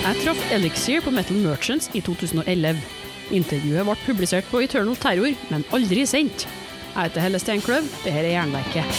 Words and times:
Jeg 0.00 0.16
traff 0.24 0.40
Elixir 0.56 1.02
på 1.04 1.10
Metal 1.12 1.36
Merchants 1.44 1.90
i 1.92 2.00
2011. 2.00 2.78
Intervjuet 3.36 3.84
ble 3.84 3.96
publisert 4.06 4.46
på 4.48 4.62
Eternal 4.64 4.96
Terror, 4.96 5.34
men 5.52 5.64
aldri 5.76 6.06
sendt. 6.08 6.46
Jeg 6.94 7.10
heter 7.10 7.20
Helle 7.20 7.40
Steinkløv, 7.42 7.84
dette 8.06 8.14
er 8.22 8.30
Jernverket. 8.32 8.96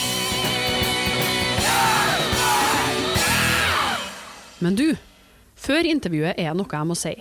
Men 4.62 4.78
du, 4.78 4.92
før 5.58 5.90
intervjuet 5.90 6.38
er 6.38 6.54
noe 6.54 6.70
jeg 6.70 6.92
må 6.92 7.00
si. 7.02 7.16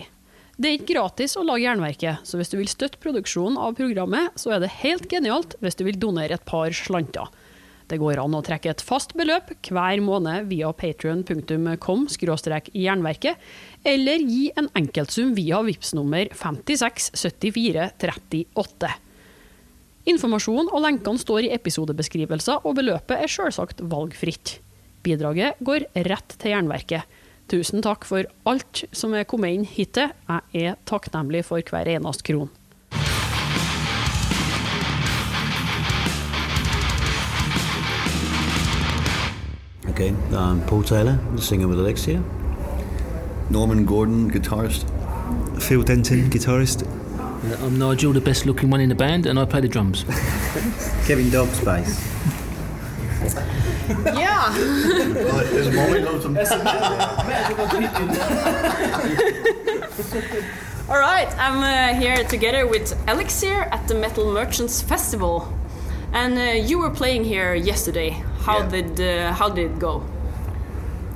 Det 0.61 0.69
er 0.69 0.77
ikke 0.77 0.93
gratis 0.93 1.33
å 1.41 1.47
lage 1.47 1.65
Jernverket, 1.65 2.21
så 2.21 2.37
hvis 2.37 2.53
du 2.53 2.59
vil 2.61 2.69
støtte 2.69 3.01
produksjonen 3.01 3.57
av 3.57 3.73
programmet, 3.81 4.29
så 4.37 4.53
er 4.53 4.61
det 4.61 4.75
helt 4.83 5.09
genialt 5.09 5.57
hvis 5.57 5.81
du 5.81 5.87
vil 5.89 5.97
donere 5.97 6.37
et 6.37 6.45
par 6.45 6.69
slanter. 6.69 7.33
Det 7.91 7.99
går 7.99 8.21
an 8.23 8.31
å 8.37 8.39
trekke 8.45 8.69
et 8.71 8.81
fast 8.87 9.11
beløp 9.19 9.49
hver 9.67 9.99
måned 10.03 10.45
via 10.47 10.69
patrion.com 10.71 12.07
jernverket, 12.07 13.35
eller 13.83 14.19
gi 14.23 14.51
en 14.55 14.69
enkeltsum 14.79 15.35
via 15.35 15.59
VIPS 15.67 15.91
nummer 15.97 16.25
567438. 16.31 18.91
Informasjon 20.11 20.67
og 20.71 20.83
lenkene 20.85 21.19
står 21.19 21.41
i 21.45 21.53
episodebeskrivelser, 21.57 22.57
og 22.63 22.75
beløpet 22.79 23.17
er 23.19 23.29
selvsagt 23.29 23.81
valgfritt. 23.91 24.47
Bidraget 25.03 25.51
går 25.59 25.81
rett 26.07 26.29
til 26.39 26.51
Jernverket. 26.55 27.03
Tusen 27.51 27.83
takk 27.83 28.07
for 28.07 28.23
alt 28.47 28.87
som 28.95 29.11
er 29.17 29.27
kommet 29.27 29.51
inn 29.57 29.67
hittil. 29.67 30.15
Jeg 30.55 30.63
er 30.71 30.79
takknemlig 30.87 31.43
for 31.49 31.59
hver 31.59 31.87
eneste 31.91 32.23
kron. 32.31 32.47
Okay, 40.01 40.15
I'm 40.35 40.65
Paul 40.65 40.81
Taylor, 40.81 41.19
the 41.35 41.41
singer 41.43 41.67
with 41.67 41.77
Elixir. 41.77 42.23
Norman 43.51 43.85
Gordon, 43.85 44.31
guitarist. 44.31 44.81
Phil 45.61 45.83
Denton, 45.83 46.27
guitarist. 46.31 46.87
Uh, 46.87 47.63
I'm 47.63 47.77
Nigel, 47.77 48.11
the 48.11 48.19
best 48.19 48.47
looking 48.47 48.71
one 48.71 48.81
in 48.81 48.89
the 48.89 48.95
band, 48.95 49.27
and 49.27 49.37
I 49.37 49.45
play 49.45 49.61
the 49.61 49.67
drums. 49.67 50.03
Kevin 51.05 51.29
Dobbs, 51.29 51.63
bass. 51.63 52.01
Yeah. 54.15 54.51
His 54.53 55.75
mommy 55.75 55.99
loves 55.99 56.25
him. 56.25 56.35
All 60.89 60.99
right, 60.99 61.29
I'm 61.37 61.61
uh, 61.61 61.99
here 61.99 62.23
together 62.23 62.65
with 62.65 62.97
Elixir 63.07 63.67
at 63.71 63.87
the 63.87 63.93
Metal 63.93 64.33
Merchants 64.33 64.81
Festival, 64.81 65.53
and 66.11 66.39
uh, 66.39 66.65
you 66.67 66.79
were 66.79 66.89
playing 66.89 67.23
here 67.23 67.53
yesterday. 67.53 68.23
How 68.41 68.59
Yeah. 68.59 68.69
did 68.69 68.99
uh, 69.01 69.33
how 69.33 69.49
did 69.49 69.71
it 69.71 69.79
go? 69.79 70.03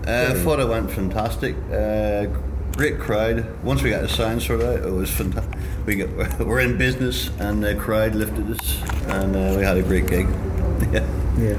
Uh, 0.07 0.29
I 0.31 0.33
thought 0.43 0.59
it 0.59 0.67
went 0.67 0.91
fantastic. 0.91 1.55
Uh, 1.71 2.25
great 2.77 2.99
crowd. 2.99 3.45
Once 3.63 3.81
we 3.81 3.89
got 3.89 4.01
the 4.03 4.09
sound 4.09 4.41
sorted 4.41 4.67
out, 4.67 4.85
it 4.85 4.91
was 4.91 5.09
fantastic. 5.09 5.55
We 5.87 5.95
got, 5.95 6.39
we're 6.45 6.59
in 6.59 6.77
business, 6.77 7.29
and 7.39 7.63
the 7.63 7.73
crowd 7.75 8.13
lifted 8.15 8.51
us, 8.51 8.81
and 9.07 9.35
uh, 9.35 9.55
we 9.57 9.63
had 9.63 9.77
a 9.77 9.81
great 9.83 10.07
gig. 10.07 10.27
yeah. 10.91 11.05
Yeah. 11.37 11.57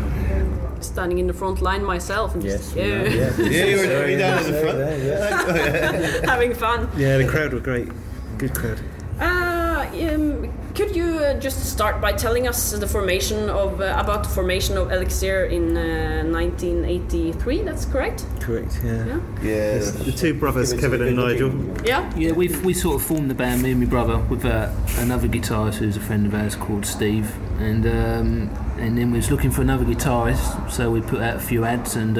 Standing 0.80 1.18
in 1.18 1.26
the 1.26 1.32
front 1.34 1.60
line 1.60 1.82
myself 1.84 2.34
and 2.34 2.44
Yes. 2.44 2.58
just 2.60 2.74
we 2.76 2.82
yeah, 2.82 3.02
yeah. 3.02 3.30
Yeah, 3.38 3.64
you 3.64 3.76
were 3.78 4.18
down 4.18 4.44
in 4.44 4.52
the 4.52 4.60
front. 4.60 4.78
yeah, 4.78 4.96
yeah. 6.22 6.30
having 6.30 6.54
fun. 6.54 6.88
Yeah, 6.96 7.18
the 7.18 7.26
crowd 7.26 7.52
were 7.52 7.60
great. 7.60 7.88
Good 8.38 8.54
crowd. 8.54 8.78
Uh, 9.92 10.14
um, 10.14 10.52
could 10.74 10.94
you 10.94 11.18
uh, 11.18 11.40
just 11.40 11.72
start 11.72 12.00
by 12.00 12.12
telling 12.12 12.46
us 12.46 12.72
the 12.72 12.86
formation 12.86 13.48
of 13.48 13.80
uh, 13.80 13.94
about 13.98 14.24
the 14.24 14.28
formation 14.28 14.76
of 14.76 14.92
Elixir 14.92 15.46
in 15.46 15.76
uh, 15.76 16.24
1983? 16.24 17.62
That's 17.62 17.84
correct. 17.86 18.26
Correct, 18.40 18.80
yeah. 18.84 19.06
Yeah. 19.06 19.20
Yeah. 19.42 19.78
The 19.78 20.12
two 20.12 20.34
brothers, 20.34 20.72
Kevin 20.74 21.02
and 21.02 21.16
Nigel. 21.16 21.52
Yeah. 21.84 22.12
Yeah, 22.16 22.32
we 22.32 22.48
we 22.58 22.74
sort 22.74 22.96
of 22.96 23.02
formed 23.02 23.30
the 23.30 23.34
band, 23.34 23.62
me 23.62 23.70
and 23.70 23.80
my 23.80 23.86
brother, 23.86 24.18
with 24.18 24.44
uh, 24.44 24.70
another 24.98 25.28
guitarist 25.28 25.76
who's 25.76 25.96
a 25.96 26.00
friend 26.00 26.26
of 26.26 26.34
ours 26.34 26.54
called 26.54 26.84
Steve, 26.84 27.34
and 27.58 27.86
um, 27.86 28.50
and 28.78 28.98
then 28.98 29.10
we 29.10 29.18
was 29.18 29.30
looking 29.30 29.50
for 29.50 29.62
another 29.62 29.84
guitarist, 29.84 30.70
so 30.70 30.90
we 30.90 31.00
put 31.00 31.20
out 31.20 31.36
a 31.36 31.40
few 31.40 31.64
ads 31.64 31.96
and. 31.96 32.18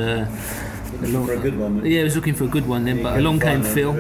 Along, 1.03 1.27
For 1.27 1.35
a 1.35 1.39
good 1.39 1.59
one. 1.59 1.85
Yeah, 1.85 2.01
I 2.01 2.05
was 2.05 2.17
looking 2.17 2.35
for 2.35 2.45
a 2.45 2.49
good 2.49 2.67
one 2.67 2.85
then, 2.85 3.03
but 3.03 3.19
along 3.19 3.41
came 3.41 3.63
Phil. 3.63 3.91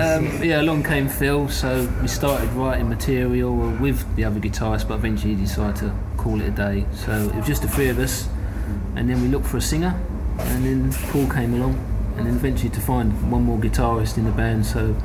um, 0.00 0.42
yeah, 0.42 0.60
along 0.60 0.82
came 0.84 1.08
Phil, 1.08 1.48
so 1.48 1.88
we 2.02 2.08
started 2.08 2.48
writing 2.52 2.88
material 2.88 3.54
with 3.80 4.04
the 4.16 4.24
other 4.24 4.40
guitarist, 4.40 4.88
but 4.88 4.94
eventually 4.94 5.34
he 5.34 5.42
decided 5.42 5.76
to 5.76 5.92
call 6.16 6.40
it 6.40 6.48
a 6.48 6.50
day. 6.50 6.86
So 6.94 7.12
it 7.12 7.34
was 7.36 7.46
just 7.46 7.62
the 7.62 7.68
three 7.68 7.88
of 7.88 7.98
us, 7.98 8.28
and 8.96 9.08
then 9.08 9.22
we 9.22 9.28
looked 9.28 9.46
for 9.46 9.58
a 9.58 9.60
singer, 9.62 9.94
and 10.38 10.64
then 10.64 10.92
Paul 11.10 11.28
came 11.30 11.54
along, 11.54 11.74
and 12.16 12.26
then 12.26 12.34
eventually 12.36 12.70
to 12.70 12.80
find 12.80 13.30
one 13.30 13.42
more 13.44 13.58
guitarist 13.58 14.16
in 14.18 14.24
the 14.24 14.32
band. 14.32 14.66
So 14.66 14.96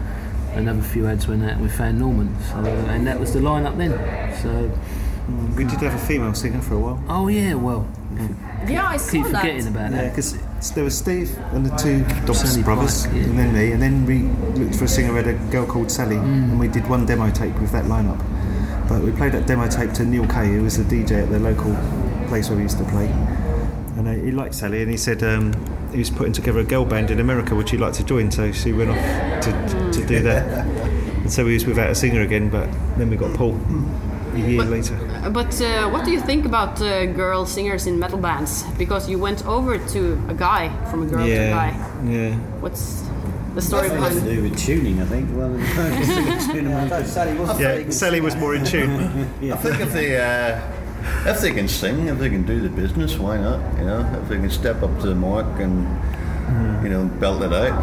another 0.54 0.82
few 0.82 1.08
ads 1.08 1.28
went 1.28 1.44
out, 1.44 1.52
and 1.52 1.62
we 1.62 1.70
found 1.70 2.00
Norman. 2.00 2.36
So 2.50 2.58
and 2.58 3.06
that 3.08 3.20
was 3.20 3.34
the 3.34 3.40
lineup 3.40 3.78
then. 3.78 3.92
So 4.42 4.72
We 5.56 5.64
did 5.64 5.80
have 5.82 5.94
a 5.94 6.06
female 6.06 6.34
singer 6.34 6.62
for 6.62 6.74
a 6.76 6.80
while. 6.80 7.04
oh 7.08 7.28
yeah, 7.28 7.54
well 7.54 7.88
Yeah, 8.68 8.86
I 8.88 8.98
saw 8.98 9.12
keep 9.12 9.24
that. 9.28 9.42
forgetting 9.42 9.68
about 9.68 9.92
Yeah, 9.92 9.98
that. 10.04 10.10
because 10.16 10.38
there 10.76 10.84
was 10.84 10.98
Steve 10.98 11.36
and 11.54 11.66
the 11.66 11.76
two 11.78 12.04
Dobbs 12.26 12.58
brothers, 12.58 13.06
Pike, 13.08 13.16
yeah. 13.16 13.24
and 13.24 13.40
then 13.40 13.54
me, 13.54 13.72
and 13.72 13.82
then 13.82 14.06
we 14.06 14.20
looked 14.62 14.76
for 14.76 14.84
a 14.86 14.88
singer. 14.88 15.12
We 15.14 15.18
had 15.24 15.28
a 15.28 15.52
girl 15.52 15.66
called 15.66 15.90
Sally, 15.90 16.18
Mm. 16.18 16.52
and 16.52 16.60
we 16.60 16.68
did 16.68 16.88
one 16.90 17.06
demo 17.06 17.32
tape 17.32 17.58
with 17.62 17.72
that 17.72 17.86
lineup. 17.86 18.20
But 18.90 19.02
we 19.02 19.12
played 19.12 19.32
that 19.34 19.46
demo 19.48 19.68
tape 19.68 19.94
to 19.94 20.04
Neil 20.06 20.28
Kay, 20.28 20.48
who 20.48 20.64
was 20.64 20.78
the 20.78 20.84
DJ 20.84 21.24
at 21.24 21.30
the 21.30 21.40
local 21.40 21.74
place 22.28 22.50
where 22.50 22.58
we 22.58 22.64
used 22.64 22.78
to 22.80 22.84
play. 22.86 23.08
And 23.98 24.08
uh, 24.08 24.12
he 24.14 24.32
liked 24.32 24.56
Sally, 24.56 24.82
and 24.82 24.92
he 24.92 24.98
said 24.98 25.24
um, 25.24 25.54
he 25.92 26.00
was 26.00 26.10
putting 26.10 26.34
together 26.34 26.60
a 26.60 26.64
girl 26.64 26.86
band 26.86 27.12
in 27.12 27.20
America, 27.20 27.56
which 27.56 27.72
he'd 27.72 27.80
like 27.80 27.94
to 27.94 28.04
join. 28.04 28.32
So 28.32 28.52
she 28.52 28.74
went 28.74 28.90
off 28.90 28.98
to, 29.44 29.92
to 29.94 30.06
do 30.06 30.20
that. 30.24 30.66
And 31.20 31.32
so 31.32 31.46
we 31.46 31.54
was 31.54 31.66
without 31.66 31.90
a 31.90 31.96
singer 31.96 32.22
again, 32.22 32.50
but 32.50 32.70
then 32.98 33.10
we 33.10 33.16
got 33.16 33.34
Paul 33.36 33.54
a 34.46 34.50
year 34.50 34.64
later. 34.64 34.96
But 35.32 35.62
uh, 35.62 35.90
what 35.90 36.06
do 36.06 36.12
you 36.12 36.22
think 36.22 36.46
about 36.46 36.82
uh, 36.82 37.06
girl 37.08 37.46
singers 37.46 37.86
in 37.88 38.00
metal 38.00 38.18
bands? 38.20 38.64
Because 38.78 39.10
you 39.10 39.20
went 39.20 39.46
over 39.46 39.78
to 39.78 40.14
a 40.30 40.34
guy 40.34 40.70
from 40.90 41.04
a 41.04 41.06
girl 41.06 41.26
to 41.26 41.32
a 41.32 41.50
guy. 41.50 41.72
yeah. 42.06 42.36
What's 42.62 43.04
the 43.56 43.62
story 43.62 43.90
Nothing 43.90 44.04
to 44.04 44.10
behind 44.10 44.28
it? 44.30 44.36
do 44.36 44.42
with 44.44 44.58
tuning, 44.60 45.02
I 45.02 45.06
think. 45.06 45.30
Well, 45.36 45.54
Sally 47.06 47.34
was 47.38 47.60
Yeah, 47.60 47.90
Sally 47.90 48.22
was 48.22 48.36
more 48.36 48.56
in 48.56 48.64
tune. 48.64 48.92
I 49.52 49.56
think 49.58 49.80
if 49.82 49.92
they 49.92 50.18
uh, 50.20 50.62
if 51.26 51.40
they 51.42 51.52
can 51.52 51.68
sing, 51.68 52.08
if 52.08 52.20
they 52.20 52.30
can 52.30 52.44
do 52.44 52.60
the 52.62 52.70
business, 52.70 53.18
why 53.18 53.38
not? 53.38 53.60
You 53.80 53.86
know, 53.86 54.20
if 54.22 54.30
they 54.30 54.36
can 54.38 54.50
step 54.50 54.84
up 54.84 55.00
to 55.02 55.08
the 55.08 55.16
mark 55.16 55.48
and 55.60 55.88
you 56.84 56.90
know 56.90 57.06
belt 57.20 57.42
it 57.42 57.54
out, 57.54 57.74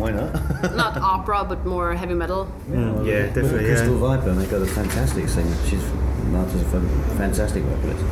why 0.00 0.10
not? 0.12 0.32
Not 0.76 0.96
opera, 0.96 1.44
but 1.44 1.64
more 1.66 1.94
heavy 1.94 2.14
metal. 2.14 2.50
yeah, 2.68 3.26
definitely. 3.26 3.64
Crystal 3.66 3.94
Yeah. 3.94 4.16
Viper, 4.16 4.30
and 4.30 4.40
they 4.40 4.46
got 4.46 4.62
a 4.62 4.66
fantastic 4.66 5.28
singer. 5.28 5.54
She's 5.66 5.84
Martha's 6.32 6.62
a 6.62 6.80
fantastic 7.16 7.62
vocalist. 7.64 8.04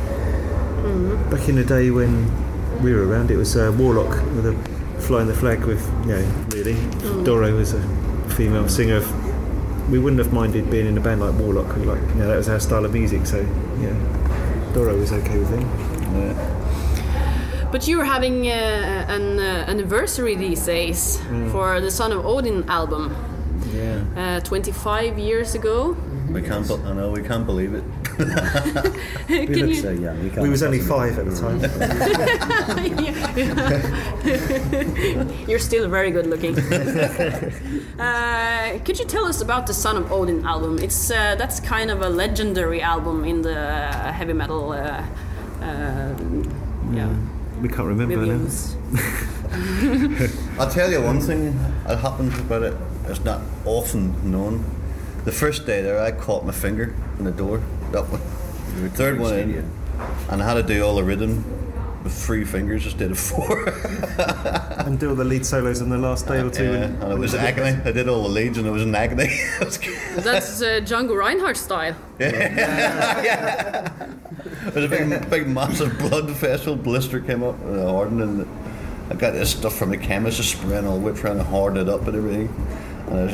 Back 1.29 1.49
in 1.49 1.55
the 1.55 1.63
day 1.63 1.91
when 1.91 2.25
we 2.81 2.93
were 2.93 3.05
around, 3.07 3.31
it 3.31 3.37
was 3.37 3.55
uh, 3.55 3.73
Warlock 3.77 4.09
with 4.35 4.45
a 4.45 4.53
flying 5.01 5.27
the 5.27 5.33
flag 5.33 5.63
with, 5.65 5.85
you 6.05 6.13
know, 6.13 6.45
really. 6.49 6.75
Doro 7.23 7.53
was 7.55 7.73
a 7.73 7.81
female 8.35 8.67
singer. 8.67 9.01
We 9.89 9.99
wouldn't 9.99 10.19
have 10.19 10.33
minded 10.33 10.69
being 10.69 10.85
in 10.87 10.97
a 10.97 11.01
band 11.01 11.21
like 11.21 11.33
Warlock. 11.39 11.75
We 11.75 11.83
like, 11.83 12.01
you 12.09 12.15
know, 12.15 12.27
that 12.27 12.37
was 12.37 12.49
our 12.49 12.59
style 12.59 12.85
of 12.85 12.93
music. 12.93 13.25
So 13.25 13.39
yeah, 13.81 13.93
Doro 14.73 14.95
was 14.97 15.11
okay 15.11 15.37
with 15.37 15.51
it. 15.53 16.58
But 17.71 17.87
you're 17.87 18.03
having 18.05 18.47
uh, 18.47 18.51
an 19.09 19.39
uh, 19.39 19.65
anniversary 19.67 20.35
these 20.35 20.65
days 20.65 21.19
for 21.51 21.79
the 21.79 21.91
Son 21.91 22.11
of 22.11 22.25
Odin 22.25 22.67
album. 22.69 23.15
Yeah. 23.73 24.03
Uh, 24.17 24.39
25 24.41 25.19
years 25.19 25.53
ago. 25.53 25.95
we 26.31 26.41
can't. 26.41 26.67
be- 26.67 26.73
I 26.73 26.93
know 26.93 27.11
we 27.11 27.21
can't 27.21 27.45
believe 27.45 27.73
it. 27.75 27.83
We 29.29 29.45
Can 29.45 29.55
look 29.55 29.69
you- 29.69 29.75
so 29.75 29.91
young. 29.91 30.23
You 30.23 30.29
can't 30.31 30.41
We 30.41 30.49
was 30.49 30.63
only 30.63 30.79
five 30.79 31.17
at 31.19 31.25
the 31.25 31.35
time. 31.35 31.59
You're 35.49 35.59
still 35.59 35.87
very 35.89 36.11
good 36.11 36.25
looking. 36.27 36.57
uh, 37.99 38.79
could 38.85 38.97
you 38.99 39.05
tell 39.05 39.25
us 39.25 39.41
about 39.41 39.67
the 39.67 39.73
Son 39.73 39.95
of 39.97 40.11
Odin 40.11 40.45
album? 40.45 40.79
It's 40.79 41.11
uh, 41.11 41.35
that's 41.35 41.59
kind 41.59 41.91
of 41.91 42.01
a 42.01 42.09
legendary 42.09 42.81
album 42.81 43.23
in 43.25 43.41
the 43.43 43.57
uh, 43.57 44.11
heavy 44.11 44.33
metal. 44.33 44.71
Uh, 44.71 45.03
uh, 45.61 46.13
yeah, 46.91 47.13
we 47.61 47.69
can't 47.69 47.87
remember 47.87 48.25
now. 48.25 48.47
I'll 50.59 50.69
tell 50.69 50.91
you 50.91 51.01
one 51.01 51.19
thing 51.19 51.57
that 51.85 51.99
happened 51.99 52.33
about 52.39 52.63
it. 52.63 52.75
It's 53.05 53.23
not 53.23 53.41
often 53.65 54.31
known. 54.31 54.63
The 55.25 55.31
first 55.31 55.65
day 55.65 55.81
there, 55.81 55.99
I 55.99 56.11
caught 56.11 56.45
my 56.45 56.51
finger 56.51 56.95
in 57.17 57.25
the 57.25 57.31
door. 57.31 57.61
That 57.91 58.03
one. 58.09 58.21
The 58.81 58.89
third 58.89 59.19
one 59.19 59.33
in, 59.37 59.71
and 60.29 60.41
I 60.41 60.47
had 60.47 60.53
to 60.55 60.63
do 60.63 60.83
all 60.85 60.95
the 60.95 61.03
rhythm 61.03 61.43
with 62.03 62.13
three 62.13 62.45
fingers 62.45 62.85
instead 62.85 63.11
of 63.11 63.19
four. 63.19 63.73
And 64.79 64.97
do 64.99 65.09
all 65.09 65.15
the 65.15 65.23
lead 65.25 65.45
solos 65.45 65.81
in 65.81 65.89
the 65.89 65.97
last 65.97 66.25
day 66.27 66.39
or 66.39 66.49
two. 66.49 66.63
yeah, 66.63 66.71
when- 66.71 67.01
and 67.03 67.11
it 67.13 67.19
was 67.19 67.35
agony. 67.35 67.79
I 67.85 67.91
did 67.91 68.07
all 68.09 68.23
the 68.23 68.29
leads, 68.29 68.57
and 68.57 68.65
it 68.65 68.71
was 68.71 68.81
an 68.83 68.95
agony. 68.95 69.27
It 69.61 69.65
was 69.65 69.77
good. 69.77 69.95
That's 70.23 70.61
uh, 70.61 70.79
Django 70.83 71.15
Reinhardt 71.17 71.57
style. 71.57 71.95
It 74.65 74.73
was 74.75 74.83
a 74.85 74.87
big, 74.87 75.29
big, 75.29 75.47
massive 75.47 75.97
blood 75.99 76.29
vessel 76.29 76.75
blister 76.75 77.19
came 77.19 77.43
up, 77.43 77.55
uh, 77.65 77.91
hardened, 77.91 78.21
and 78.21 78.47
I 79.11 79.15
got 79.15 79.31
this 79.33 79.51
stuff 79.51 79.75
from 79.75 79.89
the 79.89 79.97
chemist, 79.97 80.37
just 80.37 80.51
spraying 80.53 80.85
all 80.87 80.99
the 80.99 81.05
way, 81.11 81.17
trying 81.19 81.37
to 81.37 81.43
harden 81.43 81.81
it 81.81 81.89
up 81.89 82.07
and 82.07 82.15
everything. 82.15 82.47
And 83.07 83.19
I 83.19 83.31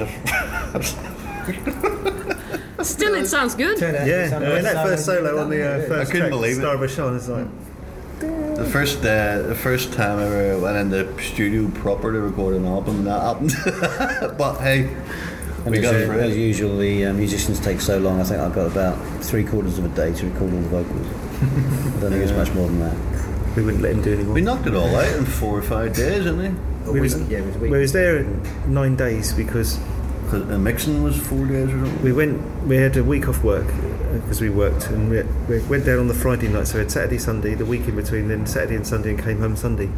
just. 0.75 0.97
Still, 2.89 3.15
it 3.15 3.27
sounds 3.27 3.56
good. 3.56 3.79
Yeah, 3.79 4.31
I 4.35 4.39
mean 4.39 4.63
that 4.63 4.85
first 4.85 5.06
solo 5.06 5.39
on 5.41 5.50
the 5.50 5.62
uh, 5.63 5.88
first 5.88 6.12
couldn't 6.12 6.29
track, 6.29 6.39
believe 6.39 6.57
it. 6.57 6.62
Star 6.62 6.75
of 6.75 6.81
Bashan, 6.81 7.15
is 7.15 7.29
like 7.29 7.47
The 8.55 8.65
first 8.65 8.99
uh, 8.99 9.41
the 9.43 9.55
first 9.55 9.91
time 9.93 10.19
I 10.19 10.23
ever 10.25 10.59
went 10.59 10.77
in 10.77 10.89
the 10.89 11.21
studio 11.21 11.69
proper 11.81 12.11
to 12.13 12.19
record 12.21 12.55
an 12.55 12.65
album, 12.65 13.03
that 13.03 13.21
happened. 13.21 13.53
but 14.37 14.59
hey, 14.59 14.87
And 15.65 15.71
we 15.71 15.79
as, 15.79 15.83
got 15.83 15.95
u- 15.99 16.05
through 16.05 16.19
as 16.21 16.37
usual, 16.37 16.77
the 16.77 17.05
uh, 17.05 17.13
musicians 17.13 17.59
take 17.59 17.81
so 17.81 17.97
long. 17.99 18.19
I 18.21 18.23
think 18.23 18.39
I've 18.39 18.55
got 18.55 18.67
about 18.71 18.97
three 19.23 19.43
quarters 19.43 19.77
of 19.77 19.85
a 19.85 19.89
day 19.89 20.13
to 20.13 20.25
record 20.29 20.53
all 20.53 20.59
the 20.61 20.69
vocals. 20.69 21.07
I 21.07 21.99
don't 21.99 22.11
think 22.11 22.23
it's 22.23 22.31
much 22.43 22.51
more 22.53 22.67
than 22.67 22.79
that. 22.79 23.55
we 23.57 23.63
wouldn't 23.63 23.83
let 23.83 23.91
him 23.93 24.01
do 24.01 24.13
anymore. 24.13 24.33
We 24.33 24.41
knocked 24.41 24.67
it 24.67 24.75
all 24.75 24.95
out 24.95 25.15
in 25.15 25.25
four 25.25 25.57
or 25.57 25.61
five 25.61 25.93
days, 25.93 26.23
didn't 26.23 26.37
we? 26.85 26.91
we 26.93 26.99
was, 27.01 27.19
yeah, 27.29 27.39
it 27.39 27.45
was 27.47 27.57
we 27.57 27.69
was 27.69 27.91
there 27.93 28.23
nine 28.67 28.95
days 28.95 29.33
because. 29.33 29.79
the 30.31 30.57
mixing 30.57 31.03
was 31.03 31.15
four 31.19 31.45
days 31.45 31.67
or 31.69 31.79
something. 31.85 32.01
we 32.03 32.11
went. 32.13 32.41
We 32.67 32.77
had 32.77 32.95
a 32.97 33.03
week 33.03 33.27
off 33.27 33.43
work 33.43 33.67
because 34.21 34.41
we 34.41 34.50
worked, 34.50 34.88
and 34.88 35.09
we, 35.09 35.23
we 35.47 35.62
went 35.67 35.85
down 35.85 36.00
on 36.00 36.07
the 36.07 36.13
Friday 36.13 36.47
night. 36.47 36.67
So 36.67 36.75
we 36.75 36.79
had 36.79 36.91
Saturday, 36.91 37.17
Sunday, 37.17 37.56
the 37.56 37.65
week 37.65 37.88
in 37.88 37.95
between, 37.95 38.27
then 38.27 38.45
Saturday 38.45 38.75
and 38.75 38.85
Sunday, 38.85 39.12
and 39.12 39.23
came 39.23 39.39
home 39.39 39.56
Sunday. 39.56 39.89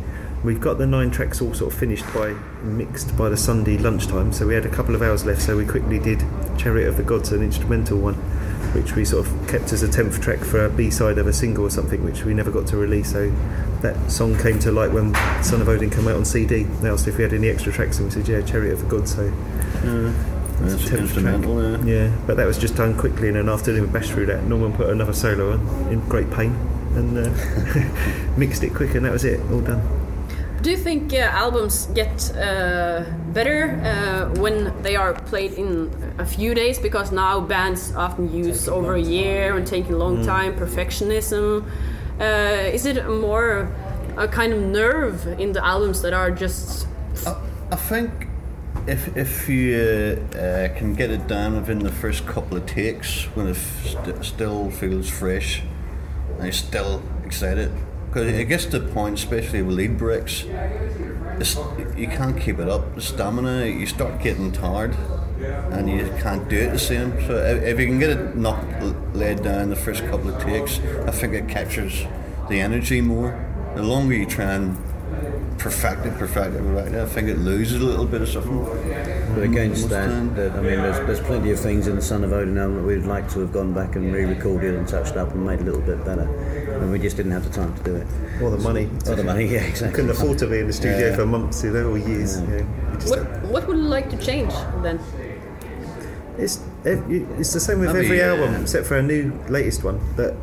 We've 0.43 0.61
got 0.61 0.77
the 0.77 0.85
nine 0.85 1.09
tracks 1.09 1.41
all 1.41 1.53
sort 1.53 1.73
of 1.73 1.79
finished 1.79 2.05
by 2.13 2.35
mixed 2.61 3.17
by 3.17 3.29
the 3.29 3.37
Sunday 3.37 3.77
lunchtime. 3.77 4.31
So 4.31 4.47
we 4.47 4.53
had 4.53 4.65
a 4.65 4.69
couple 4.69 4.93
of 4.93 5.01
hours 5.01 5.25
left. 5.25 5.41
So 5.41 5.57
we 5.57 5.65
quickly 5.65 5.99
did 5.99 6.23
"Chariot 6.57 6.87
of 6.87 6.97
the 6.97 7.03
Gods," 7.03 7.31
an 7.31 7.41
instrumental 7.41 7.97
one, 7.97 8.13
which 8.73 8.95
we 8.95 9.03
sort 9.03 9.25
of 9.25 9.47
kept 9.47 9.73
as 9.73 9.81
a 9.81 9.91
tenth 9.91 10.21
track 10.21 10.39
for 10.39 10.65
a 10.65 10.69
B 10.69 10.91
side 10.91 11.17
of 11.17 11.27
a 11.27 11.33
single 11.33 11.65
or 11.65 11.69
something, 11.69 12.03
which 12.03 12.23
we 12.23 12.33
never 12.33 12.51
got 12.51 12.67
to 12.67 12.77
release. 12.77 13.11
So 13.11 13.31
that 13.81 14.11
song 14.11 14.37
came 14.37 14.59
to 14.59 14.71
light 14.71 14.91
when 14.91 15.13
Son 15.43 15.61
of 15.61 15.69
Odin 15.69 15.89
came 15.89 16.07
out 16.07 16.15
on 16.15 16.25
CD. 16.25 16.63
They 16.63 16.89
asked 16.89 17.07
if 17.07 17.17
we 17.17 17.23
had 17.23 17.33
any 17.33 17.49
extra 17.49 17.71
tracks, 17.71 17.97
and 17.97 18.07
we 18.07 18.11
said, 18.11 18.27
"Yeah, 18.27 18.41
Chariot 18.41 18.73
of 18.73 18.81
the 18.81 18.87
Gods." 18.87 19.15
So 19.15 19.27
uh, 19.83 20.36
That's 20.59 20.73
tenth 20.73 20.87
track. 20.87 20.99
instrumental, 21.01 21.85
yeah. 21.85 22.07
Yeah, 22.07 22.15
but 22.25 22.37
that 22.37 22.47
was 22.47 22.57
just 22.57 22.75
done 22.75 22.97
quickly 22.97 23.27
in 23.29 23.35
an 23.35 23.49
afternoon. 23.49 23.83
We 23.83 23.87
bashed 23.87 24.11
through 24.11 24.27
that. 24.27 24.43
Norman 24.43 24.73
put 24.73 24.89
another 24.89 25.13
solo 25.13 25.53
on 25.53 25.91
in 25.91 25.99
great 26.07 26.29
pain 26.31 26.55
and 26.95 27.17
uh, 27.17 28.37
mixed 28.37 28.63
it 28.63 28.73
quick, 28.73 28.95
and 28.95 29.05
that 29.05 29.11
was 29.11 29.23
it. 29.23 29.39
All 29.51 29.61
done. 29.61 29.81
Do 30.61 30.71
you 30.71 30.77
think 30.77 31.13
uh, 31.13 31.17
albums 31.17 31.85
get 31.93 32.35
uh, 32.35 33.05
better 33.31 33.79
uh, 33.83 34.39
when 34.41 34.73
they 34.81 34.95
are 34.95 35.13
played 35.13 35.53
in 35.53 35.93
a 36.17 36.25
few 36.25 36.55
days? 36.55 36.79
Because 36.79 37.11
now 37.11 37.39
bands 37.39 37.95
often 37.95 38.33
use 38.33 38.67
over 38.67 38.95
a 38.95 39.01
year 39.01 39.55
and 39.55 39.67
take 39.67 39.89
a 39.89 39.95
long 39.95 40.25
time, 40.25 40.55
perfectionism. 40.55 41.63
Uh, 42.19 42.23
is 42.73 42.87
it 42.87 43.07
more 43.07 43.71
a 44.17 44.27
kind 44.27 44.51
of 44.51 44.59
nerve 44.59 45.27
in 45.39 45.51
the 45.53 45.63
albums 45.63 46.01
that 46.01 46.13
are 46.13 46.31
just. 46.31 46.87
I, 47.25 47.35
I 47.71 47.75
think 47.75 48.26
if 48.87 49.15
if 49.17 49.49
you 49.49 49.75
uh, 49.75 50.37
uh, 50.37 50.77
can 50.77 50.93
get 50.93 51.11
it 51.11 51.27
down 51.27 51.55
within 51.55 51.79
the 51.79 51.91
first 51.91 52.25
couple 52.25 52.57
of 52.57 52.65
takes, 52.65 53.25
when 53.35 53.47
it 53.47 53.55
st- 53.55 54.23
still 54.23 54.71
feels 54.71 55.09
fresh, 55.09 55.61
and 56.35 56.43
you're 56.43 56.51
still 56.53 57.01
excited, 57.25 57.71
because 58.07 58.27
it 58.27 58.45
gets 58.45 58.65
to 58.65 58.79
the 58.79 58.93
point, 58.93 59.19
especially 59.19 59.61
with 59.61 59.75
lead 59.75 59.97
breaks, 59.97 60.43
you 60.43 62.07
can't 62.07 62.39
keep 62.39 62.59
it 62.59 62.69
up. 62.69 62.95
The 62.95 63.01
stamina, 63.01 63.65
you 63.65 63.85
start 63.85 64.21
getting 64.21 64.51
tired, 64.51 64.95
and 65.71 65.89
you 65.89 66.09
can't 66.21 66.47
do 66.47 66.57
it 66.57 66.71
the 66.71 66.79
same. 66.79 67.11
So 67.27 67.35
if, 67.35 67.63
if 67.63 67.79
you 67.79 67.87
can 67.87 67.99
get 67.99 68.09
it 68.09 68.35
knocked 68.35 68.81
laid 69.13 69.43
down 69.43 69.69
the 69.69 69.75
first 69.75 70.03
couple 70.05 70.33
of 70.33 70.41
takes, 70.41 70.79
I 71.05 71.11
think 71.11 71.33
it 71.33 71.47
captures 71.49 72.05
the 72.49 72.61
energy 72.61 73.01
more. 73.01 73.43
The 73.75 73.83
longer 73.83 74.15
you 74.15 74.25
try 74.25 74.53
and 74.53 74.77
perfect 75.57 76.05
it, 76.05 76.13
perfect 76.17 76.55
it, 76.55 76.59
right 76.61 76.93
I 76.95 77.05
think 77.05 77.27
it 77.29 77.37
loses 77.39 77.81
a 77.81 77.85
little 77.85 78.05
bit 78.05 78.21
of 78.21 78.29
something. 78.29 78.63
But 79.33 79.43
against 79.43 79.81
Most 79.83 79.89
that, 79.89 80.35
that, 80.35 80.51
I 80.53 80.61
mean, 80.61 80.81
there's, 80.81 80.97
there's 81.07 81.19
plenty 81.19 81.51
of 81.51 81.59
things 81.59 81.87
in 81.87 81.95
the 81.95 82.01
Son 82.01 82.23
of 82.23 82.31
Odin 82.33 82.57
album 82.57 82.77
that 82.77 82.83
we'd 82.83 83.03
like 83.05 83.29
to 83.31 83.39
have 83.41 83.51
gone 83.51 83.73
back 83.73 83.95
and 83.95 84.13
re-recorded 84.13 84.75
and 84.75 84.87
touched 84.87 85.15
up 85.15 85.33
and 85.33 85.45
made 85.45 85.59
a 85.59 85.63
little 85.63 85.81
bit 85.81 86.03
better, 86.05 86.21
and 86.81 86.91
we 86.91 86.99
just 86.99 87.17
didn't 87.17 87.31
have 87.31 87.43
the 87.43 87.49
time 87.49 87.75
to 87.75 87.83
do 87.83 87.95
it. 87.95 88.07
Or 88.41 88.49
the 88.51 88.57
money. 88.57 88.89
Oh, 89.07 89.15
the 89.15 89.23
money, 89.23 89.45
yeah, 89.53 89.63
exactly. 89.63 89.95
Couldn't 89.95 90.11
afford 90.11 90.37
to 90.39 90.47
be 90.47 90.59
in 90.59 90.67
the 90.67 90.73
studio 90.73 91.09
Yeah. 91.09 91.15
for 91.15 91.25
months, 91.25 91.63
you 91.63 91.71
know, 91.71 91.89
or 91.91 91.97
years. 91.97 92.39
Yeah. 92.41 92.57
You 92.57 92.65
just- 92.99 93.09
What, 93.09 93.41
what 93.43 93.67
would 93.67 93.77
you 93.77 93.83
like 93.83 94.09
to 94.11 94.17
change 94.17 94.53
then? 94.83 94.99
It's 96.37 96.59
it's 96.85 97.51
the 97.53 97.59
same 97.59 97.79
with 97.79 97.93
Maybe, 97.93 98.05
every 98.05 98.21
album, 98.21 98.61
except 98.61 98.85
for 98.85 98.95
a 98.97 99.01
new 99.01 99.33
latest 99.49 99.83
one. 99.83 99.99
That 100.17 100.35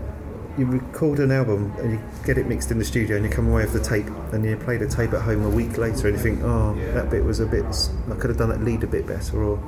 you 0.58 0.66
record 0.66 1.18
an 1.20 1.30
album 1.32 1.72
and 1.78 1.92
you 1.92 2.00
get 2.24 2.38
it 2.38 2.46
mixed 2.46 2.70
in 2.70 2.78
the 2.78 2.84
studio, 2.84 3.16
and 3.16 3.24
you 3.24 3.30
come 3.30 3.48
away 3.48 3.64
with 3.64 3.72
the 3.72 3.80
tape, 3.80 4.06
and 4.32 4.44
you 4.44 4.56
play 4.56 4.76
the 4.76 4.86
tape 4.88 5.12
at 5.12 5.22
home 5.22 5.44
a 5.44 5.50
week 5.50 5.76
later, 5.78 6.08
and 6.08 6.16
you 6.16 6.22
think, 6.22 6.40
oh, 6.42 6.74
that 6.94 7.10
bit 7.10 7.24
was 7.24 7.40
a 7.40 7.46
bit. 7.46 7.64
I 8.10 8.14
could 8.14 8.30
have 8.30 8.38
done 8.38 8.50
that 8.50 8.62
lead 8.62 8.82
a 8.84 8.86
bit 8.86 9.06
better, 9.06 9.42
or 9.42 9.58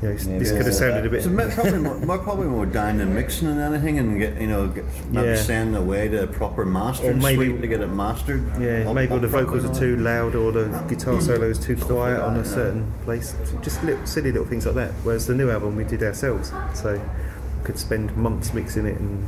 you 0.00 0.08
know, 0.10 0.14
this 0.14 0.52
could 0.52 0.66
have 0.66 0.74
sounded 0.74 1.04
a 1.06 1.10
bit. 1.10 1.18
It's 1.18 1.26
a 1.26 1.30
bit- 1.30 1.50
probably 1.50 1.78
more, 1.80 1.98
more 1.98 2.18
probably 2.18 2.46
more 2.46 2.66
down 2.66 2.98
than 2.98 3.16
mixing 3.16 3.48
than 3.48 3.58
anything, 3.74 3.98
and 3.98 4.16
get 4.20 4.40
you 4.40 4.46
know 4.46 4.68
get, 4.68 4.84
maybe 5.10 5.28
Yeah. 5.28 5.36
send 5.36 5.74
away 5.74 6.06
to 6.06 6.22
a 6.22 6.26
proper 6.28 6.64
mastering 6.64 7.18
Or 7.18 7.20
maybe- 7.20 7.46
suite 7.46 7.60
to 7.62 7.66
get 7.66 7.80
it 7.80 7.88
mastered. 7.88 8.44
Yeah, 8.60 8.88
up- 8.88 8.94
maybe 8.94 9.12
up 9.14 9.20
the 9.22 9.26
vocals 9.26 9.64
properly. 9.64 9.76
are 9.76 9.96
too 9.96 9.96
loud 9.96 10.36
or 10.36 10.52
the 10.52 10.66
guitar 10.88 11.14
mm. 11.14 11.22
solo 11.22 11.48
is 11.48 11.58
too 11.58 11.74
quiet 11.74 12.20
on 12.20 12.36
a 12.36 12.44
certain 12.44 12.92
place. 13.04 13.34
Just 13.60 13.82
little, 13.82 14.06
silly 14.06 14.30
little 14.30 14.46
things 14.46 14.66
like 14.66 14.76
that. 14.76 14.92
Whereas 15.02 15.26
the 15.26 15.34
new 15.34 15.50
album 15.50 15.74
we 15.74 15.82
did 15.82 16.04
ourselves, 16.04 16.52
so 16.74 16.92
we 16.92 17.64
could 17.64 17.76
spend 17.80 18.16
months 18.16 18.54
mixing 18.54 18.86
it 18.86 19.00
and. 19.00 19.26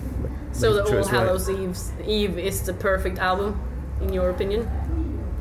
So 0.60 0.74
the 0.74 0.80
making 0.80 0.86
sure 0.86 0.94
All 0.94 1.04
it's 1.04 1.12
right. 1.12 1.26
Hallows 1.26 1.50
Eve's, 1.50 1.92
Eve 2.06 2.38
is 2.38 2.62
the 2.62 2.74
perfect 2.74 3.18
album, 3.18 3.60
in 4.02 4.12
your 4.12 4.30
opinion? 4.30 4.68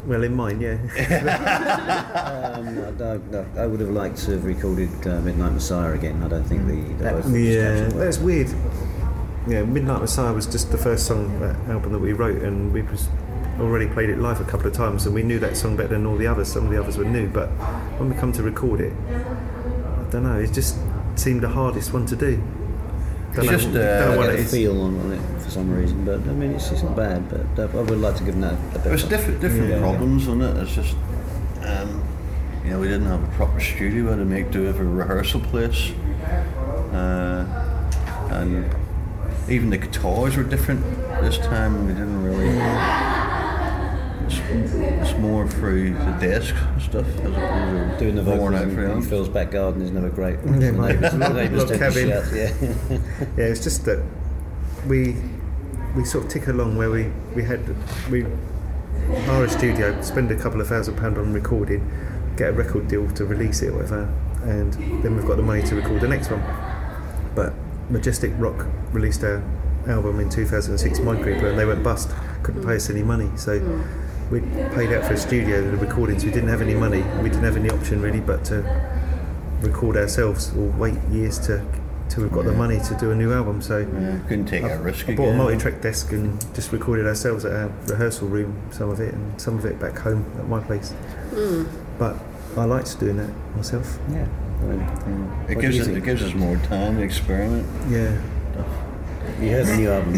Well, 0.05 0.23
in 0.23 0.35
mine, 0.35 0.61
yeah. 0.61 0.77
Um, 2.49 2.67
I, 2.79 3.59
I, 3.59 3.63
I 3.63 3.67
would 3.67 3.79
have 3.79 3.89
liked 3.89 4.17
to 4.25 4.31
have 4.31 4.43
recorded 4.43 4.89
uh, 5.07 5.21
Midnight 5.21 5.53
Messiah 5.53 5.93
again. 5.93 6.23
I 6.23 6.27
don't 6.27 6.43
think 6.43 6.65
the, 6.67 6.81
the 7.03 7.11
vocals 7.11 7.31
yeah, 7.33 7.81
touched 7.81 7.95
it. 7.95 7.97
that's 7.97 8.17
weird. 8.17 8.49
Yeah, 9.47 9.63
Midnight 9.63 10.01
Messiah 10.01 10.33
was 10.33 10.45
just 10.45 10.71
the 10.71 10.77
first 10.77 11.05
song 11.05 11.39
that 11.39 11.55
album 11.69 11.91
that 11.91 11.99
we 11.99 12.13
wrote, 12.13 12.41
and 12.41 12.73
we 12.73 12.81
was 12.81 13.07
already 13.59 13.87
played 13.87 14.09
it 14.09 14.17
live 14.17 14.41
a 14.41 14.45
couple 14.45 14.67
of 14.67 14.73
times, 14.73 15.05
and 15.05 15.13
we 15.13 15.21
knew 15.23 15.39
that 15.39 15.55
song 15.57 15.75
better 15.75 15.89
than 15.89 16.05
all 16.05 16.17
the 16.17 16.27
others. 16.27 16.51
Some 16.51 16.65
of 16.65 16.71
the 16.71 16.79
others 16.81 16.97
were 16.97 17.05
new, 17.05 17.27
but 17.29 17.47
when 17.99 18.09
we 18.09 18.15
come 18.15 18.31
to 18.33 18.43
record 18.43 18.81
it, 18.81 18.93
I 19.09 20.09
don't 20.09 20.23
know. 20.23 20.39
It 20.39 20.53
just 20.53 20.77
seemed 21.15 21.41
the 21.41 21.49
hardest 21.49 21.93
one 21.93 22.05
to 22.07 22.15
do. 22.15 22.41
Don't 23.41 23.53
It's 23.53 23.65
know, 23.65 23.71
just, 23.71 23.75
uh, 23.77 23.99
don't 23.99 24.11
know 24.11 24.17
what 24.17 24.25
get 24.31 24.39
it 24.39 24.45
a 24.45 24.49
feel 24.49 24.81
on, 24.81 24.99
on 24.99 25.11
it 25.13 25.41
for 25.41 25.49
some 25.49 25.71
reason, 25.71 26.03
but 26.05 26.15
I 26.19 26.33
mean, 26.33 26.51
it's, 26.51 26.71
it's 26.71 26.83
not 26.83 26.95
bad. 26.95 27.29
But 27.29 27.59
uh, 27.75 27.77
I 27.79 27.81
would 27.83 27.99
like 27.99 28.15
to 28.17 28.23
give 28.23 28.39
that 28.41 28.53
a 28.75 28.79
bit. 28.79 28.93
Of- 29.03 29.09
different 29.09 29.39
different 29.41 29.69
Yeah. 29.69 29.79
problems 29.79 30.27
on 30.27 30.41
it. 30.41 30.57
It's 30.57 30.73
just 30.75 30.95
um, 31.63 32.03
you 32.63 32.71
know 32.71 32.79
we 32.79 32.87
didn't 32.87 33.07
have 33.07 33.23
a 33.23 33.27
proper 33.35 33.59
studio. 33.59 34.03
We 34.03 34.09
had 34.09 34.17
to 34.17 34.25
make 34.25 34.51
do 34.51 34.63
with 34.63 34.77
a 34.79 34.83
rehearsal 34.83 35.39
place, 35.41 35.91
uh, 36.93 37.45
and 38.31 38.65
even 39.49 39.69
the 39.69 39.77
guitars 39.77 40.35
were 40.37 40.43
different 40.43 40.83
this 41.21 41.37
time. 41.37 41.87
We 41.87 41.93
didn't 41.93 42.23
really. 42.23 42.49
It's, 44.27 44.39
it's 45.11 45.17
more 45.19 45.38
through 45.49 45.93
the 45.93 46.17
desk 46.19 46.55
and 46.55 46.81
stuff 46.81 47.07
as 47.07 47.15
opposed 47.19 47.99
to 47.99 47.99
Doing 47.99 48.15
the 48.15 48.23
worn 48.23 48.53
vocals 48.53 48.77
out 48.77 48.83
in, 48.83 48.91
in. 48.91 49.01
Phil's 49.01 49.29
back 49.29 49.51
garden 49.51 49.81
is 49.81 49.91
never 49.91 50.09
great. 50.09 50.39
Yeah, 50.45 50.51
the 50.51 50.71
neighbours, 50.71 51.13
neighbours 51.13 51.59
log 51.59 51.67
tend 51.67 51.69
to 51.69 51.77
cabin. 51.77 52.09
shout, 52.09 52.33
yeah. 52.33 53.27
Yeah, 53.37 53.45
it's 53.45 53.63
just 53.63 53.85
that 53.85 54.03
we 54.87 55.15
we 55.95 56.05
sort 56.05 56.25
of 56.25 56.31
tick 56.31 56.47
along 56.47 56.77
where 56.77 56.89
we 56.89 57.11
we 57.35 57.43
had 57.43 57.61
we 58.09 58.25
hire 59.25 59.45
a 59.45 59.49
studio, 59.49 59.99
spend 60.01 60.31
a 60.31 60.35
couple 60.35 60.61
of 60.61 60.67
thousand 60.67 60.95
pound 60.97 61.17
on 61.17 61.33
recording, 61.33 61.89
get 62.37 62.49
a 62.49 62.53
record 62.53 62.87
deal 62.87 63.09
to 63.11 63.25
release 63.25 63.61
it 63.61 63.69
or 63.69 63.77
whatever, 63.77 64.13
and 64.43 64.73
then 65.03 65.15
we've 65.15 65.25
got 65.25 65.37
the 65.37 65.43
money 65.43 65.63
to 65.63 65.75
record 65.75 66.01
the 66.01 66.07
next 66.07 66.29
one. 66.29 66.43
But 67.35 67.53
Majestic 67.89 68.31
Rock 68.37 68.67
released 68.91 69.23
our 69.23 69.43
album 69.87 70.19
in 70.19 70.29
2006, 70.29 70.99
Mind 70.99 71.23
Creeper, 71.23 71.47
and 71.47 71.57
they 71.57 71.65
went 71.65 71.83
bust. 71.83 72.11
Couldn't 72.43 72.65
pay 72.65 72.75
us 72.75 72.89
any 72.89 73.03
money, 73.03 73.29
so 73.35 73.59
mm. 73.59 73.98
We 74.31 74.41
paid 74.75 74.91
out 74.93 75.05
for 75.05 75.13
a 75.13 75.17
studio 75.17 75.61
the 75.61 75.77
recordings. 75.77 76.23
We 76.23 76.31
didn't 76.31 76.49
have 76.49 76.61
any 76.61 76.75
money. 76.75 77.01
We 77.21 77.29
didn't 77.29 77.43
have 77.43 77.57
any 77.57 77.69
option 77.69 78.01
really, 78.01 78.19
but 78.21 78.45
to 78.45 78.63
record 79.61 79.97
ourselves 79.97 80.53
or 80.55 80.67
wait 80.77 80.95
years 81.11 81.37
to 81.39 81.65
till 82.09 82.23
we've 82.23 82.31
got 82.31 82.45
the 82.45 82.51
money 82.53 82.79
to 82.79 82.95
do 82.95 83.11
a 83.11 83.15
new 83.15 83.31
album. 83.33 83.61
So 83.61 83.79
Yeah, 83.79 84.19
couldn't 84.27 84.47
take 84.47 84.63
a 84.63 84.77
risk 84.79 85.07
I 85.09 85.15
bought 85.15 85.29
a 85.29 85.33
multi-track 85.33 85.81
desk 85.81 86.11
and 86.11 86.39
just 86.55 86.71
recorded 86.71 87.05
ourselves 87.05 87.45
at 87.45 87.53
our 87.53 87.71
rehearsal 87.87 88.27
room, 88.27 88.59
some 88.71 88.89
of 88.89 88.99
it, 88.99 89.13
and 89.13 89.39
some 89.39 89.57
of 89.57 89.65
it 89.65 89.79
back 89.79 89.97
home 89.97 90.25
at 90.37 90.47
my 90.47 90.59
place. 90.59 90.91
Hmm. 91.31 91.65
But 91.99 92.15
I 92.57 92.65
liked 92.65 92.99
doing 92.99 93.17
that 93.17 93.29
myself. 93.55 93.99
yeah. 94.11 94.27
I 94.61 94.65
It 95.51 95.55
what 95.55 95.61
gives 95.61 95.77
do 95.77 95.77
you 95.77 95.81
us, 95.83 95.87
it 95.87 96.03
gives 96.03 96.21
us 96.21 96.33
more 96.33 96.57
time 96.57 96.97
to 96.97 97.03
experiment. 97.03 97.65
Yeah, 97.89 98.19
You 99.41 99.51
heard 99.51 99.67
the 99.67 99.77
new 99.77 99.89
album. 99.89 100.15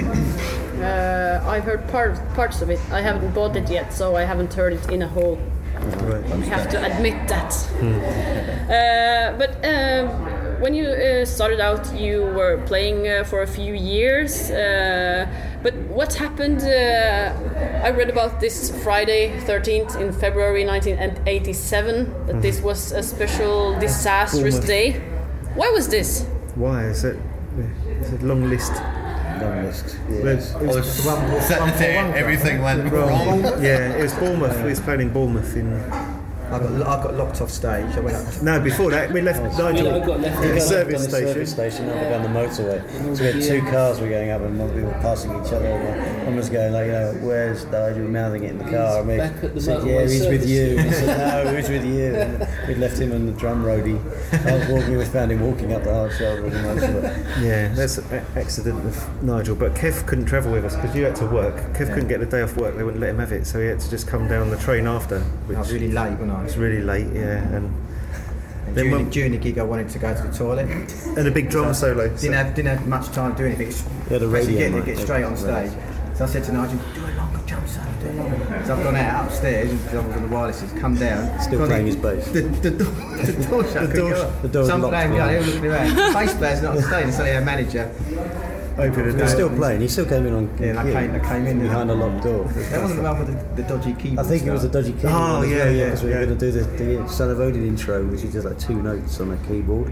Uh, 0.82 1.44
I've 1.48 1.64
heard 1.64 1.88
part, 1.90 2.18
parts 2.34 2.62
of 2.64 2.70
it. 2.72 2.80
I 2.92 3.02
haven't 3.02 3.34
bought 3.36 3.56
it 3.56 3.70
yet, 3.70 3.94
so 3.94 4.16
I 4.16 4.24
haven't 4.24 4.52
heard 4.54 4.74
it 4.74 4.90
in 4.90 5.04
a 5.04 5.08
whole. 5.08 5.38
right. 5.76 6.26
I 6.32 6.38
have 6.46 6.68
to 6.70 6.84
admit 6.84 7.28
that. 7.28 7.54
Uh, 8.72 9.38
but 9.38 9.52
um, 9.64 10.62
when 10.62 10.74
you 10.74 10.88
uh, 10.88 11.26
started 11.26 11.60
out, 11.60 11.94
you 11.96 12.22
were 12.24 12.62
playing 12.66 13.08
uh, 13.08 13.24
for 13.24 13.44
a 13.44 13.48
few 13.48 13.74
years. 13.76 14.50
Uh, 14.50 15.28
but 15.62 15.76
what 15.90 16.14
happened? 16.16 16.62
Uh, 16.62 17.34
I 17.84 17.92
read 17.92 18.10
about 18.10 18.40
this 18.40 18.72
Friday 18.84 19.40
13th 19.42 20.00
in 20.02 20.12
February 20.14 20.66
1987 20.66 22.26
that 22.26 22.42
this 22.42 22.60
was 22.62 22.92
a 22.92 23.04
special 23.04 23.78
disastrous 23.80 24.60
day. 24.60 25.00
Why 25.54 25.70
was 25.70 25.90
this? 25.90 26.26
Why 26.56 26.86
is 26.86 27.04
it? 27.04 27.18
It's 28.00 28.12
a 28.12 28.26
long 28.26 28.50
list. 28.50 28.72
Long 29.42 29.64
list. 29.66 29.98
Yeah. 30.10 30.22
There's- 30.24 30.56
I 30.56 30.62
was 30.62 30.92
sitting 31.48 31.66
there, 31.78 32.16
everything 32.16 32.62
went 32.62 32.92
wrong. 32.92 33.42
yeah, 33.62 33.98
it 33.98 34.02
was 34.04 34.14
Bournemouth. 34.14 34.58
We 34.64 34.70
was 34.70 34.80
playing 34.80 35.02
in 35.02 35.10
Bournemouth 35.10 35.56
in. 35.56 35.82
I 36.52 36.60
got, 36.60 36.72
I 36.74 37.04
got 37.04 37.14
locked 37.16 37.42
off 37.42 37.50
stage. 37.50 37.96
I 37.96 38.00
went 38.02 38.18
up. 38.18 38.42
No, 38.42 38.60
before 38.60 38.92
that 38.92 39.12
we 39.12 39.22
left 39.22 39.40
oh, 39.40 39.72
Nigel 39.72 39.88
I 39.88 40.06
got 40.06 40.20
left 40.20 40.44
in 40.44 40.50
to 40.50 40.54
the 40.56 40.62
service 40.62 40.96
on 40.96 41.02
the 41.04 41.10
station. 41.10 41.28
service 41.28 41.52
station 41.52 41.90
up 41.90 41.96
down 41.96 42.24
the 42.24 42.40
motorway. 42.40 43.16
So 43.16 43.24
we 43.24 43.32
had 43.32 43.42
two 43.42 43.62
cars 43.72 44.00
we 44.00 44.08
were 44.08 44.14
going 44.14 44.30
up 44.32 44.42
and 44.42 44.76
we 44.76 44.84
were 44.84 44.92
passing 44.94 45.32
each 45.32 45.52
other. 45.54 45.66
And 45.66 46.26
one 46.28 46.36
was 46.36 46.50
going 46.50 46.74
like, 46.74 46.88
you 46.88 46.92
know, 46.92 47.14
where's 47.22 47.66
Nigel? 47.66 48.08
Mouthing 48.08 48.44
it 48.44 48.52
in 48.52 48.58
the 48.58 48.70
car. 48.70 49.00
And 49.00 49.08
we 49.08 49.18
Back 49.18 49.44
at 49.44 49.54
the 49.54 49.62
said, 49.62 49.88
yeah, 49.88 50.02
he's 50.02 50.28
with 50.28 50.48
you. 50.48 50.78
And 50.78 50.88
he 50.88 50.94
said, 50.94 51.46
no, 51.46 51.56
he's 51.56 51.70
with 51.70 51.86
you. 51.86 52.02
And 52.22 52.68
we'd 52.68 52.78
left 52.78 53.00
him 53.00 53.12
and 53.12 53.28
the 53.28 53.34
drum 53.34 53.64
roadie. 53.64 54.00
I 54.46 54.58
was 54.58 54.68
walking, 54.70 54.98
we 54.98 55.06
found 55.06 55.32
him 55.32 55.42
walking 55.42 55.74
up 55.74 55.84
the 55.84 55.94
hard 55.94 56.12
shoulder 56.14 56.46
of 56.46 56.52
the 56.52 56.60
motorway. 56.60 57.42
Yeah, 57.42 57.70
that's 57.70 57.98
an 57.98 58.26
accident 58.36 58.86
of 58.86 59.24
Nigel. 59.24 59.56
But 59.56 59.74
Kev 59.76 60.06
couldn't 60.06 60.26
travel 60.26 60.52
with 60.52 60.66
us 60.66 60.76
because 60.76 60.96
you 60.96 61.04
had 61.04 61.16
to 61.18 61.26
work. 61.26 61.56
Kev 61.74 61.94
couldn't 61.94 62.08
get 62.08 62.20
the 62.20 62.26
day 62.26 62.42
off 62.42 62.56
work. 62.58 62.76
They 62.76 62.84
wouldn't 62.84 63.02
let 63.02 63.12
him 63.12 63.20
have 63.20 63.32
it, 63.32 63.48
so 63.48 63.60
he 63.60 63.68
had 63.68 63.80
to 63.80 63.90
just 63.90 64.08
come 64.08 64.28
down 64.28 64.50
the 64.50 64.58
train 64.58 64.88
after, 64.88 65.20
which 65.20 65.58
I 65.58 65.60
was 65.60 65.72
really 65.72 65.92
late, 65.92 66.12
wasn't 66.12 66.32
I? 66.32 66.41
Was 66.44 66.58
really 66.58 66.82
late. 66.82 67.08
Yeah, 67.14 67.38
and 67.56 67.74
And 68.68 68.76
Then 68.76 68.86
during, 68.86 68.92
when- 68.92 69.06
the, 69.06 69.12
during 69.12 69.32
the 69.34 69.38
gig, 69.38 69.58
I 69.58 69.64
wanted 69.64 69.90
to 69.90 70.00
go 70.00 70.14
to 70.16 70.22
the 70.28 70.38
toilet. 70.38 70.68
and 71.18 71.28
a 71.28 71.32
big 71.32 71.50
drum 71.50 71.74
solo. 71.74 72.04
Didn't 72.08 72.20
so- 72.20 72.32
have, 72.32 72.56
didn't 72.56 72.78
have 72.78 72.88
much 72.88 73.08
time 73.12 73.32
to 73.36 73.38
do 73.38 73.46
anything. 73.46 73.72
Yeah, 74.10 74.20
the 74.20 74.28
radio 74.28 74.70
mic, 74.70 74.86
get 74.86 74.98
straight 75.00 75.24
on 75.24 75.36
stage. 75.36 75.72
So 76.16 76.26
I 76.26 76.28
said 76.28 76.44
to 76.46 76.52
Nigel, 76.52 76.78
do 76.94 77.02
a 77.06 77.08
longer 77.18 77.40
jump 77.48 77.68
solo, 77.68 77.88
do 78.02 78.10
a 78.10 78.14
longer. 78.14 78.64
So 78.66 78.76
I've 78.76 78.84
gone 78.84 78.96
out 78.98 79.26
upstairs 79.26 79.72
because 79.72 79.96
I 79.96 80.06
was 80.08 80.16
on 80.18 80.22
the 80.30 80.36
wirelesses, 80.36 80.80
come 80.80 80.96
down. 80.96 81.40
Still 81.42 81.66
playing 81.66 81.88
his 81.88 81.96
bass. 81.96 82.28
The, 82.30 82.42
the, 82.42 82.72
door, 82.84 82.92
the 82.92 83.48
door 83.50 83.64
shut. 83.68 83.74
The 83.74 83.80
door- 83.80 83.88
couldn't 83.88 84.10
go 84.12 84.22
up. 84.22 84.42
the 84.44 84.48
door 84.50 84.66
Some 84.66 84.82
locked 84.84 84.94
playing 84.94 85.14
they 85.14 85.44
looking 85.44 85.66
around. 85.66 85.96
Bass 86.14 86.34
player's 86.36 86.62
not 86.62 86.78
on 86.78 86.84
stage, 86.84 87.12
suddenly 87.14 87.32
our 87.36 87.42
manager. 87.42 87.92
Open 88.82 89.06
the 89.06 89.12
He 89.14 89.18
door. 89.20 89.28
still 89.28 89.50
playing. 89.50 89.82
He 89.82 89.88
still 89.88 90.06
came 90.06 90.26
in 90.26 90.34
on 90.34 90.50
Yeah, 90.60 90.68
and 90.68 90.80
I 90.80 90.84
came, 90.92 91.12
I 91.16 91.20
came 91.20 91.46
in 91.48 91.60
behind 91.60 91.92
a 91.92 91.94
locked 91.94 92.24
door. 92.24 92.44
That 92.46 92.82
wasn't 92.82 93.02
the 93.04 93.10
one 93.10 93.20
with 93.20 93.56
the, 93.56 93.62
the 93.62 93.68
dodgy 93.70 93.94
keyboard. 93.94 94.26
I 94.26 94.30
think 94.30 94.44
it 94.46 94.52
was 94.52 94.64
a 94.64 94.70
dodgy 94.70 94.94
keyboard. 94.94 95.14
Oh, 95.14 95.42
yeah, 95.44 95.70
yeah, 95.70 95.86
because 95.86 96.04
we 96.04 96.10
were 96.10 96.26
going 96.26 96.38
to 96.38 96.46
do 96.46 96.52
the, 96.52 96.64
the 96.84 97.08
Son 97.10 97.30
of 97.30 97.40
Odin 97.40 97.68
intro, 97.68 98.04
which 98.06 98.24
is 98.24 98.34
just 98.34 98.46
like 98.46 98.58
two 98.60 98.82
notes 98.82 99.20
on 99.20 99.32
a 99.32 99.38
keyboard, 99.48 99.92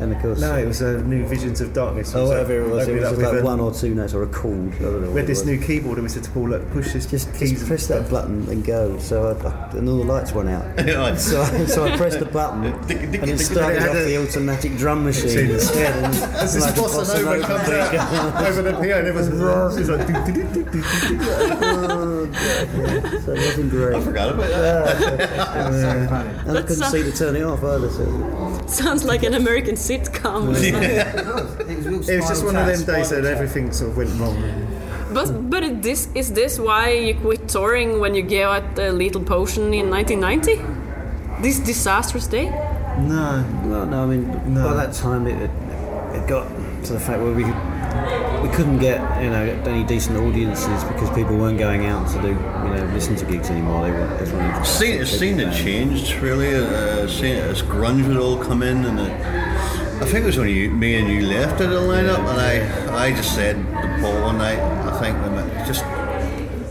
and 0.00 0.12
of 0.12 0.22
course. 0.22 0.40
No, 0.40 0.56
it 0.56 0.66
was 0.66 0.80
a 0.80 1.02
New 1.02 1.24
Visions 1.26 1.60
of 1.60 1.72
Darkness. 1.72 2.14
Oh, 2.14 2.28
whatever 2.28 2.60
it 2.62 2.70
was, 2.70 2.86
it 2.88 2.94
was 3.00 3.10
just 3.10 3.20
like 3.20 3.42
one 3.42 3.58
or 3.60 3.72
two 3.72 3.94
notes 3.94 4.14
or 4.14 4.22
a 4.22 4.28
chord. 4.28 4.74
I 4.76 4.78
don't 4.78 5.02
know. 5.04 5.10
We 5.10 5.18
had 5.20 5.26
this 5.26 5.44
new 5.44 5.60
keyboard 5.60 5.98
and 5.98 6.04
we 6.04 6.08
said 6.08 6.24
to 6.24 6.30
Paul, 6.30 6.50
look, 6.50 6.70
push 6.70 6.92
this 6.92 7.06
Just, 7.06 7.34
keys 7.34 7.52
just 7.52 7.66
press 7.66 7.86
that 7.88 8.06
stuff. 8.06 8.10
button 8.10 8.48
and 8.48 8.64
go. 8.64 8.96
So 8.98 9.28
I, 9.28 9.48
I, 9.48 9.70
and 9.76 9.88
all 9.88 9.98
the 9.98 10.04
lights 10.04 10.32
went 10.32 10.48
out. 10.50 10.64
so, 11.18 11.42
I, 11.42 11.66
so 11.66 11.86
I 11.86 11.96
pressed 11.96 12.20
the 12.20 12.26
button 12.26 12.64
and 12.90 13.30
it 13.30 13.38
started 13.38 13.82
off 13.82 13.94
the 13.94 14.16
automatic 14.22 14.76
drum 14.76 15.04
machine 15.04 15.50
instead. 15.50 15.88
And 16.04 16.14
As 16.36 16.54
this 16.54 16.66
bossa 16.68 17.24
nova 17.24 17.40
comes 17.46 17.68
out 17.68 18.46
over 18.48 18.62
the 18.62 18.72
piano, 18.80 19.08
it 19.08 19.14
was, 19.14 19.28
it 19.28 19.32
was 19.34 19.88
like. 19.88 20.06
So 22.28 23.32
it 23.32 23.38
wasn't 23.38 23.70
great. 23.70 23.96
I 23.96 24.00
forgot 24.00 24.34
about 24.34 24.48
that. 24.50 26.46
And 26.46 26.58
I 26.58 26.62
couldn't 26.62 26.84
see 26.84 27.02
to 27.02 27.12
turn 27.12 27.36
it 27.36 27.42
off 27.42 27.64
either. 27.64 27.88
So. 28.68 28.84
Sounds 28.84 29.04
like 29.04 29.22
an 29.26 29.34
American 29.34 29.74
sitcom. 29.76 30.54
It 31.68 31.86
was, 31.90 32.08
It 32.08 32.16
was 32.20 32.28
just 32.28 32.40
Spinal 32.40 32.46
one 32.46 32.56
of 32.56 32.66
them 32.86 32.94
days 32.96 33.10
that 33.10 33.22
Tap. 33.22 33.32
everything 33.36 33.72
sort 33.72 33.90
of 33.90 33.96
went 33.96 34.10
wrong. 34.20 34.36
But 35.12 35.50
but 35.50 35.82
this 35.82 36.08
is 36.14 36.32
this 36.32 36.58
why 36.58 36.90
you 36.92 37.14
quit 37.14 37.48
touring 37.48 37.98
when 38.00 38.14
you 38.14 38.22
gave 38.22 38.46
out 38.46 38.76
the 38.76 38.92
Lethal 38.92 39.22
Potion 39.24 39.72
in 39.74 39.88
1990? 39.90 40.60
This 41.42 41.58
disastrous 41.60 42.26
day? 42.26 42.50
No. 43.00 43.42
No, 43.64 43.84
no. 43.84 44.02
I 44.04 44.06
mean, 44.06 44.54
No. 44.54 44.64
by 44.68 44.74
that 44.74 44.92
time 44.92 45.26
it, 45.26 45.38
it, 45.40 45.50
it 46.16 46.28
got 46.28 46.46
to 46.84 46.92
the 46.92 47.00
fact 47.00 47.20
where 47.22 47.32
we 47.32 47.44
we 48.42 48.48
couldn't 48.50 48.78
get 48.78 49.00
you 49.22 49.30
know 49.30 49.42
any 49.66 49.84
decent 49.84 50.18
audiences 50.18 50.84
because 50.84 51.10
people 51.10 51.36
weren't 51.36 51.58
going 51.58 51.86
out 51.86 52.08
to 52.08 52.22
do 52.22 52.28
you 52.28 52.34
know 52.34 52.90
listen 52.92 53.16
to 53.16 53.24
gigs 53.24 53.50
anymore. 53.50 53.84
They 53.84 53.90
were. 53.90 54.16
They 54.18 54.32
wanted 54.32 54.60
it's 54.60 55.18
seen 55.18 55.40
it 55.40 55.54
changed 55.54 56.14
really. 56.16 56.54
Uh, 56.54 57.06
seen 57.08 57.36
it 57.36 57.44
as 57.44 57.62
grunge 57.62 58.06
would 58.06 58.16
all 58.16 58.42
come 58.42 58.62
in, 58.62 58.84
and 58.84 59.00
it, 59.00 59.12
I 60.02 60.06
think 60.06 60.24
it 60.24 60.26
was 60.26 60.38
when 60.38 60.48
you, 60.48 60.70
me 60.70 60.94
and 60.94 61.08
you 61.08 61.26
left 61.26 61.60
at 61.60 61.70
the 61.70 61.76
lineup, 61.76 62.18
and 62.18 62.40
I, 62.40 63.06
I 63.06 63.10
just 63.12 63.34
said 63.34 63.56
to 63.56 63.98
Paul 64.00 64.22
one 64.22 64.38
night, 64.38 64.58
I 64.58 65.00
think 65.00 65.16
we 65.22 65.30
might 65.30 65.66
just 65.66 65.84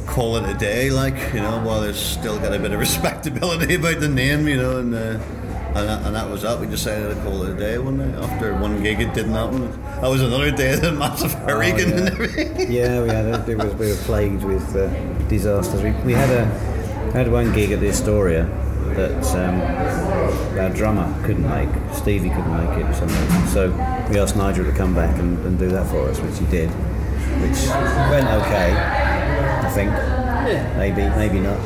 call 0.08 0.38
it 0.38 0.50
a 0.50 0.58
day, 0.58 0.90
like 0.90 1.34
you 1.34 1.42
know, 1.42 1.62
while 1.64 1.82
there's 1.82 2.00
still 2.00 2.40
got 2.40 2.54
a 2.54 2.60
bit 2.60 2.72
of 2.72 2.80
respectability 2.88 3.76
about 3.76 4.00
the 4.00 4.10
name, 4.10 4.48
you 4.48 4.58
know, 4.58 4.80
and. 4.80 4.96
Uh, 4.96 5.20
and 5.76 5.90
that, 5.90 6.06
and 6.06 6.16
that 6.16 6.30
was 6.30 6.42
that. 6.42 6.60
We 6.60 6.68
decided 6.68 7.16
to 7.16 7.22
call 7.22 7.44
it 7.44 7.52
a 7.52 7.58
day 7.58 7.78
one 7.78 7.98
night. 7.98 8.16
After 8.24 8.56
one 8.56 8.82
gig, 8.82 9.00
it 9.02 9.14
didn't 9.14 9.34
happen. 9.34 9.72
That 10.02 10.08
was 10.08 10.22
another 10.22 10.52
day 10.52 10.74
of 10.74 10.82
the 10.82 10.92
massive 10.92 11.34
hurricane 11.34 11.92
and 11.92 12.08
everything. 12.10 12.72
Yeah, 12.72 13.02
we 13.02 13.10
had 13.10 13.26
a, 13.26 13.50
it 13.50 13.58
was, 13.58 13.74
we 13.76 13.90
were 13.90 13.96
plagued 14.06 14.44
with 14.44 14.76
uh, 14.76 14.88
disasters. 15.28 15.82
We, 15.82 15.92
we 16.04 16.14
had 16.14 16.30
a 16.30 16.46
had 17.12 17.32
one 17.32 17.54
gig 17.54 17.72
at 17.72 17.80
the 17.80 17.90
Astoria 17.90 18.46
that 18.96 19.26
um, 19.36 20.60
our 20.60 20.70
drummer 20.70 21.08
couldn't 21.26 21.48
make. 21.48 21.70
Stevie 21.94 22.30
couldn't 22.30 22.58
make 22.58 22.78
it 22.80 22.86
for 22.88 22.94
some 22.94 23.10
reason. 23.10 23.48
So 23.48 23.70
we 24.10 24.20
asked 24.20 24.36
Nigel 24.36 24.66
to 24.66 24.72
come 24.72 24.94
back 24.96 25.18
and, 25.20 25.38
and 25.46 25.60
do 25.60 25.70
that 25.70 25.88
for 25.88 26.10
us, 26.10 26.20
which 26.20 26.38
he 26.40 26.46
did, 26.48 26.70
which 27.42 27.68
went 28.10 28.28
okay, 28.28 28.74
I 29.64 29.70
think. 29.74 29.92
Maybe, 30.78 31.02
maybe 31.18 31.40
not. 31.42 31.60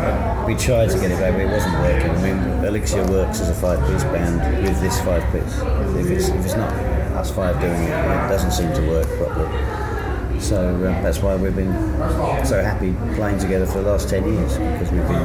I 0.00 0.10
don't 0.10 0.20
know. 0.20 0.34
But 0.40 0.46
we 0.48 0.54
tried 0.56 0.90
to 0.90 0.98
get 0.98 1.10
it 1.10 1.18
back, 1.18 1.32
but 1.32 1.42
it 1.42 1.50
wasn't 1.50 1.74
working. 1.78 2.10
I 2.10 2.22
mean, 2.22 2.64
Elixir 2.64 3.04
works 3.06 3.40
as 3.40 3.48
a 3.50 3.54
five-piece 3.54 4.04
band 4.04 4.64
with 4.64 4.80
this 4.80 5.00
five-piece. 5.02 5.58
If 6.00 6.10
it's 6.10 6.28
if 6.28 6.44
it's 6.44 6.56
not 6.56 6.72
us 7.20 7.30
five 7.30 7.60
doing 7.60 7.82
it, 7.82 7.90
it 7.90 8.28
doesn't 8.28 8.52
seem 8.52 8.72
to 8.72 8.88
work 8.88 9.06
properly. 9.18 10.40
So 10.40 10.74
uh, 10.74 11.02
that's 11.02 11.18
why 11.20 11.36
we've 11.36 11.54
been 11.54 11.72
so 12.46 12.62
happy 12.62 12.94
playing 13.14 13.38
together 13.38 13.66
for 13.66 13.82
the 13.82 13.90
last 13.90 14.08
10 14.08 14.26
years 14.26 14.56
because 14.56 14.90
we've 14.90 15.06
been 15.06 15.22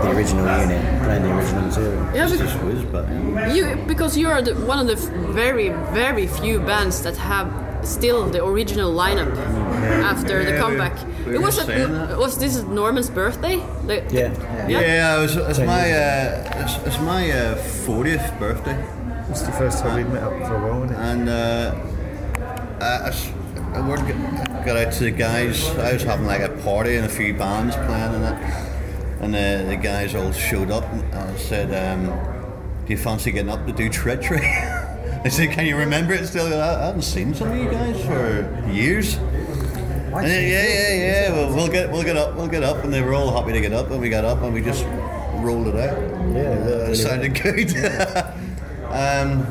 the 0.00 0.10
original 0.12 0.46
unit, 0.60 1.02
playing 1.02 1.22
the 1.24 1.36
original 1.36 1.62
material. 1.62 2.14
Yeah, 2.14 2.28
It's 2.28 2.36
but 2.36 2.70
just 2.70 2.92
but 2.92 3.08
yeah. 3.08 3.52
you 3.52 3.84
because 3.86 4.16
you 4.16 4.28
are 4.28 4.40
the, 4.42 4.54
one 4.54 4.78
of 4.78 4.86
the 4.86 4.96
very 5.32 5.70
very 5.92 6.26
few 6.26 6.60
bands 6.60 7.02
that 7.02 7.16
have 7.16 7.48
still 7.82 8.28
the 8.30 8.44
original 8.44 8.92
lineup 8.92 9.34
after 9.84 10.44
the 10.44 10.50
Yeah, 10.50 10.56
we- 10.56 10.60
comeback. 10.62 10.92
we 11.26 11.34
it 11.34 11.42
was 11.42 11.58
at, 11.58 11.66
saying 11.66 11.92
that. 11.92 12.18
was 12.18 12.38
this 12.38 12.62
Norman's 12.62 13.10
birthday? 13.10 13.56
The- 13.86 14.02
Yeah. 14.10 14.32
Yeah. 14.68 14.80
Yeah, 14.80 15.18
it 15.18 15.20
was, 15.22 15.36
it's 15.36 15.58
my 15.58 15.92
uh, 15.92 16.62
it's, 16.62 16.76
it's 16.86 17.00
my 17.00 17.30
uh, 17.30 17.56
40th 17.86 18.38
birthday, 18.38 18.78
It's 19.30 19.42
the 19.42 19.52
first 19.52 19.78
time 19.82 19.96
we'd 19.96 20.12
met 20.12 20.22
up 20.22 20.32
for 20.46 20.54
a 20.56 20.60
while, 20.60 20.84
isn't 20.84 20.96
it? 20.96 21.00
and 21.10 21.28
uh, 21.28 21.74
I, 22.80 23.06
I 23.06 23.08
s- 23.08 23.32
I 23.74 23.80
word 23.88 24.00
got, 24.00 24.64
got 24.66 24.76
out 24.76 24.92
to 24.94 25.04
the 25.04 25.10
guys. 25.12 25.68
I 25.78 25.92
was 25.92 26.02
having 26.02 26.26
like 26.26 26.40
a 26.42 26.48
party 26.64 26.96
and 26.96 27.06
a 27.06 27.08
few 27.08 27.32
bands 27.34 27.76
playing 27.76 28.14
and 28.16 28.24
that, 28.24 28.38
and 29.20 29.34
uh, 29.34 29.68
the 29.70 29.76
guys 29.76 30.14
all 30.16 30.32
showed 30.32 30.70
up 30.72 30.84
and 30.92 31.14
I 31.14 31.36
said, 31.36 31.68
um, 31.72 32.06
"Do 32.86 32.92
you 32.92 32.96
fancy 32.98 33.30
getting 33.30 33.50
up 33.52 33.64
to 33.66 33.72
do 33.72 33.88
treachery?" 33.88 34.40
I 35.24 35.28
said, 35.28 35.50
"Can 35.52 35.66
you 35.66 35.76
remember 35.76 36.14
it 36.14 36.26
still?" 36.26 36.46
I, 36.52 36.82
I 36.82 36.86
haven't 36.86 37.02
seen 37.02 37.32
some 37.32 37.52
of 37.52 37.56
you 37.58 37.70
guys 37.70 38.00
for 38.04 38.68
years. 38.72 39.18
And 40.12 40.26
then, 40.26 40.50
yeah, 40.50 40.66
yeah, 40.66 41.28
yeah. 41.28 41.32
Well, 41.32 41.54
we'll 41.54 41.68
get, 41.68 41.90
we'll 41.90 42.02
get 42.02 42.16
up, 42.16 42.34
we'll 42.34 42.48
get 42.48 42.62
up, 42.62 42.82
and 42.84 42.92
they 42.92 43.00
were 43.02 43.14
all 43.14 43.30
happy 43.30 43.52
to 43.52 43.60
get 43.60 43.72
up, 43.72 43.90
and 43.90 44.00
we 44.00 44.08
got 44.10 44.24
up, 44.24 44.42
and 44.42 44.52
we 44.52 44.60
just 44.62 44.84
rolled 45.36 45.68
it 45.68 45.76
out. 45.76 45.98
Yeah, 46.34 46.50
Uh, 46.50 46.90
it 46.90 46.96
sounded 46.96 47.34
good. 47.40 47.70
um, 48.90 49.42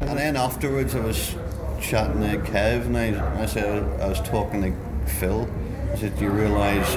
and 0.00 0.18
then 0.18 0.36
afterwards, 0.36 0.94
I 0.94 1.00
was 1.00 1.34
chatting 1.80 2.20
to 2.20 2.36
Kev, 2.50 2.86
and 2.86 2.96
I, 2.96 3.42
I 3.42 3.46
said 3.46 3.82
I 4.00 4.08
was 4.08 4.20
talking 4.20 4.62
to 4.62 5.10
Phil. 5.10 5.48
I 5.92 5.96
said, 5.96 6.16
"Do 6.18 6.24
you 6.24 6.30
realise 6.30 6.88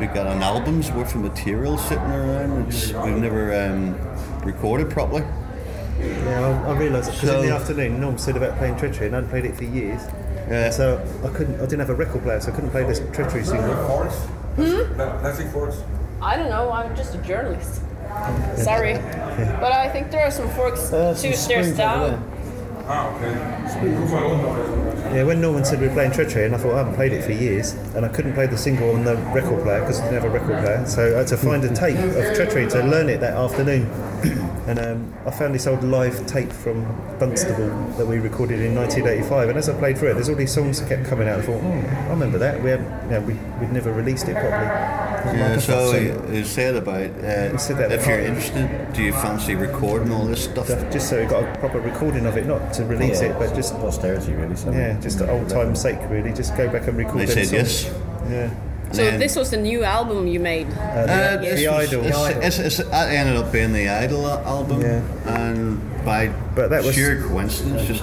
we've 0.00 0.12
got 0.14 0.26
an 0.26 0.42
album's 0.42 0.90
worth 0.92 1.14
of 1.14 1.20
material 1.20 1.76
sitting 1.78 2.04
around? 2.04 2.68
It's, 2.68 2.92
we've 2.92 3.16
never 3.18 3.54
um, 3.54 3.94
recorded 4.44 4.90
properly." 4.90 5.22
Yeah, 6.00 6.62
I, 6.66 6.70
I 6.70 6.76
realised 6.78 7.12
because 7.12 7.28
So- 7.28 7.40
in 7.40 7.46
the 7.48 7.54
afternoon, 7.54 8.00
Norm 8.00 8.18
said 8.18 8.36
about 8.36 8.56
playing 8.58 8.76
Treachery, 8.76 9.06
and 9.06 9.14
I 9.14 9.18
hadn't 9.18 9.30
played 9.30 9.44
it 9.44 9.56
for 9.56 9.64
years. 9.64 10.02
Yeah. 10.48 10.70
So 10.70 10.98
I 11.24 11.28
couldn't, 11.28 11.56
I 11.56 11.64
didn't 11.64 11.80
have 11.80 11.90
a 11.90 11.94
record 11.94 12.22
player, 12.22 12.40
so 12.40 12.52
I 12.52 12.54
couldn't 12.54 12.70
play 12.70 12.84
this 12.84 13.00
Treachery 13.12 13.44
single. 13.44 13.74
Forest? 13.86 14.18
Hmm? 14.56 14.98
Leslie 15.22 15.46
Forest? 15.46 15.82
I 16.20 16.36
don't 16.36 16.50
know. 16.50 16.70
I'm 16.70 16.94
just 16.96 17.14
a 17.14 17.18
journalist. 17.18 17.80
Sorry, 18.56 18.94
but 18.94 19.72
I 19.72 19.88
think 19.88 20.10
there 20.10 20.24
are 20.26 20.30
some 20.30 20.48
forks 20.50 20.92
Uh, 20.92 21.14
two 21.14 21.32
some 21.32 21.32
stairs 21.32 21.74
down. 21.76 22.22
Ah, 22.86 23.08
okay. 23.16 23.32
Yeah, 25.12 25.24
when 25.24 25.42
Norman 25.42 25.62
said 25.62 25.78
we 25.78 25.88
were 25.88 25.92
playing 25.92 26.12
Treachery, 26.12 26.46
and 26.46 26.54
I 26.54 26.58
thought 26.58 26.72
I 26.72 26.78
haven't 26.78 26.94
played 26.94 27.12
it 27.12 27.22
for 27.22 27.32
years, 27.32 27.74
and 27.94 28.06
I 28.06 28.08
couldn't 28.08 28.32
play 28.32 28.46
the 28.46 28.56
single 28.56 28.92
on 28.92 29.04
the 29.04 29.16
record 29.34 29.62
player 29.62 29.80
because 29.80 30.00
I 30.00 30.04
didn't 30.04 30.22
have 30.22 30.32
a 30.32 30.38
record 30.38 30.64
player, 30.64 30.86
so 30.86 31.14
I 31.14 31.18
had 31.18 31.26
to 31.26 31.36
find 31.36 31.62
a 31.64 31.74
tape 31.74 31.98
of 31.98 32.34
Treachery 32.34 32.66
to 32.70 32.82
learn 32.82 33.10
it 33.10 33.20
that 33.20 33.34
afternoon. 33.34 33.90
And 34.62 34.78
um, 34.78 35.14
I 35.26 35.32
found 35.32 35.56
this 35.56 35.66
old 35.66 35.82
live 35.82 36.24
tape 36.28 36.52
from 36.52 36.84
Dunstable 37.18 37.68
that 37.98 38.06
we 38.06 38.20
recorded 38.20 38.60
in 38.60 38.76
1985. 38.76 39.48
And 39.48 39.58
as 39.58 39.68
I 39.68 39.76
played 39.76 39.98
through 39.98 40.12
it, 40.12 40.14
there's 40.14 40.28
all 40.28 40.36
these 40.36 40.54
songs 40.54 40.80
that 40.80 40.88
kept 40.88 41.04
coming 41.08 41.28
out. 41.28 41.40
I 41.40 41.42
thought, 41.42 41.60
oh, 41.60 41.72
I 41.72 42.10
remember 42.10 42.38
that. 42.38 42.62
We 42.62 42.70
had, 42.70 42.78
you 42.78 43.10
know, 43.10 43.20
we, 43.22 43.34
we'd 43.58 43.72
never 43.72 43.92
released 43.92 44.28
it 44.28 44.34
properly. 44.34 45.11
Yeah, 45.24 45.58
so 45.58 45.94
you, 45.94 46.24
you 46.32 46.44
said 46.44 46.74
about 46.76 47.00
uh, 47.00 47.56
said 47.58 47.78
that 47.78 47.92
if 47.92 48.06
you're 48.06 48.18
interested, 48.20 48.92
do 48.92 49.02
you 49.02 49.12
fancy 49.12 49.54
recording 49.54 50.12
all 50.12 50.24
this 50.26 50.44
stuff? 50.44 50.66
Stuff, 50.66 50.90
just 50.92 51.08
so 51.08 51.20
we 51.20 51.26
got 51.26 51.44
a 51.44 51.58
proper 51.58 51.80
recording 51.80 52.26
of 52.26 52.36
it, 52.36 52.46
not 52.46 52.72
to 52.74 52.84
release 52.84 53.20
Yeah, 53.22 53.28
it, 53.28 53.38
but 53.38 53.54
just 53.54 53.74
posterity, 53.76 54.32
really. 54.32 54.56
So 54.56 54.70
yeah, 54.72 54.98
just 55.00 55.18
the 55.18 55.30
old 55.30 55.48
time's 55.48 55.80
sake, 55.80 55.98
really. 56.10 56.32
Just 56.32 56.56
go 56.56 56.68
back 56.68 56.86
and 56.88 56.96
record. 56.98 57.20
They 57.20 57.26
said 57.26 57.46
songs. 57.46 57.84
yes. 57.84 57.94
Yeah. 58.30 58.50
So 58.92 59.04
then- 59.04 59.18
this 59.20 59.36
was 59.36 59.50
the 59.50 59.56
new 59.56 59.84
album 59.84 60.26
you 60.26 60.38
made. 60.40 60.66
Uh, 60.72 60.80
Uh, 60.80 61.36
the, 61.36 61.42
this 61.42 61.60
the 61.60 61.66
was- 61.68 61.88
Idol. 61.92 62.04
It's, 62.04 62.58
it's, 62.58 62.78
it's, 62.80 62.90
that 62.90 63.10
ended 63.10 63.36
up 63.36 63.50
being 63.52 63.72
the 63.72 63.88
Idol 63.88 64.26
album, 64.28 64.82
Yeah. 64.82 65.00
and 65.26 66.04
by 66.04 66.28
But 66.54 66.68
that 66.70 66.84
was- 66.84 66.94
sheer 66.94 67.22
coincidence, 67.22 67.86
just 67.86 68.02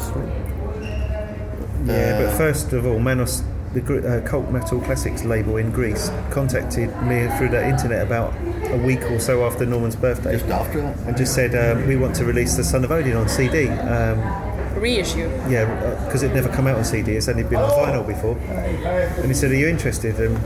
Yeah, 1.85 1.93
Uh, 1.93 2.25
but 2.25 2.37
first 2.37 2.73
of 2.73 2.85
all, 2.85 2.99
Manos, 2.99 3.43
the 3.73 3.81
uh, 4.07 4.27
Cult 4.27 4.49
Metal 4.49 4.79
Classics 4.81 5.23
label 5.23 5.57
in 5.57 5.71
Greece, 5.71 6.09
contacted 6.31 6.89
me 7.03 7.27
through 7.37 7.49
the 7.49 7.67
internet 7.67 8.01
about 8.01 8.33
a 8.71 8.77
week 8.77 9.01
or 9.11 9.19
so 9.19 9.45
after 9.45 9.65
Norman's 9.65 9.95
birthday. 9.95 10.33
just 10.33 10.45
after 10.47 10.81
that. 10.81 10.97
and 10.99 11.17
just 11.17 11.35
said 11.35 11.53
um, 11.55 11.87
we 11.87 11.95
want 11.95 12.15
to 12.15 12.25
release 12.25 12.55
the 12.55 12.63
Son 12.63 12.83
of 12.83 12.91
Odin 12.91 13.15
on 13.15 13.29
CD. 13.29 13.67
Um, 13.69 14.19
Reissue. 14.79 15.29
yeah, 15.49 15.65
because 16.05 16.23
it'd 16.23 16.35
never 16.35 16.49
come 16.49 16.67
out 16.67 16.77
on 16.77 16.85
CD; 16.85 17.13
it's 17.13 17.27
only 17.27 17.43
been 17.43 17.59
on 17.59 17.69
vinyl 17.71 18.05
before. 18.05 18.37
And 18.37 19.25
he 19.25 19.33
said, 19.33 19.51
"Are 19.51 19.55
you 19.55 19.67
interested?" 19.67 20.19
And 20.19 20.39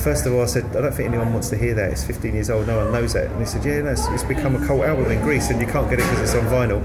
first 0.00 0.26
of 0.26 0.32
all, 0.32 0.42
I 0.42 0.46
said, 0.46 0.64
"I 0.76 0.80
don't 0.80 0.92
think 0.94 1.08
anyone 1.08 1.32
wants 1.32 1.50
to 1.50 1.56
hear 1.56 1.74
that. 1.74 1.92
It's 1.92 2.02
15 2.04 2.34
years 2.34 2.50
old. 2.50 2.66
No 2.66 2.78
one 2.78 2.92
knows 2.92 3.12
that." 3.12 3.30
And 3.30 3.38
he 3.38 3.46
said, 3.46 3.64
"Yeah, 3.64 3.82
no, 3.82 3.90
it's, 3.90 4.06
it's 4.08 4.24
become 4.24 4.56
a 4.56 4.66
cult 4.66 4.82
album 4.82 5.10
in 5.10 5.22
Greece, 5.22 5.50
and 5.50 5.60
you 5.60 5.66
can't 5.66 5.88
get 5.88 6.00
it 6.00 6.10
because 6.10 6.20
it's 6.20 6.34
on 6.34 6.50
vinyl." 6.50 6.82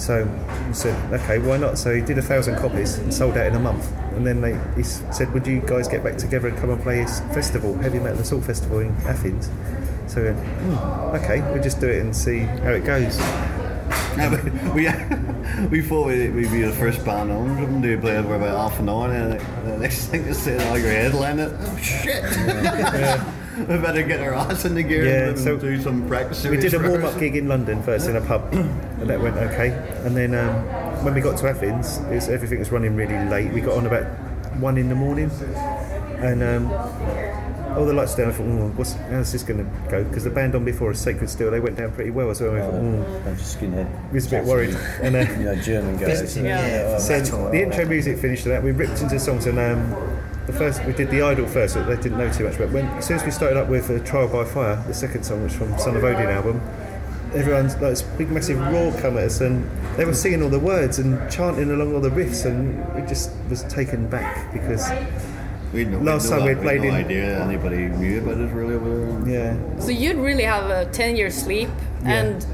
So 0.00 0.26
I 0.48 0.72
said, 0.72 1.12
"Okay, 1.12 1.38
why 1.38 1.58
not?" 1.58 1.76
So 1.76 1.94
he 1.94 2.00
did 2.00 2.16
a 2.16 2.22
thousand 2.22 2.56
copies 2.56 2.96
and 2.96 3.12
sold 3.12 3.36
out 3.36 3.46
in 3.46 3.54
a 3.54 3.60
month. 3.60 3.92
And 4.16 4.26
then 4.26 4.40
they, 4.40 4.58
he 4.74 4.82
said, 4.82 5.32
"Would 5.34 5.46
you 5.46 5.60
guys 5.60 5.88
get 5.88 6.02
back 6.02 6.16
together 6.16 6.48
and 6.48 6.56
come 6.56 6.70
and 6.70 6.82
play 6.82 7.04
this 7.04 7.20
festival, 7.34 7.76
Heavy 7.76 7.98
Metal 7.98 8.20
Assault 8.20 8.44
Festival 8.44 8.78
in 8.80 8.94
Athens?" 9.06 9.50
So 10.06 10.22
we 10.22 10.30
went, 10.30 10.38
"Hmm, 10.38 11.16
okay, 11.16 11.40
we'll 11.52 11.62
just 11.62 11.80
do 11.80 11.88
it 11.88 12.00
and 12.00 12.16
see 12.16 12.40
how 12.40 12.70
it 12.70 12.84
goes. 12.84 13.18
Yeah, 14.16 14.74
we 14.74 14.88
we 15.68 15.82
thought 15.82 16.06
we'd, 16.06 16.34
we'd 16.34 16.50
be 16.50 16.62
the 16.62 16.72
first 16.72 17.04
band 17.04 17.30
on 17.30 17.56
something 17.58 17.82
to 17.82 17.98
play 17.98 18.16
it 18.16 18.22
for 18.22 18.36
about 18.36 18.70
half 18.70 18.80
an 18.80 18.88
hour, 18.88 19.10
and 19.10 19.38
the 19.68 19.78
next 19.78 20.06
thing 20.06 20.22
is 20.24 20.38
saying, 20.38 20.62
"Oh, 20.62 20.76
your 20.76 20.90
headline 20.90 21.38
it." 21.38 21.52
Oh 21.60 21.76
shit! 21.76 22.24
we 23.58 23.64
better 23.64 24.02
get 24.02 24.20
our 24.20 24.34
ass 24.34 24.64
in 24.64 24.74
the 24.74 24.82
gear 24.82 25.04
Yeah, 25.06 25.28
and 25.30 25.38
so 25.38 25.56
do 25.56 25.80
some 25.80 26.06
practice. 26.06 26.44
We 26.46 26.56
did 26.56 26.74
a 26.74 26.78
warm 26.78 27.04
up 27.04 27.18
gig 27.18 27.36
in 27.36 27.48
London 27.48 27.82
first 27.82 28.08
in 28.08 28.16
a 28.16 28.20
pub, 28.20 28.52
and 28.52 29.08
that 29.10 29.20
went 29.20 29.36
okay. 29.36 29.70
And 30.04 30.16
then 30.16 30.34
um, 30.34 31.04
when 31.04 31.14
we 31.14 31.20
got 31.20 31.38
to 31.38 31.48
Athens, 31.48 31.98
it 31.98 32.14
was, 32.14 32.28
everything 32.28 32.58
was 32.58 32.70
running 32.70 32.96
really 32.96 33.18
late. 33.28 33.52
We 33.52 33.60
got 33.60 33.76
on 33.76 33.86
about 33.86 34.04
one 34.58 34.76
in 34.78 34.88
the 34.88 34.94
morning, 34.94 35.30
and 36.18 36.42
um, 36.42 36.70
all 37.76 37.86
the 37.86 37.92
lights 37.92 38.14
down. 38.14 38.28
I 38.28 38.32
thought, 38.32 38.46
oh, 38.46 38.68
what's, 38.76 38.92
how's 38.92 39.32
this 39.32 39.42
going 39.42 39.64
to 39.64 39.90
go? 39.90 40.04
Because 40.04 40.24
the 40.24 40.30
band 40.30 40.54
on 40.54 40.64
before 40.64 40.90
us, 40.90 40.98
Sacred 40.98 41.30
Steel, 41.30 41.50
they 41.50 41.60
went 41.60 41.76
down 41.76 41.92
pretty 41.92 42.10
well 42.10 42.30
as 42.30 42.40
well. 42.40 42.54
I 42.56 42.60
thought, 42.60 42.74
oh, 42.74 43.22
I'm 43.26 43.36
just 43.36 43.58
skinhead. 43.58 44.08
we 44.10 44.14
was 44.14 44.26
a 44.26 44.30
bit 44.30 44.44
worried. 44.44 44.74
And 45.00 45.16
uh, 45.16 45.20
You 45.38 45.44
know, 45.44 45.56
German 45.56 45.96
guys. 45.96 46.36
Yeah. 46.40 46.98
so 46.98 47.50
the 47.50 47.62
intro 47.62 47.84
music 47.86 48.18
finished 48.18 48.44
and 48.46 48.54
that. 48.54 48.62
We 48.62 48.72
ripped 48.72 49.00
into 49.00 49.18
songs 49.18 49.46
and 49.46 49.58
um, 49.58 50.19
the 50.50 50.58
first 50.58 50.84
we 50.84 50.92
did 50.92 51.10
the 51.10 51.22
Idol 51.22 51.46
first. 51.46 51.74
So 51.74 51.84
they 51.84 51.96
didn't 51.96 52.18
know 52.18 52.30
too 52.32 52.44
much, 52.44 52.58
but 52.58 52.70
when 52.70 52.86
as 52.86 53.06
soon 53.06 53.16
as 53.16 53.24
we 53.24 53.30
started 53.30 53.56
up 53.58 53.68
with 53.68 53.90
uh, 53.90 53.98
Trial 54.04 54.28
by 54.28 54.44
Fire, 54.44 54.82
the 54.86 54.94
second 54.94 55.24
song, 55.24 55.42
which 55.42 55.52
from 55.52 55.76
Son 55.78 55.96
of 55.96 56.04
Odin 56.04 56.28
album, 56.28 56.60
everyone's 57.34 57.72
like 57.74 57.82
this 57.92 58.02
big 58.02 58.30
massive 58.30 58.58
roar 58.58 58.92
come 59.00 59.16
at 59.16 59.24
us, 59.24 59.40
and 59.40 59.68
they 59.96 60.04
were 60.04 60.14
singing 60.14 60.42
all 60.42 60.48
the 60.50 60.58
words 60.58 60.98
and 60.98 61.30
chanting 61.30 61.70
along 61.70 61.94
all 61.94 62.00
the 62.00 62.10
riffs, 62.10 62.44
and 62.46 62.78
it 62.98 63.06
just 63.08 63.30
was 63.48 63.62
taken 63.64 64.08
back 64.08 64.52
because 64.52 64.88
We'd 65.72 65.88
no, 65.88 66.00
Last 66.00 66.24
we'd 66.24 66.30
time 66.36 66.42
we 66.48 66.54
we'd 66.54 66.62
played 66.62 66.80
no 66.82 66.88
in- 66.88 66.94
idea 66.94 67.44
anybody 67.44 67.76
knew 67.86 68.18
about 68.20 68.38
it 68.38 68.50
really 68.52 68.74
over 68.74 69.20
there. 69.24 69.54
yeah, 69.54 69.78
So 69.80 69.90
you'd 69.90 70.16
really 70.16 70.42
have 70.42 70.68
a 70.68 70.90
10 70.90 71.14
year 71.14 71.30
sleep, 71.30 71.68
and 72.04 72.44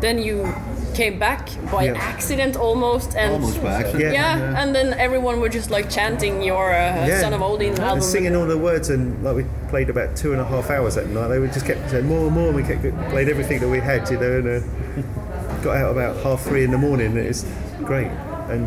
then 0.00 0.18
you 0.18 0.52
came 0.94 1.18
back 1.18 1.48
by 1.70 1.84
Yeah. 1.84 1.94
accident 2.12 2.56
almost, 2.56 3.14
and 3.16 3.32
Almost 3.32 3.62
by 3.62 3.72
accident. 3.72 4.14
Yeah, 4.14 4.38
Yeah. 4.38 4.62
and 4.62 4.74
then 4.74 4.94
everyone 4.94 5.40
were 5.40 5.48
just 5.48 5.70
like 5.70 5.90
chanting 5.90 6.42
your 6.42 6.70
uh, 6.72 7.06
yeah, 7.06 7.20
Son 7.20 7.32
of 7.34 7.42
Odin 7.42 7.72
album. 7.72 7.94
and 7.98 8.02
singing 8.02 8.34
all 8.36 8.46
the 8.46 8.56
words, 8.58 8.90
and 8.90 9.22
like 9.24 9.36
we 9.36 9.44
played 9.68 9.90
about 9.90 10.16
two 10.16 10.32
and 10.32 10.40
a 10.40 10.44
half 10.44 10.70
hours 10.70 10.94
that 10.94 11.08
night. 11.08 11.28
They 11.28 11.38
would 11.38 11.52
just 11.52 11.66
kept 11.66 11.90
saying 11.90 12.06
more 12.06 12.26
and 12.26 12.32
more, 12.34 12.46
and 12.48 12.56
we 12.56 12.62
kept 12.62 12.82
played 13.10 13.28
everything 13.28 13.58
that 13.60 13.68
we 13.68 13.80
had, 13.80 14.08
you 14.10 14.18
know, 14.18 14.38
and 14.38 14.48
uh, 14.48 15.62
got 15.62 15.76
out 15.76 15.90
about 15.92 16.16
half 16.22 16.42
three 16.42 16.64
in 16.64 16.70
the 16.70 16.78
morning. 16.78 17.16
it 17.16 17.26
was 17.28 17.44
great. 17.84 18.10
And 18.48 18.64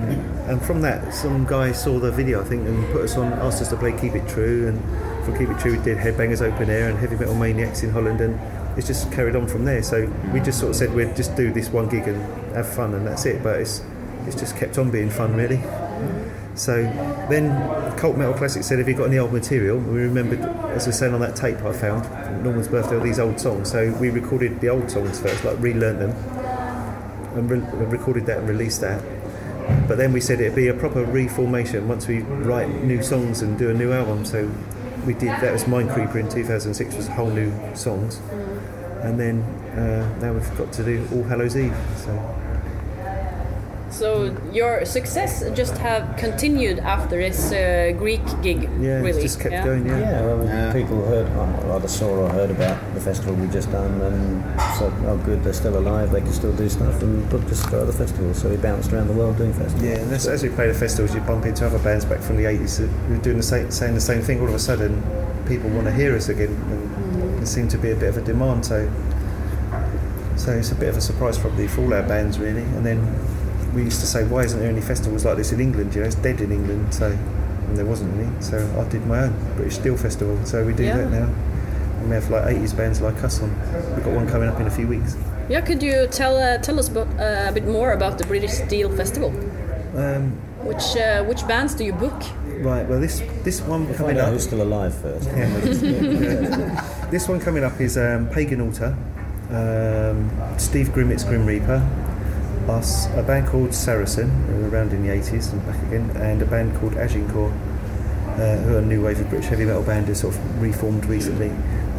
and 0.50 0.62
from 0.62 0.82
that, 0.82 1.14
some 1.14 1.46
guy 1.46 1.72
saw 1.72 2.00
the 2.00 2.12
video, 2.12 2.42
I 2.42 2.46
think, 2.46 2.68
and 2.68 2.78
put 2.92 3.04
us 3.04 3.16
on, 3.16 3.32
asked 3.34 3.62
us 3.62 3.70
to 3.70 3.76
play 3.78 3.92
Keep 3.94 4.16
It 4.16 4.28
True, 4.28 4.68
and 4.70 4.78
from 5.24 5.38
Keep 5.38 5.50
It 5.50 5.60
True 5.60 5.74
we 5.78 5.84
did 5.84 5.98
Headbangers 5.98 6.42
Open 6.42 6.70
Air 6.70 6.90
and 6.90 6.98
Heavy 6.98 7.16
Metal 7.16 7.36
Maniacs 7.36 7.84
in 7.84 7.92
Holland, 7.92 8.20
and 8.22 8.40
it's 8.78 8.88
just 8.88 9.12
carried 9.12 9.36
on 9.36 9.48
from 9.48 9.66
there. 9.66 9.84
So 9.84 10.06
we 10.34 10.40
just 10.40 10.60
sort 10.60 10.70
of 10.70 10.76
said 10.76 10.94
we'd 10.94 11.16
just 11.16 11.36
do 11.36 11.52
this 11.52 11.70
one 11.70 11.90
gig 11.90 12.08
and 12.08 12.22
have 12.56 12.68
fun, 12.68 12.94
and 12.94 13.06
that's 13.06 13.26
it. 13.26 13.44
But 13.44 13.60
it's 13.60 13.84
it's 14.28 14.36
just 14.36 14.58
kept 14.58 14.78
on 14.78 14.92
being 14.92 15.10
fun, 15.10 15.36
really. 15.36 15.62
So 16.56 16.84
then 17.30 17.98
Cult 17.98 18.18
Metal 18.18 18.34
Classic 18.34 18.64
said, 18.64 18.80
Have 18.80 18.88
you 18.90 18.96
got 18.96 19.06
any 19.06 19.20
old 19.20 19.32
material? 19.32 19.78
And 19.78 19.94
we 19.94 20.02
remembered, 20.02 20.40
as 20.72 20.84
I 20.84 20.88
was 20.88 20.98
saying 20.98 21.14
on 21.14 21.22
that 21.22 21.36
tape 21.36 21.58
I 21.62 21.72
found, 21.72 22.04
Norman's 22.44 22.68
birthday, 22.68 22.98
all 22.98 23.04
these 23.04 23.20
old 23.20 23.40
songs. 23.40 23.72
So 23.72 23.92
we 24.02 24.10
recorded 24.10 24.60
the 24.60 24.70
old 24.70 24.90
songs 24.90 25.20
first, 25.20 25.46
like 25.46 25.60
relearned 25.60 26.02
them, 26.02 26.12
and 27.36 27.50
re- 27.50 27.88
recorded 27.88 28.26
that 28.26 28.40
and 28.40 28.50
released 28.50 28.82
that. 28.82 29.04
But 29.88 29.98
then 29.98 30.14
we 30.14 30.22
said 30.22 30.42
it'd 30.42 30.56
be 30.56 30.68
a 30.68 30.74
proper 30.74 31.04
reformation 31.06 31.88
once 31.88 32.08
we 32.08 32.20
write 32.20 32.70
new 32.84 33.04
songs 33.04 33.42
and 33.42 33.58
do 33.58 33.70
a 33.70 33.74
new 33.74 33.92
album. 33.94 34.26
So 34.26 34.52
we 35.06 35.14
did 35.14 35.30
that 35.30 35.54
was 35.54 35.68
Mind 35.68 35.90
Creeper 35.92 36.20
in 36.20 36.30
2006, 36.30 36.96
was 36.96 37.08
a 37.08 37.12
whole 37.14 37.30
new 37.30 37.54
songs. 37.76 38.20
And 39.04 39.20
then 39.20 39.42
uh, 39.78 40.20
now 40.20 40.34
we've 40.34 40.58
got 40.58 40.72
to 40.74 40.84
do 40.84 41.08
All 41.14 41.24
Hallows 41.24 41.56
Eve. 41.56 41.76
So 41.98 42.12
So 43.98 44.32
your 44.54 44.86
success 44.86 45.44
just 45.56 45.76
have 45.80 46.18
continued 46.18 46.78
after 46.78 47.18
this 47.18 47.52
uh, 47.52 47.94
Greek 47.98 48.22
gig, 48.44 48.70
yeah, 48.80 49.02
really. 49.02 49.10
it's 49.10 49.22
just 49.24 49.40
kept 49.40 49.54
yeah? 49.54 49.66
going. 49.66 49.88
Yeah. 49.88 50.00
Yeah, 50.00 50.22
well, 50.22 50.46
Yeah. 50.46 50.72
people 50.72 51.04
heard, 51.04 51.28
well, 51.36 51.72
either 51.78 51.88
saw 51.88 52.06
or 52.06 52.30
heard 52.30 52.52
about 52.52 52.78
the 52.94 53.02
festival 53.02 53.34
we 53.34 53.48
just 53.48 53.72
done, 53.72 54.00
and 54.02 54.44
said, 54.78 54.94
"Oh, 55.08 55.18
good, 55.26 55.44
they're 55.44 55.52
still 55.52 55.80
alive. 55.80 56.12
They 56.12 56.22
can 56.22 56.32
still 56.32 56.54
do 56.54 56.70
stuff," 56.70 57.02
and 57.02 57.28
booked 57.32 57.50
us 57.52 57.66
for 57.66 57.78
other 57.80 57.92
festivals. 57.92 58.38
So 58.38 58.50
we 58.50 58.58
bounced 58.58 58.94
around 58.94 59.08
the 59.08 59.14
world 59.14 59.36
doing 59.38 59.54
festivals. 59.54 59.82
Yeah, 59.84 59.98
and 59.98 60.14
as, 60.14 60.28
as 60.28 60.44
we 60.44 60.50
play 60.50 60.68
the 60.68 60.76
festivals, 60.76 61.16
you 61.16 61.22
bump 61.22 61.48
into 61.48 61.66
other 61.66 61.80
bands 61.80 62.06
back 62.06 62.20
from 62.20 62.38
the 62.38 62.46
80s 62.46 62.78
that 62.78 62.90
were 63.10 63.18
doing 63.18 63.38
the 63.38 63.50
same, 63.52 63.72
saying 63.72 63.96
the 63.96 64.08
same 64.12 64.22
thing. 64.22 64.42
All 64.42 64.48
of 64.48 64.54
a 64.54 64.60
sudden, 64.60 65.02
people 65.48 65.72
want 65.72 65.88
to 65.88 65.94
hear 65.94 66.16
us 66.16 66.30
again, 66.30 66.54
and 66.70 67.40
there 67.40 67.48
seemed 67.48 67.72
to 67.72 67.80
be 67.80 67.90
a 67.90 67.96
bit 67.96 68.10
of 68.10 68.18
a 68.18 68.22
demand. 68.22 68.64
So, 68.64 68.88
so 70.36 70.52
it's 70.52 70.72
a 70.72 70.76
bit 70.76 70.90
of 70.90 70.98
a 70.98 71.02
surprise 71.02 71.40
probably 71.40 71.68
for 71.68 71.82
all 71.82 71.96
our 71.96 72.04
bands, 72.04 72.38
really. 72.38 72.62
And 72.62 72.86
then 72.86 73.00
we 73.78 73.84
used 73.84 74.02
to 74.02 74.08
say, 74.08 74.24
why 74.26 74.44
isn't 74.44 74.60
there 74.60 74.70
any 74.70 74.82
festivals 74.82 75.24
like 75.24 75.38
this 75.38 75.52
in 75.52 75.60
England? 75.62 75.94
You 75.96 76.02
know, 76.02 76.08
it's 76.08 76.16
dead 76.16 76.42
in 76.42 76.52
England. 76.52 76.94
So, 76.94 77.08
and 77.12 77.78
there 77.78 77.86
wasn't 77.86 78.14
any. 78.20 78.30
So 78.42 78.58
I 78.80 78.84
did 78.90 79.06
my 79.08 79.20
own 79.26 79.34
British 79.56 79.76
Steel 79.76 79.96
Festival. 79.98 80.38
So 80.46 80.66
we 80.66 80.74
do 80.74 80.84
Yeah. 80.84 80.98
that 80.98 81.10
now. 81.12 81.30
And 82.00 82.10
we 82.10 82.16
have 82.16 82.30
like 82.30 82.44
80s 82.56 82.74
bands 82.76 83.00
like 83.02 83.24
us 83.24 83.42
on. 83.42 83.50
We've 83.96 84.04
got 84.04 84.14
one 84.14 84.28
coming 84.28 84.50
up 84.50 84.60
in 84.60 84.68
a 84.68 84.72
few 84.72 84.88
weeks. 84.88 85.16
Yeah, 85.50 85.62
could 85.62 85.82
you 85.82 86.08
tell 86.12 86.36
uh, 86.38 86.58
tell 86.58 86.78
us 86.80 86.90
about, 86.90 87.08
uh, 87.20 87.50
a 87.50 87.52
bit 87.54 87.66
more 87.68 87.94
about 87.94 88.18
the 88.18 88.26
British 88.26 88.52
Steel 88.52 88.90
Festival? 88.92 89.30
Um, 89.96 90.32
Which 90.70 90.98
uh, 90.98 91.24
which 91.30 91.48
bands 91.48 91.74
do 91.76 91.84
you 91.86 91.94
book? 91.94 92.20
right. 92.66 92.86
Well, 92.90 93.00
this 93.00 93.22
this 93.46 93.62
one 93.62 93.86
Find 93.86 93.98
coming 93.98 94.18
out 94.20 94.26
up. 94.28 94.34
who's 94.34 94.44
still 94.44 94.62
alive 94.62 94.94
first. 95.02 95.30
This 97.12 97.30
one 97.30 97.40
coming 97.40 97.64
up 97.64 97.80
is 97.80 97.98
um, 97.98 98.28
Pagan 98.28 98.60
Altar, 98.62 98.94
um, 99.50 100.30
Steve 100.58 100.92
Grimmett's 100.94 101.24
Grim 101.24 101.46
Reaper, 101.46 101.80
us, 102.70 103.08
a 103.16 103.24
band 103.24 103.48
called 103.48 103.74
Saracen, 103.74 104.30
around 104.72 104.94
in 104.94 105.04
the 105.06 105.10
80s 105.14 105.52
and 105.54 105.66
back 105.66 105.82
again, 105.84 106.10
and 106.18 106.42
a 106.42 106.46
band 106.46 106.76
called 106.80 106.96
Agincourt, 106.98 107.52
uh, 107.52 108.58
who 108.58 108.76
are 108.76 108.80
a 108.80 108.86
new 108.86 109.04
wave 109.04 109.20
of 109.20 109.30
British 109.30 109.50
heavy 109.50 109.66
metal 109.66 109.84
band, 109.84 110.08
who's 110.08 110.20
sort 110.22 110.36
of 110.36 110.62
reformed 110.62 111.06
recently. 111.06 111.50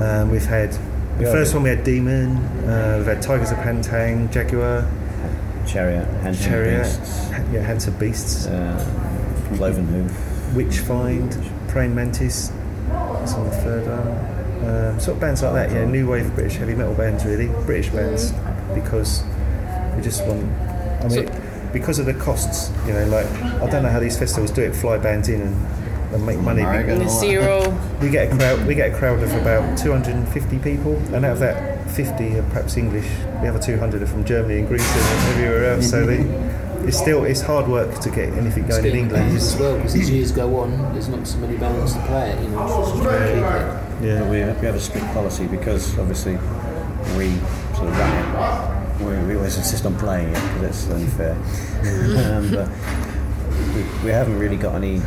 Um, 0.01 0.31
we've 0.31 0.45
had, 0.45 0.73
the 1.19 1.25
Yeah, 1.25 1.33
first 1.33 1.55
one 1.55 1.63
we 1.65 1.71
had 1.71 1.85
Demon, 1.85 2.37
uh, 2.69 2.97
we've 2.99 3.07
had 3.07 3.19
Tygers 3.23 3.51
of 3.51 3.59
Pan 3.59 3.83
Tang, 3.83 4.31
Jaguar, 4.31 4.89
Chariot, 5.67 6.07
Handsome 6.23 6.51
Chariot, 6.51 6.83
Beasts, 6.83 7.31
yeah, 7.53 7.61
Handsome 7.61 7.95
Beasts, 7.99 8.47
uh, 8.47 9.55
Cloven 9.57 9.87
Hoof. 9.87 10.13
Witchfynde, 10.55 11.51
Praying 11.69 11.95
Mantis, 11.95 12.53
that's 12.89 13.35
on 13.35 13.45
the 13.45 13.51
third 13.57 13.87
one. 13.87 14.35
Um, 14.69 15.01
sort 15.01 15.17
of 15.17 15.21
bands 15.21 15.43
like 15.43 15.53
that, 15.55 15.71
yeah, 15.71 15.85
new 15.85 16.09
wave 16.11 16.27
of 16.27 16.35
British 16.35 16.57
heavy 16.57 16.75
metal 16.75 16.95
bands, 16.95 17.25
really. 17.25 17.49
British 17.67 17.91
bands, 17.91 18.33
because 18.75 19.23
we 19.99 20.05
just 20.05 20.25
want. 20.25 20.45
I 21.03 21.09
mean, 21.09 21.31
because 21.73 21.99
of 21.99 22.07
the 22.07 22.15
costs, 22.15 22.73
you 22.87 22.93
know, 22.93 23.07
like 23.09 23.27
I 23.27 23.69
don't 23.69 23.83
know 23.83 23.91
how 23.91 24.01
these 24.01 24.19
festivals 24.19 24.51
do 24.51 24.63
it. 24.63 24.75
Fly 24.75 24.99
bands 24.99 25.29
in 25.29 25.43
and, 25.43 26.15
and 26.15 26.25
make 26.25 26.39
money. 26.39 26.63
America 26.63 26.93
and 26.93 27.03
all 27.03 27.09
that. 27.09 27.21
Zero. 27.21 27.79
We 28.01 28.11
get 28.11 28.33
a 28.33 28.37
crowd. 28.37 28.67
We 28.67 28.75
get 28.77 28.95
a 28.95 28.97
crowd 28.97 29.23
of 29.23 29.33
about 29.35 29.77
250 29.77 30.59
people, 30.61 30.97
and 31.13 31.25
out 31.25 31.33
of 31.33 31.39
that, 31.41 31.91
50 31.91 32.39
are 32.39 32.43
perhaps 32.45 32.77
English. 32.77 33.09
The 33.43 33.49
other 33.49 33.59
200 33.59 34.03
are 34.03 34.07
from 34.07 34.25
Germany 34.25 34.61
and 34.61 34.69
Greece 34.69 34.89
and 34.89 35.35
everywhere 35.35 35.73
else. 35.73 35.91
So 35.91 36.07
they, 36.07 36.19
it's 36.87 36.97
still 36.97 37.25
it's 37.25 37.41
hard 37.41 37.67
work 37.69 37.99
to 38.01 38.11
get 38.11 38.33
anything 38.35 38.69
going 38.69 38.85
in 38.87 38.97
England. 38.97 39.37
as 39.37 39.57
well 39.57 39.77
because 39.77 39.97
as 39.97 40.11
years 40.17 40.31
go 40.31 40.61
on, 40.61 40.71
there's 40.95 41.09
not 41.09 41.27
so 41.27 41.39
many 41.39 41.57
bands 41.57 41.95
to 41.95 42.01
play 42.07 42.31
it. 42.31 42.43
You 42.43 42.51
know, 42.51 42.69
so 42.69 42.93
just 42.93 43.03
trying 43.03 43.21
to 43.21 43.35
keep 43.35 43.45
it. 43.45 44.09
Yeah. 44.09 44.31
We 44.31 44.39
have, 44.39 44.61
we 44.61 44.67
have 44.67 44.77
a 44.77 44.81
strict 44.81 45.07
policy 45.09 45.49
because 45.49 45.99
obviously 45.99 46.39
we 47.17 47.35
sort 47.75 47.89
of 47.89 47.99
run 47.99 48.15
it. 48.15 48.18
We, 49.01 49.17
we 49.27 49.37
always 49.37 49.57
insist 49.57 49.87
on 49.87 49.97
playing 49.99 50.29
it 50.29 50.55
because 50.55 50.85
it's 50.85 50.91
unfair. 50.91 51.35
um, 52.37 52.51
but 52.51 52.69
we, 53.75 53.83
we 54.05 54.11
haven't 54.11 54.39
really 54.39 54.57
got 54.57 54.75
any 54.75 55.01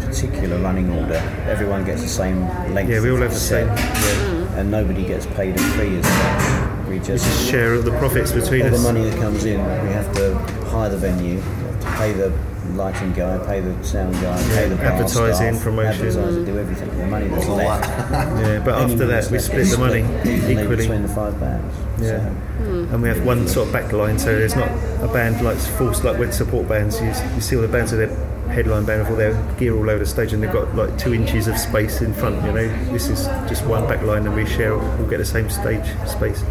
particular 0.00 0.58
running 0.58 0.90
order. 0.90 1.20
Everyone 1.46 1.84
gets 1.84 2.02
the 2.02 2.08
same 2.08 2.40
length. 2.74 2.90
Yeah, 2.90 3.00
we 3.00 3.10
all 3.10 3.18
have 3.18 3.32
the 3.32 3.38
same. 3.38 3.66
Yeah. 3.68 4.58
and 4.60 4.70
nobody 4.70 5.04
gets 5.04 5.26
paid 5.26 5.54
a 5.56 5.58
fee 5.58 5.96
as 5.96 6.06
such. 6.06 6.88
We 6.88 6.98
just 6.98 7.24
Just 7.24 7.50
share 7.50 7.74
all 7.74 7.82
the 7.82 7.96
profits 7.98 8.32
between 8.32 8.64
all 8.64 8.70
the 8.70 8.78
money 8.78 9.02
that 9.08 9.18
comes 9.18 9.44
in, 9.44 9.58
we 9.86 9.92
have 9.92 10.12
to 10.16 10.34
hire 10.68 10.90
the 10.90 10.98
venue, 10.98 11.36
we 11.36 11.40
have 11.40 11.80
to 11.80 11.90
pay 11.96 12.12
the 12.12 12.30
lighting 12.70 13.12
guy, 13.12 13.38
pay 13.46 13.60
the 13.60 13.82
sound 13.84 14.14
guy, 14.14 14.36
pay 14.54 14.68
the 14.68 14.76
bar 14.76 14.84
Advertising, 14.86 15.54
staff, 15.54 15.62
promotion. 15.62 16.06
advertise 16.08 16.34
do 16.46 16.58
everything. 16.58 16.98
The 16.98 17.06
money 17.06 17.28
that's 17.28 17.48
left. 17.48 18.10
Yeah, 18.40 18.62
but 18.64 18.74
after 18.74 19.06
that, 19.06 19.30
we 19.30 19.38
split 19.38 19.68
the 19.68 19.78
money 19.78 20.00
evenly 20.28 20.52
equally. 20.62 20.76
between 20.76 21.02
the 21.02 21.08
five 21.08 21.38
bands. 21.40 21.74
Yeah. 22.00 22.18
So, 22.58 22.64
And 22.94 23.02
we 23.02 23.08
have 23.08 23.24
one 23.26 23.48
sort 23.48 23.66
of 23.68 23.72
back 23.72 23.92
line, 23.92 24.18
so 24.18 24.26
there's 24.26 24.54
not 24.56 24.68
a 25.02 25.08
band 25.12 25.42
like 25.44 25.58
forced 25.58 26.04
like 26.04 26.18
with 26.18 26.32
support 26.32 26.68
bands. 26.68 27.00
You, 27.00 27.08
you 27.34 27.40
see 27.40 27.56
all 27.56 27.62
the 27.62 27.68
bands 27.68 27.92
with 27.92 28.08
their 28.08 28.16
headline 28.52 28.84
band 28.84 29.02
with 29.02 29.10
all 29.10 29.16
their 29.16 29.34
gear 29.58 29.74
all 29.76 29.88
over 29.90 29.98
the 30.00 30.06
stage, 30.06 30.32
and 30.32 30.42
they've 30.42 30.52
got 30.52 30.74
like 30.76 30.96
two 30.98 31.14
inches 31.14 31.48
of 31.48 31.56
space 31.58 32.00
in 32.02 32.12
front. 32.14 32.36
You 32.44 32.52
know, 32.52 32.92
this 32.92 33.08
is 33.08 33.24
just 33.48 33.64
one 33.66 33.86
back 33.88 34.02
line, 34.02 34.26
and 34.26 34.34
we 34.34 34.46
share. 34.46 34.76
We'll 34.76 35.08
get 35.08 35.18
the 35.18 35.24
same 35.24 35.50
stage 35.50 35.84
space. 36.06 36.42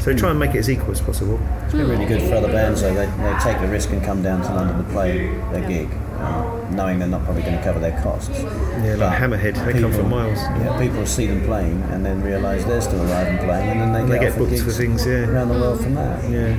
So 0.00 0.12
we 0.12 0.18
try 0.18 0.30
and 0.30 0.38
make 0.38 0.54
it 0.54 0.58
as 0.58 0.70
equal 0.70 0.92
as 0.92 1.00
possible. 1.02 1.38
it's 1.64 1.74
been 1.74 1.86
really 1.86 2.06
good 2.06 2.22
for 2.22 2.36
other 2.36 2.48
bands 2.48 2.80
though. 2.80 2.94
They, 2.94 3.04
they 3.04 3.38
take 3.42 3.60
the 3.60 3.68
risk 3.68 3.90
and 3.90 4.02
come 4.02 4.22
down 4.22 4.40
to 4.40 4.54
London 4.54 4.82
to 4.82 4.90
play 4.92 5.26
their 5.52 5.68
gig, 5.68 5.92
um, 6.20 6.74
knowing 6.74 6.98
they're 6.98 7.06
not 7.06 7.22
probably 7.24 7.42
going 7.42 7.58
to 7.58 7.62
cover 7.62 7.78
their 7.78 8.00
costs. 8.00 8.30
Yeah, 8.30 8.94
like 8.96 8.98
But 8.98 9.12
Hammerhead, 9.18 9.62
they 9.66 9.78
come 9.78 9.92
from 9.92 10.08
miles. 10.08 10.38
Yeah, 10.38 10.78
people 10.80 11.04
see 11.04 11.26
them 11.26 11.44
playing 11.44 11.82
and 11.90 12.02
then 12.06 12.22
realise 12.22 12.64
they're 12.64 12.80
still 12.80 13.02
alive 13.02 13.26
and 13.26 13.38
playing, 13.40 13.68
and 13.68 13.80
then 13.80 13.92
they, 13.92 14.00
And 14.00 14.10
they 14.10 14.18
get 14.20 14.32
offered 14.32 14.48
booked 14.48 14.62
for 14.62 14.70
things, 14.70 15.04
yeah. 15.06 15.28
around 15.28 15.48
the 15.50 15.54
world 15.60 15.82
from 15.82 15.94
that. 15.96 16.30
Yeah. 16.30 16.56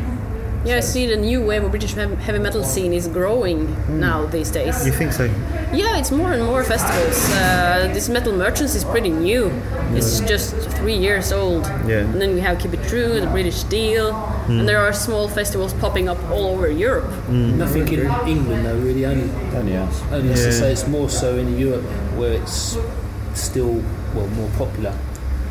Yeah, 0.63 0.78
I 0.78 0.82
see 0.82 1.08
the 1.08 1.17
new 1.17 1.43
wave 1.43 1.63
of 1.63 1.71
British 1.71 1.93
heavy 1.93 2.38
metal 2.39 2.63
scene 2.63 2.93
is 2.93 3.08
growing 3.08 3.67
mm. 3.67 3.89
now 3.89 4.26
these 4.28 4.52
days. 4.52 4.86
You 4.86 4.91
think 4.91 5.12
so? 5.12 5.26
Yeah, 5.74 5.97
it's 5.97 6.12
more 6.12 6.34
and 6.34 6.43
more 6.43 6.63
festivals. 6.63 7.17
Uh, 7.32 7.89
this 7.93 8.10
Metal 8.10 8.32
Merchants 8.34 8.76
is 8.76 8.84
pretty 8.84 9.10
new. 9.10 9.50
It's 9.93 10.19
just 10.19 10.54
three 10.78 10.95
years 10.95 11.32
old. 11.32 11.63
Yeah. 11.88 12.02
And 12.02 12.21
then 12.21 12.36
we 12.36 12.41
have 12.41 12.60
Keep 12.60 12.74
It 12.74 12.84
True, 12.88 13.19
the 13.19 13.28
British 13.28 13.56
Steel, 13.56 14.13
and 14.47 14.62
mm. 14.62 14.65
there 14.67 14.80
are 14.80 14.93
small 14.93 15.28
festivals 15.28 15.74
popping 15.76 16.08
up 16.08 16.21
all 16.30 16.45
over 16.45 16.69
Europe. 16.69 17.10
Mm. 17.28 17.56
Nothing 17.56 17.88
in 17.88 18.12
England 18.28 18.65
though, 18.65 18.78
really. 18.78 19.06
Only, 19.06 19.32
Only 19.56 19.78
us. 19.78 20.02
only 20.12 20.34
as 20.34 20.45
I 20.45 20.50
Yeah. 20.50 20.60
say, 20.60 20.71
it's 20.74 20.88
more 20.88 21.10
so 21.10 21.38
in 21.38 21.58
Europe 21.58 21.86
where 22.17 22.34
it's 22.34 22.78
still 23.34 23.82
well 24.13 24.28
more 24.28 24.50
popular. 24.58 24.93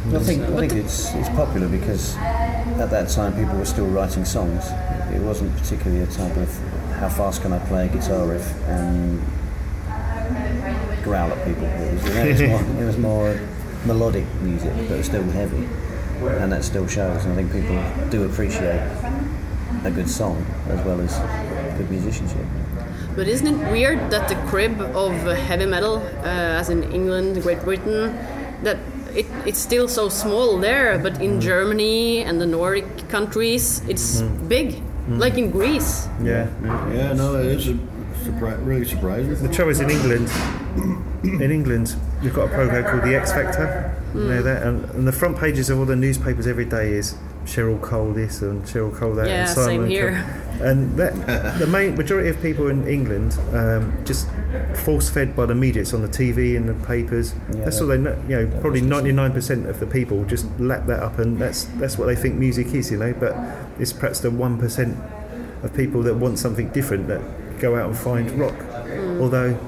I 0.09 0.19
think 0.19 0.43
I 0.43 0.61
think 0.61 0.73
it's 0.73 1.15
it's 1.15 1.29
popular 1.31 1.69
because 1.69 2.17
at 2.17 2.91
that 2.91 3.11
time 3.11 3.35
people 3.35 3.57
were 3.59 3.67
still 3.67 3.87
writing 3.87 4.25
songs. 4.25 4.67
It 5.15 5.21
wasn't 5.21 5.57
particularly 5.59 6.03
a 6.03 6.07
type 6.07 6.37
of 6.37 6.49
how 6.99 7.09
fast 7.09 7.43
can 7.43 7.53
I 7.53 7.59
play 7.67 7.87
a 7.87 7.89
guitar 7.89 8.27
riff 8.27 8.55
and 8.67 9.21
growl 11.05 11.31
at 11.31 11.47
people. 11.47 11.65
It 11.65 11.93
was, 11.95 12.05
you 12.05 12.15
know, 12.15 12.25
it 12.25 12.33
was, 12.33 12.41
more, 12.41 12.83
it 12.83 12.87
was 12.87 12.99
more 12.99 13.41
melodic 13.85 14.25
music, 14.41 14.73
but 14.89 15.05
still 15.05 15.23
heavy, 15.23 15.69
and 16.27 16.51
that 16.53 16.65
still 16.65 16.87
shows. 16.87 17.25
And 17.25 17.33
I 17.33 17.37
think 17.37 17.53
people 17.53 18.09
do 18.11 18.25
appreciate 18.25 18.81
a 19.85 19.91
good 19.91 20.09
song 20.09 20.45
as 20.69 20.85
well 20.85 21.01
as 21.01 21.17
good 21.79 21.91
musicianship. 21.91 22.45
But 23.17 23.29
isn't 23.29 23.47
it 23.47 23.71
weird 23.71 24.11
that 24.11 24.29
the 24.29 24.37
crib 24.49 24.81
of 24.81 25.13
heavy 25.37 25.67
metal, 25.67 25.97
uh, 25.97 26.61
as 26.61 26.71
in 26.71 26.85
England, 26.93 27.43
Great 27.43 27.63
Britain, 27.63 28.17
that 28.63 28.79
it, 29.17 29.27
it's 29.47 29.59
still 29.59 29.89
so 29.89 30.09
small 30.09 30.59
there, 30.59 30.99
but 30.99 31.21
in 31.21 31.39
mm. 31.39 31.41
Germany 31.41 32.23
and 32.23 32.41
the 32.41 32.47
Nordic 32.47 33.09
countries, 33.09 33.83
it's 33.89 34.21
mm. 34.21 34.49
big, 34.49 34.75
mm. 34.75 35.19
like 35.19 35.39
in 35.39 35.51
Greece. 35.51 36.09
Yeah. 36.23 36.49
Yeah, 36.93 37.13
no, 37.13 37.37
it 37.37 37.47
is 37.47 37.69
a 37.69 37.75
surpri- 38.25 38.65
really 38.65 38.85
surprising. 38.85 39.35
The 39.35 39.53
trouble 39.53 39.73
is 39.73 39.81
in 39.81 39.91
England. 39.91 40.31
In 41.23 41.51
England, 41.51 41.95
you've 42.23 42.33
got 42.33 42.49
a 42.51 42.55
program 42.55 42.83
called 42.85 43.03
the 43.03 43.15
X 43.15 43.31
Factor. 43.31 43.95
You 44.15 44.21
know 44.21 44.43
that, 44.43 44.63
and, 44.63 44.85
and 44.93 45.07
the 45.07 45.13
front 45.13 45.39
pages 45.39 45.69
of 45.69 45.79
all 45.79 45.85
the 45.85 45.95
newspapers 45.95 46.47
every 46.47 46.65
day 46.65 46.93
is 46.93 47.15
Cheryl 47.45 47.81
Cole 47.81 48.13
this 48.13 48.43
and 48.43 48.63
Cheryl 48.65 48.95
Cole 48.95 49.15
that. 49.15 49.29
Yeah, 49.29 49.41
and 49.41 49.49
Simon 49.49 49.67
same 49.67 49.81
and 49.83 49.91
here. 49.91 50.45
Cole. 50.59 50.67
And 50.69 50.97
that, 50.99 51.59
the 51.59 51.67
main 51.67 51.97
majority 51.97 52.29
of 52.29 52.41
people 52.43 52.69
in 52.69 52.87
England 52.87 53.39
um, 53.55 53.97
just 54.05 54.29
force 54.85 55.09
fed 55.09 55.35
by 55.35 55.47
the 55.47 55.55
media. 55.55 55.83
It's 55.83 55.95
on 55.95 56.03
the 56.03 56.09
TV 56.09 56.57
and 56.57 56.69
the 56.69 56.75
papers. 56.87 57.35
Yeah, 57.53 57.65
that's 57.65 57.81
all 57.81 57.87
they 57.87 57.99
know. 57.99 58.21
You 58.29 58.43
know, 58.43 58.61
probably 58.61 58.83
ninety 58.83 59.13
nine 59.13 59.33
percent 59.33 59.67
of 59.67 59.81
the 59.81 59.87
people 59.87 60.25
just 60.25 60.47
lap 60.61 60.87
that 60.87 61.03
up, 61.03 61.19
and 61.19 61.39
that's 61.39 61.65
that's 61.77 61.97
what 61.97 62.07
they 62.07 62.17
think 62.17 62.35
music 62.37 62.69
is. 62.69 62.91
You 62.91 62.99
know, 62.99 63.15
but 63.15 63.35
it's 63.79 63.93
perhaps 63.93 64.21
the 64.21 64.31
one 64.31 64.59
percent 64.59 64.99
of 65.63 65.75
people 65.75 66.03
that 66.03 66.15
want 66.15 66.39
something 66.39 66.69
different 66.71 67.09
that 67.09 67.21
go 67.61 67.77
out 67.77 67.89
and 67.89 67.97
find 67.97 68.31
rock. 68.33 68.55
Although, 69.21 69.59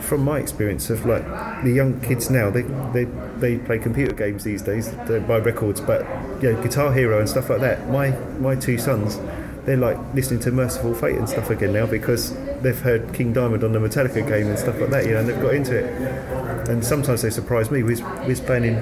from 0.00 0.22
my 0.24 0.38
experience 0.38 0.90
of 0.90 1.04
like 1.06 1.24
the 1.64 1.70
young 1.70 2.00
kids 2.00 2.30
now, 2.30 2.50
they, 2.50 2.62
they 2.92 3.04
they 3.38 3.58
play 3.58 3.78
computer 3.78 4.14
games 4.14 4.44
these 4.44 4.62
days. 4.62 4.90
They 5.06 5.18
buy 5.20 5.38
records, 5.38 5.80
but 5.80 6.02
you 6.42 6.52
know, 6.52 6.62
Guitar 6.62 6.92
Hero 6.92 7.18
and 7.18 7.28
stuff 7.28 7.50
like 7.50 7.60
that. 7.60 7.88
My 7.90 8.10
my 8.38 8.54
two 8.56 8.78
sons, 8.78 9.18
they're 9.64 9.76
like 9.76 9.98
listening 10.14 10.40
to 10.40 10.50
Mercyful 10.52 10.94
Fate 10.94 11.16
and 11.16 11.28
stuff 11.28 11.50
again 11.50 11.72
now 11.72 11.86
because 11.86 12.34
they've 12.62 12.78
heard 12.80 13.12
King 13.14 13.32
Diamond 13.32 13.64
on 13.64 13.72
the 13.72 13.78
Metallica 13.78 14.26
game 14.26 14.48
and 14.48 14.58
stuff 14.58 14.80
like 14.80 14.90
that. 14.90 15.04
You 15.04 15.12
know, 15.12 15.20
and 15.20 15.28
they've 15.28 15.40
got 15.42 15.54
into 15.54 15.76
it. 15.76 16.68
And 16.68 16.84
sometimes 16.84 17.22
they 17.22 17.30
surprise 17.30 17.70
me. 17.70 17.82
We 17.82 17.90
was, 17.90 18.02
we 18.02 18.28
was 18.28 18.40
playing 18.40 18.64
in 18.64 18.74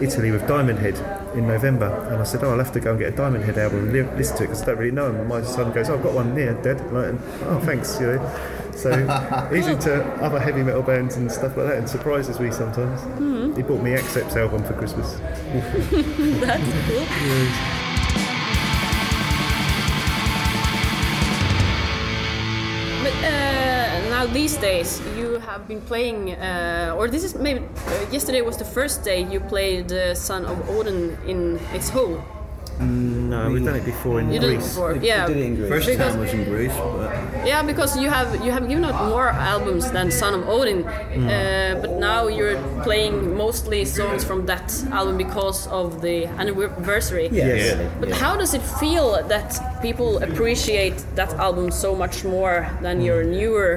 Italy 0.00 0.30
with 0.30 0.46
Diamond 0.46 0.78
Head 0.78 0.94
in 1.36 1.46
November, 1.48 1.86
and 2.10 2.20
I 2.20 2.24
said, 2.24 2.44
"Oh, 2.44 2.50
I'll 2.50 2.58
have 2.58 2.72
to 2.72 2.80
go 2.80 2.90
and 2.90 2.98
get 2.98 3.14
a 3.14 3.16
Diamond 3.16 3.44
Head 3.44 3.56
album 3.58 3.84
and 3.84 3.92
li- 3.92 4.16
listen 4.16 4.36
to 4.36 4.44
it 4.44 4.46
because 4.48 4.62
I 4.62 4.66
don't 4.66 4.78
really 4.78 4.90
know." 4.92 5.06
'em." 5.06 5.16
And 5.16 5.28
my 5.28 5.42
son 5.42 5.72
goes, 5.72 5.88
oh, 5.88 5.94
"I've 5.94 6.02
got 6.02 6.12
one 6.12 6.36
here, 6.36 6.52
Dad." 6.62 6.80
Like, 6.92 7.14
oh, 7.46 7.60
thanks. 7.64 7.98
You 8.00 8.06
know. 8.08 8.30
So 8.74 8.90
he's 9.52 9.66
into 9.66 10.02
other 10.22 10.40
heavy 10.40 10.62
metal 10.62 10.82
bands 10.82 11.16
and 11.16 11.30
stuff 11.30 11.56
like 11.56 11.66
that, 11.66 11.78
and 11.78 11.88
surprises 11.88 12.40
me 12.40 12.50
sometimes. 12.50 13.00
He 13.56 13.62
bought 13.62 13.82
me 13.82 13.92
Accept's 13.94 14.36
album 14.36 14.64
for 14.64 14.74
Christmas. 14.74 15.14
That's 16.40 16.62
cool. 16.88 17.06
But 23.02 23.12
uh, 23.24 24.08
now 24.10 24.26
these 24.26 24.56
days 24.56 25.00
you 25.16 25.38
have 25.40 25.66
been 25.66 25.80
playing, 25.80 26.34
uh, 26.34 26.94
or 26.96 27.08
this 27.08 27.24
is 27.24 27.34
maybe 27.34 27.60
uh, 27.60 28.06
yesterday 28.12 28.40
was 28.42 28.56
the 28.56 28.64
first 28.64 29.02
day 29.02 29.22
you 29.24 29.40
played 29.40 29.92
uh, 29.92 30.14
Son 30.14 30.44
of 30.46 30.68
Odin 30.70 31.18
in 31.26 31.58
its 31.74 31.88
whole. 31.90 32.22
No, 33.32 33.38
we've 33.52 33.64
done 33.64 33.76
it 33.82 33.86
before 33.94 34.16
in 34.20 34.26
You 34.32 34.38
did 34.40 34.50
it 34.50 34.54
Greece. 34.56 34.68
before, 34.74 34.92
We 34.94 35.08
yeah. 35.12 35.26
did 35.28 35.36
it 35.38 35.44
in 35.50 35.54
Greece. 35.56 35.68
First 35.74 35.86
Because- 35.88 36.12
time 36.12 36.20
was 36.24 36.32
in 36.38 36.44
Greece, 36.52 36.76
but 36.76 37.46
Yeah, 37.50 37.62
because 37.70 37.90
you 38.02 38.08
have 38.16 38.28
you 38.44 38.50
have 38.56 38.64
given 38.70 38.84
out 38.88 38.96
more 39.12 39.28
albums 39.54 39.84
than 39.96 40.06
Son 40.22 40.32
of 40.38 40.42
Odin, 40.56 40.80
Mm. 40.84 40.90
uh, 40.90 41.80
but 41.82 41.90
now 42.10 42.20
you're 42.36 42.58
playing 42.88 43.14
mostly 43.44 43.80
songs 43.98 44.20
from 44.28 44.40
that 44.52 44.68
album 44.98 45.14
because 45.24 45.58
of 45.80 45.86
the 46.06 46.16
anniversary. 46.42 47.26
Yeah, 47.32 47.46
Yes. 47.46 47.52
really. 47.72 47.88
But 48.00 48.08
yeah. 48.10 48.22
how 48.24 48.32
does 48.42 48.52
it 48.58 48.64
feel 48.82 49.06
that 49.34 49.48
people 49.86 50.10
appreciate 50.28 50.96
that 51.20 51.30
album 51.46 51.66
so 51.84 51.90
much 52.02 52.16
more 52.34 52.56
than 52.84 52.96
your 53.08 53.20
newer 53.38 53.72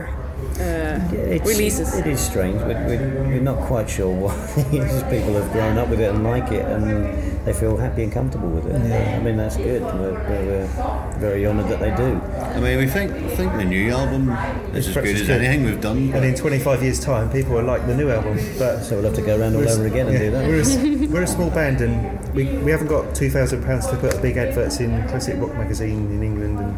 uh, 0.60 1.00
It's- 1.14 1.48
releases? 1.48 1.96
It 1.98 2.08
is 2.08 2.20
strange. 2.20 2.58
We're, 2.62 2.86
we're, 2.88 3.24
we're 3.28 3.42
not 3.42 3.60
quite 3.68 3.90
sure 3.90 4.14
why. 4.14 4.34
It's 4.72 4.94
just 4.94 5.10
people 5.10 5.34
have 5.34 5.52
grown 5.52 5.78
up 5.78 5.90
with 5.90 6.00
it 6.02 6.10
and 6.14 6.24
like 6.24 6.52
it, 6.52 6.66
and 6.66 7.46
they 7.46 7.54
feel 7.54 7.78
happy 7.78 8.04
and 8.04 8.12
comfortable 8.12 8.50
with 8.50 8.66
it. 8.68 8.76
I 8.76 9.20
mean, 9.22 9.38
that's 9.38 9.56
good. 9.58 9.82
We're, 9.82 10.14
we're, 10.14 10.46
we're 10.68 11.18
very 11.20 11.46
honoured 11.46 11.68
that 11.70 11.80
they 11.80 11.94
do. 11.96 12.20
I 12.56 12.60
mean, 12.60 12.78
we 12.80 12.88
think 12.88 13.12
I 13.14 13.36
think 13.36 13.54
the 13.54 13.64
new 13.66 13.92
album 13.92 14.30
is 14.76 14.88
as 14.88 14.94
good 14.94 15.06
as 15.08 15.22
good. 15.22 15.42
anything 15.42 15.64
we've 15.66 15.80
done. 15.82 16.12
And 16.14 16.26
in 16.26 16.36
25 16.36 16.84
years' 16.84 17.00
time, 17.00 17.30
people 17.32 17.54
will 17.56 17.64
like 17.64 17.86
the 17.88 17.96
new 17.96 18.10
album. 18.10 18.38
But 18.58 18.84
So 18.86 18.96
we'll 18.96 19.06
have 19.06 19.16
to 19.16 19.22
go 19.22 19.40
around 19.40 19.56
all 19.56 19.68
over 19.68 19.86
again 19.88 20.08
and 20.08 20.18
do 20.18 20.32
that. 20.32 20.48
We're 20.48 20.58
a, 20.58 20.62
s- 20.62 21.10
we're 21.12 21.24
a 21.24 21.28
small 21.28 21.50
band 21.50 21.82
and 21.82 22.20
we, 22.34 22.46
we 22.60 22.72
haven't 22.72 22.88
got 22.88 23.06
£2,000 23.16 23.90
to 23.92 23.98
put 23.98 24.22
big 24.22 24.38
adverts 24.38 24.80
in 24.80 24.90
Classic 25.08 25.36
Rock 25.40 25.54
magazine 25.56 26.08
in 26.12 26.24
England 26.24 26.60
and, 26.60 26.78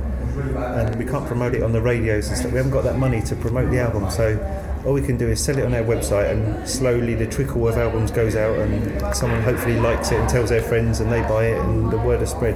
and 0.56 0.96
we 0.96 1.06
can't 1.06 1.26
promote 1.26 1.54
it 1.54 1.64
on 1.64 1.72
the 1.72 1.82
radios 1.82 2.28
and 2.28 2.38
stuff. 2.38 2.52
We 2.52 2.58
haven't 2.58 2.72
got 2.72 2.84
that 2.84 2.98
money 2.98 3.22
to 3.22 3.36
promote 3.36 3.72
the 3.72 3.80
album. 3.80 4.10
So 4.12 4.38
all 4.86 4.94
we 4.94 5.02
can 5.02 5.18
do 5.18 5.28
is 5.28 5.44
sell 5.44 5.58
it 5.58 5.66
on 5.66 5.74
our 5.74 5.84
website, 5.84 6.32
and 6.32 6.68
slowly 6.68 7.16
the 7.16 7.28
trickle 7.28 7.68
of 7.68 7.78
albums 7.78 8.12
goes 8.12 8.36
out, 8.36 8.58
and 8.58 9.16
someone 9.16 9.42
hopefully 9.42 9.80
likes 9.80 10.12
it 10.12 10.20
and 10.20 10.30
tells 10.30 10.50
their 10.50 10.62
friends, 10.62 11.00
and 11.00 11.12
they 11.12 11.22
buy 11.22 11.48
it, 11.48 11.60
and 11.60 11.92
the 11.92 11.98
word 11.98 12.22
is 12.22 12.32
spread. 12.32 12.56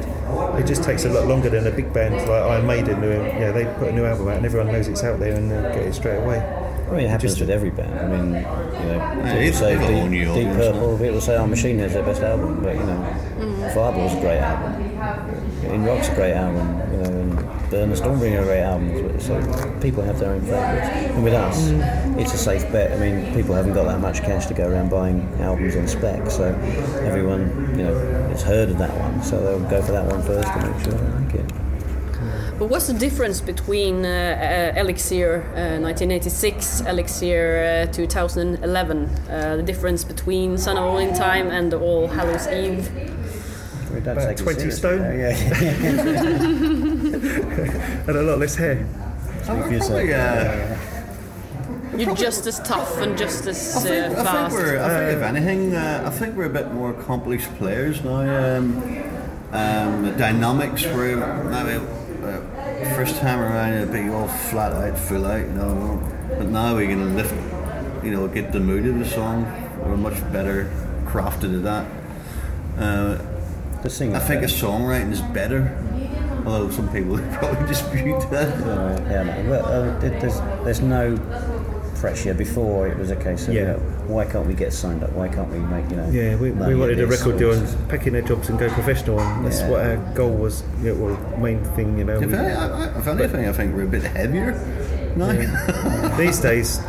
It 0.60 0.66
just 0.66 0.84
takes 0.84 1.06
a 1.06 1.10
lot 1.10 1.28
longer 1.28 1.50
than 1.50 1.68
a 1.68 1.72
big 1.72 1.92
band 1.92 2.16
like 2.16 2.30
Iron 2.30 2.68
Maiden. 2.68 3.02
Who, 3.02 3.10
yeah, 3.10 3.52
they 3.52 3.66
put 3.80 3.90
a 3.90 3.92
new 3.92 4.06
album 4.06 4.30
out, 4.30 4.38
and 4.38 4.46
everyone 4.46 4.72
knows 4.72 4.88
it's 4.88 5.04
out 5.04 5.20
there, 5.20 5.34
and 5.34 5.52
they 5.52 5.62
get 5.74 5.88
it 5.88 5.94
straight 5.94 6.18
away. 6.24 6.40
I 6.92 6.96
mean, 6.96 7.06
it 7.06 7.10
happens 7.10 7.40
with 7.40 7.50
every 7.50 7.70
band. 7.70 7.98
I 7.98 8.06
mean, 8.06 8.34
you 8.36 8.42
know, 8.42 9.40
people 9.40 9.60
say 9.60 9.78
Deep, 9.80 10.10
new 10.10 10.26
Deep 10.26 10.48
albums, 10.48 10.58
Purple, 10.58 10.98
people 10.98 11.22
say 11.22 11.38
Our 11.38 11.48
Machine 11.48 11.80
is 11.80 11.94
their 11.94 12.04
best 12.04 12.22
album, 12.22 12.62
but 12.62 12.76
you 12.76 12.84
know, 12.84 13.18
mm. 13.40 13.74
Fireball's 13.74 14.14
a 14.14 14.20
great 14.20 14.40
album. 14.40 15.72
In 15.72 15.86
Rock's 15.86 16.10
a 16.10 16.16
great 16.16 16.34
album, 16.34 16.68
you 17.72 17.78
know, 17.78 17.84
and 17.84 17.90
Burn 17.90 17.90
the 17.90 17.96
Stormbringer 17.96 18.42
are 18.42 18.44
great 18.44 18.62
albums. 18.62 19.26
So 19.26 19.80
people 19.82 20.04
have 20.04 20.20
their 20.20 20.32
own 20.32 20.42
favourites. 20.42 20.88
And 21.16 21.24
with 21.24 21.34
us, 21.34 21.70
it's 22.20 22.34
a 22.34 22.38
safe 22.38 22.72
bet. 22.72 22.92
I 22.92 22.98
mean, 22.98 23.34
people 23.34 23.56
haven't 23.56 23.74
got 23.74 23.86
that 23.86 24.00
much 24.00 24.22
cash 24.22 24.46
to 24.48 24.54
go 24.54 24.68
around 24.68 24.90
buying 24.90 25.22
albums 25.40 25.76
on 25.76 25.88
spec, 25.88 26.30
so 26.30 26.54
everyone, 27.04 27.76
you 27.78 27.84
know, 27.84 27.96
has 28.30 28.44
heard 28.44 28.70
of 28.70 28.78
that 28.78 28.96
one, 28.98 29.24
so 29.24 29.40
they'll 29.42 29.70
go 29.70 29.82
for 29.82 29.92
that 29.92 30.06
one 30.06 30.22
first 30.24 30.48
to 30.48 30.72
make 30.72 30.84
sure 30.84 30.94
they 30.94 31.26
like 31.26 31.36
it. 31.36 31.52
But 32.60 32.70
what's 32.70 32.86
the 32.86 32.94
difference 32.94 33.42
between 33.42 34.06
uh, 34.06 34.74
uh, 34.76 34.80
Elixir 34.80 35.42
uh, 35.56 35.82
1986, 35.82 36.82
Elixir 36.82 37.88
uh, 37.90 37.92
2011? 37.92 39.06
Uh, 39.06 39.56
the 39.56 39.64
difference 39.64 40.04
between 40.04 40.60
Son 40.60 40.78
of 40.78 40.84
Odin 40.84 41.16
Time 41.16 41.50
and 41.50 41.74
All 41.74 42.08
Hallows 42.08 42.48
Eve? 42.48 42.88
About 43.98 44.38
20 44.38 44.72
stone? 44.72 45.20
Yeah. 45.20 46.78
And 48.08 48.18
a 48.18 48.22
lot 48.24 48.40
less 48.40 48.56
hair. 48.56 48.86
If 49.44 49.72
you 49.72 49.80
say- 49.82 49.88
Probably, 49.88 50.14
uh, 50.14 50.78
You're 51.98 52.16
just 52.16 52.48
as 52.48 52.60
tough 52.62 53.00
and 53.02 53.18
just 53.18 53.46
as 53.48 53.76
I 53.76 53.80
think, 53.82 54.18
uh, 54.18 54.22
I 54.22 54.24
think 54.24 54.28
fast. 54.28 54.56
we're, 54.56 54.80
I 54.82 54.88
think 54.90 55.18
if 55.18 55.24
anything, 55.24 55.76
uh, 55.76 56.04
I 56.06 56.10
think 56.10 56.38
we're 56.38 56.46
a 56.46 56.50
bit 56.50 56.74
more 56.74 56.92
accomplished 56.92 57.54
players 57.58 58.02
now. 58.04 58.22
Um, 58.22 58.82
um, 59.52 60.04
the 60.06 60.12
dynamics 60.12 60.86
were 60.86 61.18
maybe 61.50 61.84
uh, 62.24 62.96
first 62.96 63.18
time 63.20 63.40
around 63.42 63.74
it'd 63.74 63.92
be 63.92 64.08
all 64.10 64.28
flat 64.30 64.72
out, 64.72 64.98
full 64.98 65.26
out, 65.26 65.42
you 65.42 65.48
know. 65.48 66.02
But 66.38 66.48
now 66.48 66.78
we 66.78 66.88
can 66.88 67.16
lift, 67.18 67.34
you 68.04 68.12
know, 68.12 68.26
get 68.28 68.54
the 68.54 68.62
mood 68.62 68.86
of 68.88 68.98
the 68.98 69.06
song. 69.06 69.46
We're 69.84 69.98
much 69.98 70.20
better 70.32 70.72
crafted 71.06 71.58
at 71.58 71.64
that. 71.64 71.86
Uh, 72.82 73.18
The 73.84 73.90
singer. 73.90 74.16
I 74.16 74.20
think 74.20 74.42
the 74.42 74.48
songwriting 74.48 75.12
is 75.12 75.22
better, 75.22 75.76
although 76.52 76.70
some 76.70 76.90
people 76.92 77.12
would 77.16 77.32
probably 77.34 77.68
dispute 77.68 78.20
that. 78.32 78.54
Uh, 78.66 79.02
yeah, 79.10 79.24
no, 79.44 79.50
well, 79.50 79.66
uh, 79.66 80.00
there's 80.00 80.40
there's 80.64 80.82
no 80.82 81.18
pressure. 81.96 82.34
Before 82.34 82.88
it 82.88 82.98
was 82.98 83.12
a 83.12 83.16
case 83.16 83.48
of, 83.48 83.54
Yeah. 83.54 83.62
you 83.62 83.68
know, 83.68 83.78
why 84.08 84.26
can't 84.26 84.48
we 84.48 84.54
get 84.56 84.74
signed 84.74 85.04
up? 85.04 85.12
Why 85.14 85.28
can't 85.28 85.50
we 85.52 85.60
make, 85.60 85.90
you 85.92 85.98
know? 85.98 86.10
Yeah, 86.10 86.36
we, 86.36 86.50
we 86.52 86.76
wanted 86.76 87.00
a 87.00 87.06
record 87.08 87.38
deal 87.38 87.52
or- 87.52 87.54
and 87.56 87.90
packing 87.90 88.14
their 88.14 88.24
jobs 88.24 88.50
and 88.50 88.58
go 88.58 88.68
professional, 88.70 89.20
and 89.20 89.46
that's 89.46 89.60
Yeah. 89.60 89.70
what 89.70 89.80
our 89.86 89.98
goal 90.16 90.32
was. 90.36 90.64
Yeah, 90.82 90.94
well, 90.94 91.16
main 91.38 91.64
thing, 91.76 91.98
you 92.00 92.04
know. 92.06 92.20
If, 92.20 92.32
we- 92.32 92.36
I- 92.38 92.86
I- 92.86 92.98
if 93.00 93.08
anything, 93.08 93.48
I 93.48 93.52
think 93.54 93.76
we're 93.76 93.84
a 93.84 93.88
bit 93.88 94.04
heavier 94.04 94.54
now. 95.16 95.32
These 96.18 96.40
days, 96.40 96.82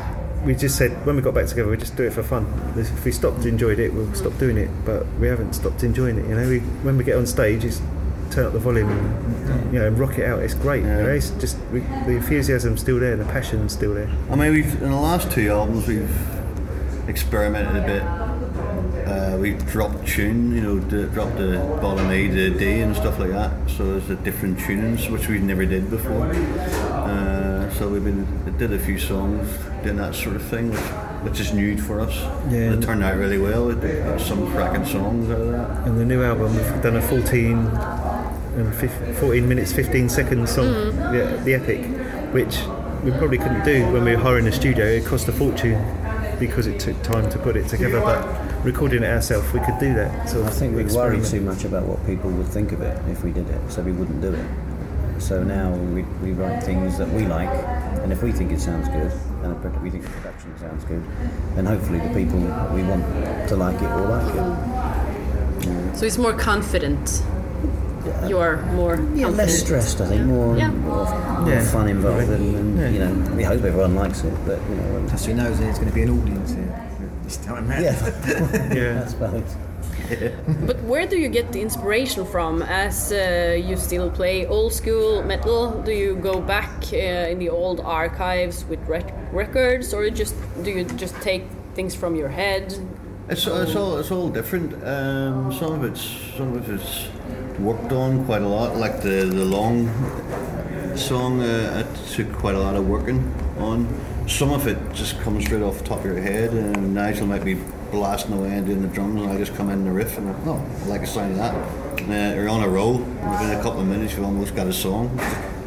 we 0.46 0.54
just 0.54 0.76
said 0.76 0.90
when 1.06 1.14
we 1.16 1.22
got 1.22 1.34
back 1.34 1.46
together, 1.46 1.70
we 1.70 1.76
just 1.76 1.94
do 1.96 2.04
it 2.04 2.12
for 2.14 2.22
fun. 2.22 2.46
If 2.76 3.04
we 3.04 3.12
stopped 3.12 3.44
enjoyed 3.44 3.78
it, 3.78 3.92
we'll 3.92 4.12
stop 4.14 4.36
doing 4.38 4.56
it. 4.56 4.70
But 4.86 5.06
we 5.20 5.26
haven't 5.28 5.52
stopped 5.52 5.84
enjoying 5.84 6.18
it. 6.18 6.26
You 6.26 6.34
know, 6.36 6.48
we, 6.48 6.60
when 6.82 6.96
we 6.96 7.04
get 7.04 7.16
on 7.18 7.26
stage, 7.26 7.64
it's 7.66 7.82
turn 8.32 8.46
up 8.46 8.52
the 8.52 8.58
volume 8.58 8.90
and 8.90 9.72
you 9.72 9.78
know 9.78 9.86
and 9.86 9.98
rock 9.98 10.18
it 10.18 10.24
out. 10.24 10.40
It's 10.40 10.54
great. 10.54 10.82
You 10.82 10.88
know, 10.88 11.08
it's 11.08 11.30
just 11.30 11.58
we, 11.72 11.80
the 11.80 12.16
enthusiasm's 12.16 12.80
still 12.80 12.98
there, 12.98 13.16
the 13.16 13.24
passion's 13.26 13.72
still 13.72 13.94
there. 13.94 14.10
I 14.30 14.36
mean, 14.36 14.52
we've 14.52 14.82
in 14.82 14.90
the 14.90 14.96
last 14.96 15.30
two 15.30 15.50
albums 15.50 15.86
we've 15.86 16.10
experimented 17.08 17.76
a 17.82 17.86
bit. 17.86 18.02
Uh, 19.06 19.36
we've 19.36 19.66
dropped 19.66 20.06
tune, 20.06 20.54
you 20.54 20.60
know, 20.60 20.78
d- 20.78 21.12
dropped 21.12 21.36
the 21.36 21.58
bottom 21.82 22.08
A 22.08 22.28
to 22.28 22.50
D 22.50 22.80
and 22.80 22.94
stuff 22.94 23.18
like 23.18 23.30
that. 23.30 23.52
So 23.68 23.84
there's 23.84 24.08
a 24.10 24.16
different 24.16 24.58
tunings 24.58 25.10
which 25.10 25.28
we've 25.28 25.42
never 25.42 25.66
did 25.66 25.90
before. 25.90 26.26
Uh, 26.26 27.68
so 27.74 27.88
we've 27.88 28.04
been 28.04 28.56
did 28.56 28.72
a 28.72 28.78
few 28.78 28.98
songs 28.98 29.48
doing 29.82 29.96
that 29.96 30.14
sort 30.14 30.36
of 30.36 30.42
thing, 30.42 30.70
which, 30.70 30.80
which 31.24 31.40
is 31.40 31.52
new 31.52 31.76
for 31.76 32.00
us. 32.00 32.14
Yeah. 32.50 32.70
And 32.70 32.82
it 32.82 32.86
turned 32.86 33.02
out 33.02 33.16
really 33.16 33.38
well. 33.38 33.70
It, 33.70 34.20
some 34.20 34.50
cracking 34.52 34.86
songs 34.86 35.28
out 35.30 35.40
of 35.40 35.48
that. 35.50 35.86
And 35.86 35.98
the 35.98 36.04
new 36.04 36.22
album, 36.22 36.54
we've 36.54 36.82
done 36.82 36.96
a 36.96 37.02
14 37.02 37.56
and 38.56 38.74
fif- 38.74 39.18
14 39.18 39.48
minutes, 39.48 39.72
15 39.72 40.08
second 40.08 40.48
song, 40.48 40.66
mm-hmm. 40.66 41.12
the, 41.12 41.44
the 41.44 41.54
Epic, 41.54 41.84
which 42.32 42.58
we 43.04 43.10
probably 43.18 43.38
couldn't 43.38 43.64
do 43.64 43.84
when 43.92 44.04
we 44.04 44.12
were 44.12 44.22
hiring 44.22 44.46
a 44.46 44.52
studio. 44.52 44.84
It 44.86 45.04
cost 45.04 45.28
a 45.28 45.32
fortune 45.32 45.82
because 46.38 46.66
it 46.66 46.80
took 46.80 47.00
time 47.02 47.30
to 47.30 47.38
put 47.38 47.56
it 47.56 47.68
together. 47.68 48.00
But 48.00 48.64
recording 48.64 49.02
it 49.02 49.10
ourselves, 49.10 49.52
we 49.52 49.60
could 49.60 49.78
do 49.78 49.94
that. 49.94 50.28
So 50.28 50.44
I 50.44 50.50
think 50.50 50.76
we 50.76 50.84
worried 50.84 51.20
experiment. 51.20 51.26
too 51.30 51.40
much 51.40 51.64
about 51.64 51.84
what 51.84 52.04
people 52.06 52.30
would 52.30 52.48
think 52.48 52.72
of 52.72 52.82
it 52.82 52.96
if 53.08 53.24
we 53.24 53.30
did 53.30 53.48
it, 53.48 53.70
so 53.70 53.82
we 53.82 53.92
wouldn't 53.92 54.20
do 54.20 54.32
it. 54.32 54.46
So 55.20 55.42
now 55.42 55.70
we, 55.70 56.02
we 56.22 56.32
write 56.32 56.62
things 56.64 56.98
that 56.98 57.08
we 57.08 57.26
like, 57.26 57.48
and 58.02 58.12
if 58.12 58.22
we 58.22 58.32
think 58.32 58.50
it 58.50 58.60
sounds 58.60 58.88
good, 58.88 59.12
and 59.44 59.62
the 59.62 59.68
we 59.80 59.90
think 59.90 60.02
the 60.02 60.10
production 60.10 60.58
sounds 60.58 60.84
good, 60.84 61.02
then 61.54 61.64
hopefully 61.64 62.00
the 62.00 62.08
people 62.08 62.40
we 62.74 62.82
want 62.82 63.04
to 63.48 63.56
like 63.56 63.76
it 63.76 63.88
will 63.94 64.08
like 64.08 64.34
it. 64.34 65.96
So 65.96 66.06
it's 66.06 66.18
more 66.18 66.32
confident. 66.32 67.22
You 68.28 68.38
are 68.38 68.56
more 68.72 68.98
Yeah, 69.14 69.28
less 69.28 69.60
stressed, 69.60 70.00
I 70.00 70.06
think, 70.08 70.22
more, 70.26 70.56
Yeah. 70.56 70.70
more, 70.70 71.04
more 71.40 71.48
Yeah. 71.50 71.64
fun 71.64 71.88
involved, 71.88 72.28
and, 72.30 72.78
and 72.80 72.94
you 72.94 73.00
know, 73.00 73.36
we 73.36 73.42
hope 73.44 73.62
everyone 73.64 73.94
likes 73.94 74.24
it, 74.24 74.32
but 74.46 74.58
you 74.68 74.74
know, 74.76 74.96
um, 74.98 75.06
Plus, 75.08 75.24
he 75.26 75.32
knows 75.34 75.58
there's 75.58 75.78
going 75.78 75.88
to 75.88 75.94
be 75.94 76.02
an 76.02 76.10
audience 76.10 76.52
here 76.52 76.72
this 77.24 77.36
time 77.36 77.68
round. 77.68 77.82
yeah, 77.84 77.94
Yeah. 78.74 78.92
that's 78.94 79.12
valid. 79.14 79.44
But 80.66 80.82
where 80.82 81.06
do 81.06 81.16
you 81.16 81.28
get 81.28 81.52
the 81.52 81.60
inspiration 81.60 82.24
from? 82.26 82.62
As 82.62 83.12
uh, 83.12 83.56
you 83.68 83.76
still 83.76 84.10
play 84.10 84.46
old 84.46 84.72
school 84.72 85.22
metal, 85.22 85.80
do 85.84 85.92
you 85.92 86.16
go 86.16 86.40
back 86.40 86.70
uh, 86.92 87.30
in 87.32 87.38
the 87.38 87.48
old 87.48 87.80
archives 87.80 88.64
with 88.68 88.80
rec- 88.88 89.14
records, 89.32 89.94
or 89.94 90.10
just 90.10 90.34
do 90.64 90.70
you 90.70 90.84
just 90.84 91.14
take 91.22 91.44
things 91.74 91.94
from 91.94 92.14
your 92.16 92.28
head? 92.28 92.74
It's, 93.28 93.46
it's 93.46 93.76
all 93.76 93.96
it's 93.98 94.10
all 94.10 94.28
different. 94.28 94.74
Um, 94.84 95.52
some 95.52 95.72
of 95.72 95.84
it's 95.84 96.02
some 96.36 96.52
of 96.56 96.68
it's 96.68 97.06
worked 97.60 97.92
on 97.92 98.24
quite 98.24 98.42
a 98.42 98.48
lot. 98.48 98.76
Like 98.76 99.02
the 99.02 99.24
the 99.24 99.44
long 99.44 99.88
song, 100.96 101.40
uh, 101.40 101.84
it 101.86 102.08
took 102.08 102.32
quite 102.32 102.54
a 102.54 102.60
lot 102.60 102.76
of 102.76 102.88
working 102.88 103.34
on. 103.58 103.88
Some 104.28 104.52
of 104.52 104.66
it 104.66 104.78
just 104.92 105.20
comes 105.20 105.44
straight 105.44 105.62
off 105.62 105.78
the 105.78 105.84
top 105.84 106.00
of 106.00 106.04
your 106.04 106.20
head, 106.20 106.50
and 106.52 106.94
Nigel 106.94 107.26
might 107.26 107.44
be 107.44 107.54
blasting 107.90 108.32
away 108.34 108.52
and 108.52 108.66
doing 108.66 108.82
the 108.82 108.88
drums, 108.88 109.20
and 109.20 109.30
I 109.30 109.36
just 109.36 109.54
come 109.54 109.70
in 109.70 109.84
the 109.84 109.90
riff, 109.90 110.16
and 110.18 110.28
I'm, 110.28 110.48
oh, 110.48 110.64
I 110.84 110.86
like 110.86 111.00
the 111.02 111.06
sound 111.06 111.32
of 111.32 111.38
that. 111.38 111.54
Uh, 112.08 112.34
you're 112.34 112.48
on 112.48 112.62
a 112.62 112.68
roll. 112.68 112.98
Within 112.98 113.50
a 113.50 113.62
couple 113.62 113.80
of 113.80 113.86
minutes, 113.86 114.14
you've 114.14 114.24
almost 114.24 114.54
got 114.54 114.66
a 114.66 114.72
song. 114.72 115.18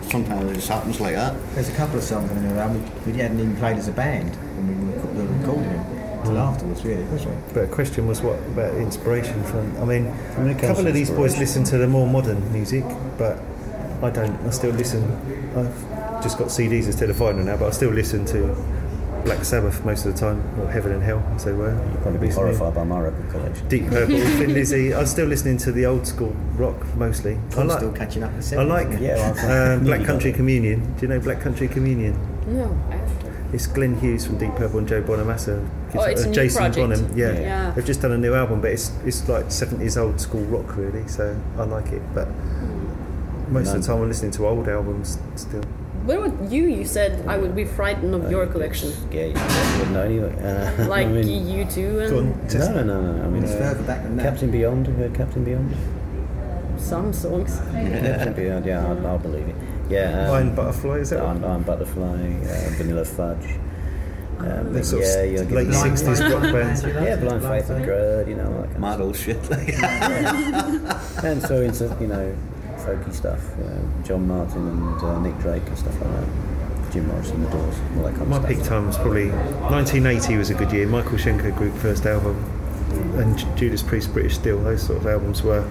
Sometimes 0.09 0.51
it 0.51 0.55
just 0.55 0.67
happens 0.67 0.99
like 0.99 1.15
that. 1.15 1.35
There's 1.53 1.69
a 1.69 1.73
couple 1.73 1.97
of 1.97 2.03
songs 2.03 2.31
on 2.31 2.43
the 2.43 2.61
album 2.61 2.83
we, 3.05 3.11
we 3.11 3.19
hadn't 3.19 3.39
even 3.39 3.55
played 3.57 3.77
as 3.77 3.87
a 3.87 3.91
band 3.91 4.35
when 4.35 4.87
we 4.87 4.93
were 4.93 4.99
rec- 6.35 6.43
were 6.45 6.51
recording 6.51 6.63
them 6.63 6.75
until 6.75 6.75
afterwards, 6.75 6.85
really, 6.85 7.03
was 7.05 7.25
we? 7.25 7.33
But 7.53 7.69
the 7.69 7.75
question 7.75 8.07
was 8.07 8.21
what 8.21 8.39
about 8.39 8.73
inspiration 8.75 9.43
from? 9.43 9.75
I 9.81 9.85
mean, 9.85 10.05
mean, 10.39 10.55
a 10.55 10.59
couple 10.59 10.87
of 10.87 10.93
these 10.93 11.09
boys 11.09 11.37
listen 11.37 11.63
to 11.65 11.77
the 11.77 11.87
more 11.87 12.07
modern 12.07 12.51
music, 12.53 12.83
but 13.17 13.39
I 14.01 14.09
don't. 14.09 14.35
I 14.45 14.49
still 14.51 14.71
listen. 14.71 15.03
I've 15.55 16.23
just 16.23 16.37
got 16.37 16.47
CDs 16.47 16.85
instead 16.85 17.09
of 17.09 17.15
vinyl 17.17 17.43
now, 17.45 17.57
but 17.57 17.67
I 17.67 17.71
still 17.71 17.91
listen 17.91 18.25
to 18.27 18.55
Black 19.25 19.43
Sabbath 19.43 19.83
most 19.85 20.05
of 20.05 20.13
the 20.13 20.19
time, 20.19 20.43
or 20.59 20.69
Heaven 20.69 20.91
and 20.91 21.01
Hell, 21.01 21.23
as 21.35 21.45
they 21.45 21.51
were. 21.53 21.73
Probably 22.01 22.19
be 22.19 22.27
recently. 22.27 22.55
horrified 22.55 22.75
by 22.75 22.83
my 22.83 22.99
record 22.99 23.29
collection. 23.31 23.67
Deep 23.67 23.87
Purple, 23.87 24.15
Thin 24.37 24.53
Lizzy. 24.53 24.93
I'm 24.93 25.05
still 25.07 25.25
listening 25.27 25.57
to 25.59 25.71
the 25.71 25.85
old 25.87 26.05
school 26.05 26.35
rock 26.55 26.75
mostly. 26.95 27.39
I 27.57 27.61
I'm 27.61 27.67
like. 27.67 27.77
still 27.79 27.91
catching 27.93 28.21
up 28.23 28.33
with 28.33 28.53
I 28.53 28.61
like 28.63 28.99
Yeah, 28.99 29.15
well, 29.33 29.73
um, 29.77 29.83
Black 29.85 30.03
Country. 30.05 30.31
Communion. 30.33 30.93
Do 30.95 31.01
you 31.01 31.07
know 31.07 31.19
Black 31.19 31.39
Country 31.41 31.67
Communion? 31.67 32.13
No, 32.47 32.65
I 32.89 32.91
don't. 32.91 32.94
It's 33.55 33.67
Glenn 33.67 33.97
Hughes 34.01 34.25
from 34.25 34.37
Deep 34.37 34.53
Purple 34.55 34.79
and 34.79 34.87
Joe 34.87 35.01
Bonamassa. 35.01 35.65
Oh, 35.95 36.01
it's 36.01 36.23
a 36.23 36.25
uh, 36.25 36.27
new 36.27 36.35
Jason 36.35 36.57
project. 36.57 36.89
Bonham. 36.89 37.17
Yeah. 37.17 37.39
Yeah. 37.39 37.71
they've 37.71 37.85
just 37.85 38.01
done 38.01 38.11
a 38.11 38.17
new 38.17 38.33
album, 38.33 38.59
but 38.59 38.71
it's 38.71 38.91
it's 39.05 39.29
like 39.29 39.49
seventies 39.49 39.97
old 39.97 40.19
school 40.19 40.43
rock 40.43 40.75
really. 40.75 41.07
So 41.07 41.39
I 41.57 41.63
like 41.63 41.93
it, 41.93 42.01
but 42.13 42.27
most 43.47 43.73
of 43.73 43.81
the 43.81 43.87
time 43.87 44.01
I'm 44.01 44.09
listening 44.09 44.31
to 44.31 44.45
old 44.45 44.67
albums 44.67 45.19
still. 45.35 45.63
What 46.03 46.17
about 46.17 46.51
you? 46.51 46.65
You 46.65 46.83
said 46.83 47.25
I 47.29 47.37
would 47.37 47.55
be 47.55 47.63
frightened 47.63 48.13
of 48.13 48.29
your 48.29 48.45
collection, 48.45 48.91
Yeah, 49.09 49.27
you 49.27 49.77
wouldn't 49.77 49.91
know 49.91 50.01
anyway. 50.01 50.35
Uh, 50.43 50.87
like 50.89 51.07
I 51.07 51.11
mean, 51.11 51.47
you 51.47 51.63
two 51.63 51.99
and 52.01 52.09
Go 52.09 52.19
on, 52.19 52.47
test 52.49 52.71
no, 52.71 52.83
no, 52.83 53.01
no, 53.01 53.11
no. 53.13 53.23
I 53.23 53.27
mean, 53.29 53.43
It's 53.45 53.53
uh, 53.53 53.59
further 53.59 53.83
back 53.83 54.03
than 54.03 54.17
that. 54.17 54.23
Captain 54.23 54.51
Beyond. 54.51 54.87
You 54.87 54.93
heard 54.95 55.15
Captain 55.15 55.45
Beyond? 55.45 55.73
some 56.77 57.13
songs. 57.13 57.57
Captain 57.71 58.33
Beyond. 58.33 58.65
Yeah, 58.65 58.85
I'll, 58.85 59.07
I'll 59.07 59.17
believe 59.17 59.47
it. 59.47 59.55
Yeah. 59.89 60.31
Iron 60.31 60.55
Butterfly 60.55 60.97
is 60.97 61.09
that? 61.11 61.23
one? 61.23 61.43
Iron, 61.43 61.51
Iron 61.51 61.63
Butterfly, 61.63 62.03
uh, 62.03 62.69
Vanilla 62.77 63.05
Fudge. 63.05 63.59
Um, 64.39 64.73
They're 64.73 64.83
sort 64.83 65.03
yeah, 65.03 65.07
s- 65.07 65.31
you're 65.31 65.45
late 65.45 65.73
sixties 65.73 66.21
rock 66.21 66.41
bands. 66.41 66.83
Yeah, 66.83 67.15
Blind 67.15 67.41
Faith 67.43 67.69
and 67.69 67.85
Grud, 67.85 68.27
you 68.27 68.35
know, 68.35 68.45
all 68.53 68.61
that 68.63 68.67
kind 68.71 68.79
Mad 68.81 68.99
old 69.01 69.15
shit. 69.15 69.49
Like 69.49 69.69
of 69.79 71.23
And 71.23 71.41
so 71.41 71.61
into, 71.61 71.95
you 72.01 72.07
know, 72.07 72.35
folky 72.77 73.13
stuff, 73.13 73.41
you 73.57 73.63
know, 73.63 73.89
John 74.03 74.27
Martyn 74.27 74.67
and 74.67 75.01
uh, 75.01 75.19
Nick 75.19 75.37
Drake 75.39 75.65
and 75.67 75.77
stuff 75.77 75.93
like 76.01 76.11
that. 76.11 76.91
Jim 76.91 77.07
Morrison, 77.07 77.43
The 77.43 77.49
Doors, 77.49 77.75
all 77.97 78.03
that 78.03 78.15
kind 78.15 78.29
My 78.29 78.37
of 78.37 78.43
stuff. 78.43 78.55
peak 78.57 78.63
time 78.65 78.87
was 78.87 78.95
probably 78.97 79.29
1980 79.29 80.37
was 80.37 80.49
a 80.49 80.53
good 80.53 80.71
year. 80.71 80.85
Michael 80.87 81.17
Schenker 81.17 81.55
Group 81.55 81.73
first 81.75 82.05
album, 82.05 82.35
and 83.17 83.37
Judas 83.57 83.81
Priest 83.81 84.11
British 84.13 84.35
Steel. 84.35 84.61
Those 84.61 84.83
sort 84.83 84.99
of 84.99 85.07
albums 85.07 85.43
were 85.43 85.61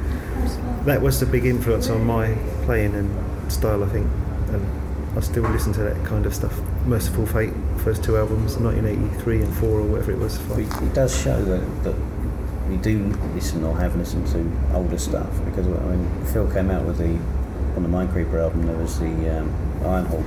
that 0.84 1.00
was 1.00 1.20
the 1.20 1.26
big 1.26 1.46
influence 1.46 1.88
on 1.88 2.04
my 2.04 2.34
playing 2.64 2.94
and 2.94 3.52
style, 3.52 3.82
I 3.82 3.88
think. 3.88 4.06
And 4.48 5.16
I 5.16 5.20
still 5.20 5.44
listen 5.44 5.72
to 5.74 5.82
that 5.82 6.04
kind 6.04 6.26
of 6.26 6.34
stuff. 6.34 6.58
Mercyful 6.86 7.26
Fate, 7.26 7.52
first 7.78 8.04
two 8.04 8.16
albums, 8.16 8.56
1983 8.56 9.42
and 9.42 9.56
four 9.56 9.80
or 9.80 9.82
whatever 9.84 10.12
it 10.12 10.18
was. 10.18 10.38
It 10.58 10.94
does 10.94 11.20
show 11.20 11.42
that, 11.44 11.84
that 11.84 11.94
we 12.68 12.76
do 12.78 13.04
listen 13.34 13.62
or 13.64 13.76
have 13.78 13.94
listened 13.96 14.26
to 14.28 14.74
older 14.74 14.98
stuff 14.98 15.30
because 15.44 15.66
I 15.66 15.96
mean 15.96 16.24
Phil 16.26 16.50
came 16.50 16.70
out 16.70 16.84
with 16.84 16.98
the 16.98 17.18
on 17.76 17.82
the 17.82 17.88
Mindcreeper 17.88 18.40
album 18.40 18.66
there 18.66 18.76
was 18.76 18.98
the 18.98 19.38
um, 19.38 19.52
Ironhawk 19.80 20.24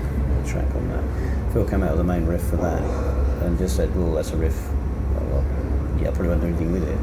track 0.47 0.73
on 0.75 0.87
that. 0.89 1.53
Phil 1.53 1.67
came 1.67 1.83
out 1.83 1.91
with 1.91 1.97
the 1.97 2.03
main 2.03 2.25
riff 2.25 2.43
for 2.43 2.57
that 2.57 2.81
and 3.43 3.57
just 3.57 3.75
said, 3.75 3.93
"Well, 3.95 4.13
that's 4.13 4.31
a 4.31 4.37
riff." 4.37 4.57
Well, 5.15 5.43
yeah, 5.99 6.09
I 6.09 6.11
probably 6.11 6.29
won't 6.29 6.41
do 6.41 6.47
anything 6.47 6.71
with 6.71 6.87
it 6.87 6.97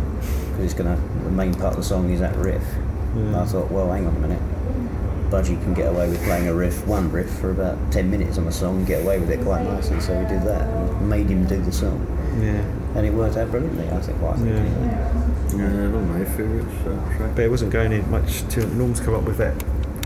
because 0.50 0.64
it's 0.64 0.74
gonna 0.74 0.96
the 1.24 1.31
main 1.31 1.53
part 1.55 1.72
of 1.72 1.77
the 1.77 1.83
song 1.83 2.11
is 2.11 2.20
that 2.20 2.37
riff. 2.37 2.64
And 3.14 3.37
I 3.37 3.44
thought, 3.44 3.70
well, 3.70 3.90
hang 3.92 4.07
on 4.07 4.16
a 4.16 4.18
minute. 4.18 4.40
Budgie 5.31 5.61
can 5.62 5.74
get 5.74 5.88
away 5.88 6.09
with 6.09 6.22
playing 6.24 6.48
a 6.48 6.55
riff, 6.55 6.87
one 6.87 7.11
riff, 7.11 7.31
for 7.38 7.50
about 7.50 7.77
10 7.90 8.11
minutes 8.11 8.38
on 8.38 8.46
a 8.46 8.53
song 8.53 8.79
and 8.79 8.87
get 8.87 9.03
away 9.03 9.18
with 9.18 9.31
it 9.31 9.40
quite 9.42 9.62
nicely. 9.64 10.00
So 10.00 10.12
we 10.18 10.27
did 10.29 10.42
that 10.42 10.62
and 10.68 11.09
made 11.09 11.27
him 11.29 11.44
do 11.46 11.61
the 11.61 11.72
song. 11.72 12.07
Yeah. 12.40 12.62
And 12.96 13.07
it 13.07 13.12
worked 13.12 13.37
out 13.37 13.50
brilliantly, 13.50 13.88
I 13.90 14.00
think. 14.00 14.20
Well, 14.20 14.33
I 14.33 14.37
think 14.37 14.48
Yeah. 14.50 14.57
anyway. 14.57 15.24
Yeah, 15.57 15.88
one 15.90 16.03
of 16.05 16.09
my 16.11 16.24
favourites. 16.24 16.74
Uh, 16.87 17.16
track. 17.16 17.35
But 17.35 17.44
it 17.44 17.50
wasn't 17.50 17.72
going 17.72 17.92
in 17.92 18.09
much 18.11 18.42
to 18.50 18.66
Norm's 18.74 19.00
come 19.00 19.14
up 19.14 19.22
with 19.24 19.38
that 19.38 19.55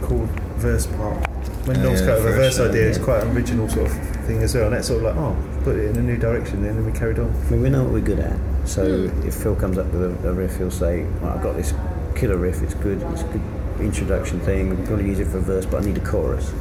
chord 0.02 0.28
verse 0.56 0.86
part. 0.86 1.26
When 1.66 1.76
Yeah, 1.76 1.82
Norm's 1.84 2.00
yeah, 2.00 2.06
come 2.06 2.16
up 2.18 2.24
with 2.24 2.34
a 2.34 2.36
verse, 2.36 2.56
verse 2.56 2.58
yeah, 2.58 2.70
idea, 2.70 2.88
it's 2.88 2.98
quite 2.98 3.22
an 3.24 3.36
original 3.36 3.68
sort 3.68 3.86
of 3.86 3.92
thing 4.26 4.42
as 4.42 4.54
well. 4.54 4.64
And 4.66 4.74
that's 4.74 4.88
sort 4.88 5.04
of 5.04 5.16
like, 5.16 5.16
oh, 5.16 5.36
put 5.64 5.76
it 5.76 5.90
in 5.90 5.96
a 5.96 6.02
new 6.02 6.16
direction 6.16 6.62
then, 6.62 6.76
and 6.76 6.86
we 6.86 6.92
carried 6.92 7.18
on. 7.18 7.32
I 7.46 7.50
mean, 7.50 7.62
we 7.62 7.70
know 7.70 7.84
what 7.84 7.92
we're 7.92 8.00
good 8.00 8.18
at. 8.20 8.36
So 8.64 9.10
if 9.24 9.34
Phil 9.34 9.56
comes 9.56 9.76
up 9.78 9.86
with 9.92 10.24
a, 10.24 10.28
a 10.28 10.32
riff, 10.32 10.56
he'll 10.58 10.70
say, 10.70 11.02
right, 11.20 11.36
I've 11.36 11.42
got 11.42 11.56
this 11.56 11.72
killer 12.18 12.36
riff, 12.36 12.62
it's 12.62 12.74
good, 12.74 13.00
it's 13.12 13.22
a 13.22 13.26
good 13.26 13.42
introduction 13.80 14.40
thing, 14.40 14.70
we 14.70 14.76
can 14.76 14.86
probably 14.86 15.06
use 15.06 15.20
it 15.20 15.28
for 15.28 15.38
a 15.38 15.40
verse, 15.40 15.64
but 15.64 15.82
I 15.82 15.86
need 15.86 15.96
a 15.96 16.04
chorus. 16.04 16.52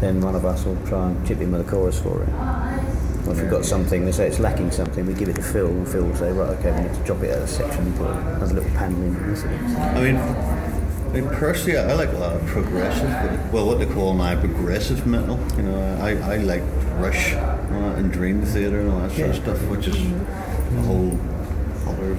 Then 0.00 0.20
one 0.20 0.36
of 0.36 0.44
us 0.44 0.64
will 0.64 0.76
try 0.86 1.10
and 1.10 1.26
chip 1.26 1.40
in 1.40 1.50
with 1.50 1.66
a 1.66 1.70
chorus 1.70 2.00
for 2.00 2.22
it. 2.22 2.28
Or 3.26 3.32
if 3.32 3.40
we've 3.40 3.50
got 3.50 3.64
something, 3.64 4.04
they 4.04 4.12
say 4.12 4.28
it's 4.28 4.38
lacking 4.38 4.70
something, 4.70 5.04
we 5.04 5.14
give 5.14 5.28
it 5.28 5.36
to 5.36 5.42
Phil, 5.42 5.66
and 5.66 5.86
Phil 5.86 6.04
will 6.04 6.14
say, 6.14 6.30
right, 6.30 6.50
okay, 6.58 6.70
we 6.70 6.88
need 6.88 6.94
to 6.94 7.04
drop 7.04 7.22
it 7.22 7.36
of 7.36 7.42
a 7.42 7.48
section 7.48 7.86
and 7.86 7.96
put 7.96 8.06
another 8.08 8.54
little 8.54 8.70
panel 8.70 9.02
in. 9.02 9.16
I 9.16 10.00
mean, 10.00 10.16
I 10.16 11.12
mean, 11.12 11.28
personally, 11.30 11.78
I 11.78 11.94
like 11.94 12.10
a 12.10 12.18
lot 12.18 12.36
of 12.36 12.46
progressive, 12.46 13.52
well, 13.52 13.66
what 13.66 13.78
they 13.80 13.86
call 13.86 14.14
now 14.14 14.38
progressive 14.38 15.06
metal. 15.06 15.38
You 15.56 15.62
know, 15.62 15.98
I, 16.00 16.34
I 16.34 16.36
like 16.36 16.62
Rush 16.98 17.32
uh, 17.32 17.94
and 17.96 18.12
Dream 18.12 18.42
Theater 18.42 18.80
and 18.80 18.92
all 18.92 19.00
that 19.00 19.12
sort 19.12 19.30
of 19.30 19.36
stuff, 19.36 19.62
which 19.68 19.88
is 19.88 19.96
a 19.96 20.82
whole 20.82 21.18
other 21.86 22.16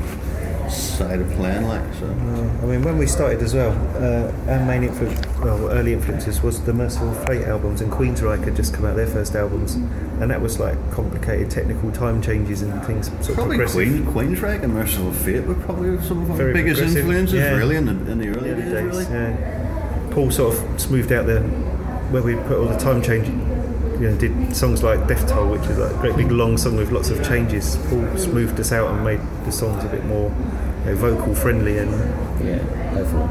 side 0.99 1.21
of 1.21 1.31
playing, 1.31 1.65
like 1.65 1.93
so. 1.93 2.07
I 2.07 2.65
mean, 2.65 2.83
when 2.83 2.97
we 2.97 3.07
started 3.07 3.41
as 3.41 3.53
well, 3.53 3.71
uh, 3.95 4.51
our 4.51 4.65
main 4.65 4.83
influence, 4.83 5.25
well, 5.38 5.69
early 5.69 5.93
influences 5.93 6.43
was 6.43 6.62
the 6.62 6.73
Mercyful 6.73 7.13
Fate 7.25 7.45
albums, 7.45 7.79
and 7.79 7.91
Queensryche 7.91 8.43
had 8.43 8.55
just 8.55 8.73
come 8.73 8.85
out 8.85 8.97
their 8.97 9.07
first 9.07 9.33
albums, 9.33 9.75
and 9.75 10.29
that 10.29 10.41
was 10.41 10.59
like 10.59 10.77
complicated 10.91 11.49
technical 11.49 11.89
time 11.91 12.21
changes 12.21 12.62
and 12.62 12.83
things, 12.85 13.07
sort 13.25 13.35
Probably 13.35 13.57
progressive. 13.57 14.13
Queen, 14.13 14.35
Queensryche 14.35 14.62
and 14.62 14.73
Mercyful 14.73 15.13
Fate 15.13 15.45
were 15.45 15.55
probably 15.55 16.01
some 16.03 16.29
of 16.29 16.31
our 16.31 16.53
biggest 16.53 16.81
influences, 16.81 17.35
yeah. 17.35 17.55
really, 17.55 17.77
in 17.77 17.85
the, 17.85 18.12
in 18.12 18.17
the 18.19 18.27
early 18.27 18.49
days. 18.49 18.71
days. 18.71 18.73
really. 18.73 19.05
Yeah. 19.05 20.09
Paul 20.12 20.31
sort 20.31 20.55
of 20.55 20.81
smoothed 20.81 21.13
out 21.13 21.27
the 21.27 21.39
where 22.12 22.23
we 22.23 22.35
put 22.35 22.57
all 22.59 22.67
the 22.67 22.77
time 22.77 23.01
change. 23.01 23.27
You 23.99 24.09
know, 24.12 24.17
did 24.17 24.55
songs 24.55 24.81
like 24.81 25.07
Death 25.07 25.27
Toll, 25.27 25.51
which 25.51 25.63
is 25.63 25.77
like 25.77 25.91
a 25.91 25.99
great 25.99 26.15
big 26.15 26.31
long 26.31 26.57
song 26.57 26.77
with 26.77 26.89
lots 26.89 27.09
of 27.09 27.21
changes. 27.25 27.77
Paul 27.89 28.17
smoothed 28.17 28.57
us 28.59 28.71
out 28.71 28.91
and 28.91 29.03
made 29.03 29.19
the 29.45 29.51
songs 29.51 29.83
a 29.83 29.89
bit 29.89 30.05
more 30.05 30.33
you 30.85 30.91
know, 30.91 30.95
vocal 30.95 31.35
friendly 31.35 31.77
and 31.77 31.91
Yeah, 32.43 32.59
hopefully. 32.93 33.29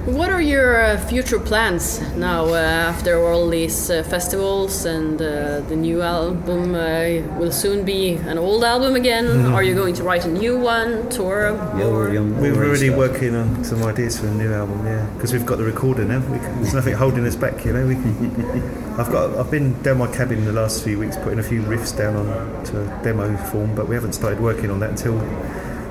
What 0.07 0.29
are 0.29 0.40
your 0.43 0.83
uh, 0.85 0.99
future 0.99 1.40
plans 1.40 1.99
now 2.14 2.45
uh, 2.49 2.57
after 2.59 3.25
all 3.25 3.49
these 3.49 3.88
uh, 3.90 4.03
festivals 4.03 4.85
and 4.85 5.21
uh, 5.21 5.61
the 5.61 5.77
new 5.77 6.03
album 6.03 6.75
uh, 6.75 7.38
will 7.38 7.51
soon 7.51 7.87
be 7.87 8.12
an 8.17 8.37
old 8.37 8.64
album 8.64 8.97
again? 8.97 9.47
Are 9.47 9.62
you 9.62 9.75
going 9.75 9.95
to 9.95 10.03
write 10.03 10.27
a 10.27 10.29
new 10.31 10.59
one, 10.59 11.09
tour? 11.09 11.53
Yeah, 11.79 11.85
or- 11.87 11.93
we're, 11.93 12.12
young, 12.12 12.38
we're 12.38 12.55
already 12.55 12.88
stuff. 12.88 12.99
working 12.99 13.35
on 13.35 13.64
some 13.64 13.83
ideas 13.83 14.21
for 14.21 14.27
a 14.27 14.35
new 14.35 14.53
album. 14.53 14.85
Yeah, 14.85 15.07
because 15.14 15.33
we've 15.33 15.47
got 15.47 15.57
the 15.57 15.64
recorder 15.64 16.05
now. 16.05 16.19
We 16.21 16.38
can, 16.38 16.57
there's 16.61 16.75
nothing 16.75 16.93
holding 16.95 17.25
us 17.27 17.35
back. 17.37 17.64
You 17.64 17.73
know, 17.73 17.87
we 17.87 17.95
can, 17.95 18.95
I've 19.01 19.11
got 19.11 19.35
I've 19.38 19.51
been 19.51 19.81
down 19.83 19.97
my 19.99 20.07
cabin 20.14 20.45
the 20.45 20.53
last 20.53 20.85
few 20.85 20.99
weeks 20.99 21.17
putting 21.17 21.38
a 21.38 21.43
few 21.43 21.62
riffs 21.62 21.97
down 21.97 22.14
on 22.17 22.64
to 22.67 23.01
demo 23.03 23.35
form, 23.47 23.75
but 23.75 23.88
we 23.88 23.95
haven't 23.95 24.12
started 24.12 24.38
working 24.40 24.71
on 24.71 24.81
that 24.81 24.90
until 24.90 25.14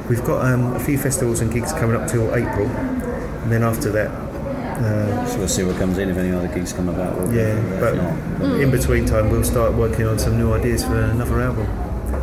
we've 0.07 0.23
got 0.23 0.45
um, 0.45 0.73
a 0.75 0.79
few 0.79 0.99
festivals 0.99 1.39
and 1.41 1.51
gigs 1.51 1.73
coming 1.73 1.95
up 1.95 2.07
till 2.07 2.33
April, 2.35 2.67
and 3.43 3.51
then 3.51 3.63
after 3.63 3.91
that. 3.91 4.09
Uh, 4.73 5.25
So 5.27 5.37
we'll 5.39 5.47
see 5.47 5.63
what 5.63 5.77
comes 5.77 5.97
in 5.99 6.09
if 6.09 6.17
any 6.17 6.31
other 6.31 6.47
gigs 6.47 6.73
come 6.73 6.89
about. 6.89 7.15
We'll, 7.17 7.31
yeah, 7.33 7.53
if 7.55 7.79
but 7.79 7.95
not, 7.95 8.59
in 8.59 8.71
between 8.71 9.05
time 9.05 9.29
we'll 9.29 9.43
start 9.43 9.73
working 9.73 10.07
on 10.07 10.17
some 10.17 10.37
new 10.37 10.51
ideas 10.53 10.83
for 10.83 10.99
another 10.99 11.39
album. 11.41 11.67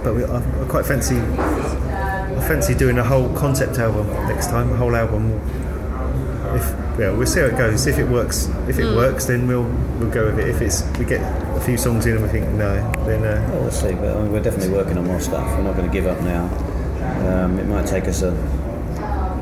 But 0.02 0.14
we, 0.16 0.24
I, 0.24 0.38
I 0.38 0.64
quite 0.68 0.85
fancy, 0.85 1.16
I 1.16 2.44
fancy 2.48 2.74
doing 2.74 2.98
a 2.98 3.04
whole 3.04 3.28
concept 3.35 3.78
album 3.78 4.06
next 4.28 4.48
time, 4.48 4.72
a 4.72 4.76
whole 4.76 4.96
album. 4.96 5.40
If 6.54 6.64
yeah, 6.98 7.11
we'll 7.12 7.26
see 7.26 7.40
how 7.40 7.46
it 7.46 7.56
goes. 7.56 7.87
If 7.87 7.98
it 7.98 8.09
works, 8.09 8.48
if 8.68 8.78
it 8.78 8.96
works, 8.96 9.26
then 9.26 9.46
we'll 9.46 9.68
we'll 9.98 10.11
go 10.11 10.26
with 10.26 10.38
it. 10.40 10.48
If 10.48 10.61
it's 10.61 10.83
we 10.98 11.04
get 11.04 11.20
a 11.56 11.61
few 11.61 11.76
songs 11.78 12.06
in 12.06 12.14
and 12.16 12.22
we 12.22 12.28
think 12.28 12.48
no, 12.50 12.74
then 13.06 13.24
uh, 13.24 13.48
Well, 13.52 13.62
let's 13.62 13.80
see. 13.80 13.92
But 13.94 14.16
I 14.16 14.22
mean, 14.22 14.33
we're 14.33 14.42
definitely 14.42 14.74
working 14.74 14.98
on 14.98 15.06
more 15.06 15.20
stuff. 15.20 15.46
We're 15.56 15.62
not 15.62 15.76
going 15.76 15.88
to 15.88 15.92
give 15.92 16.06
up 16.06 16.20
now. 16.22 16.44
Um, 17.30 17.59
it 17.59 17.66
might 17.66 17.87
take 17.87 18.09
us 18.09 18.22
a, 18.22 18.33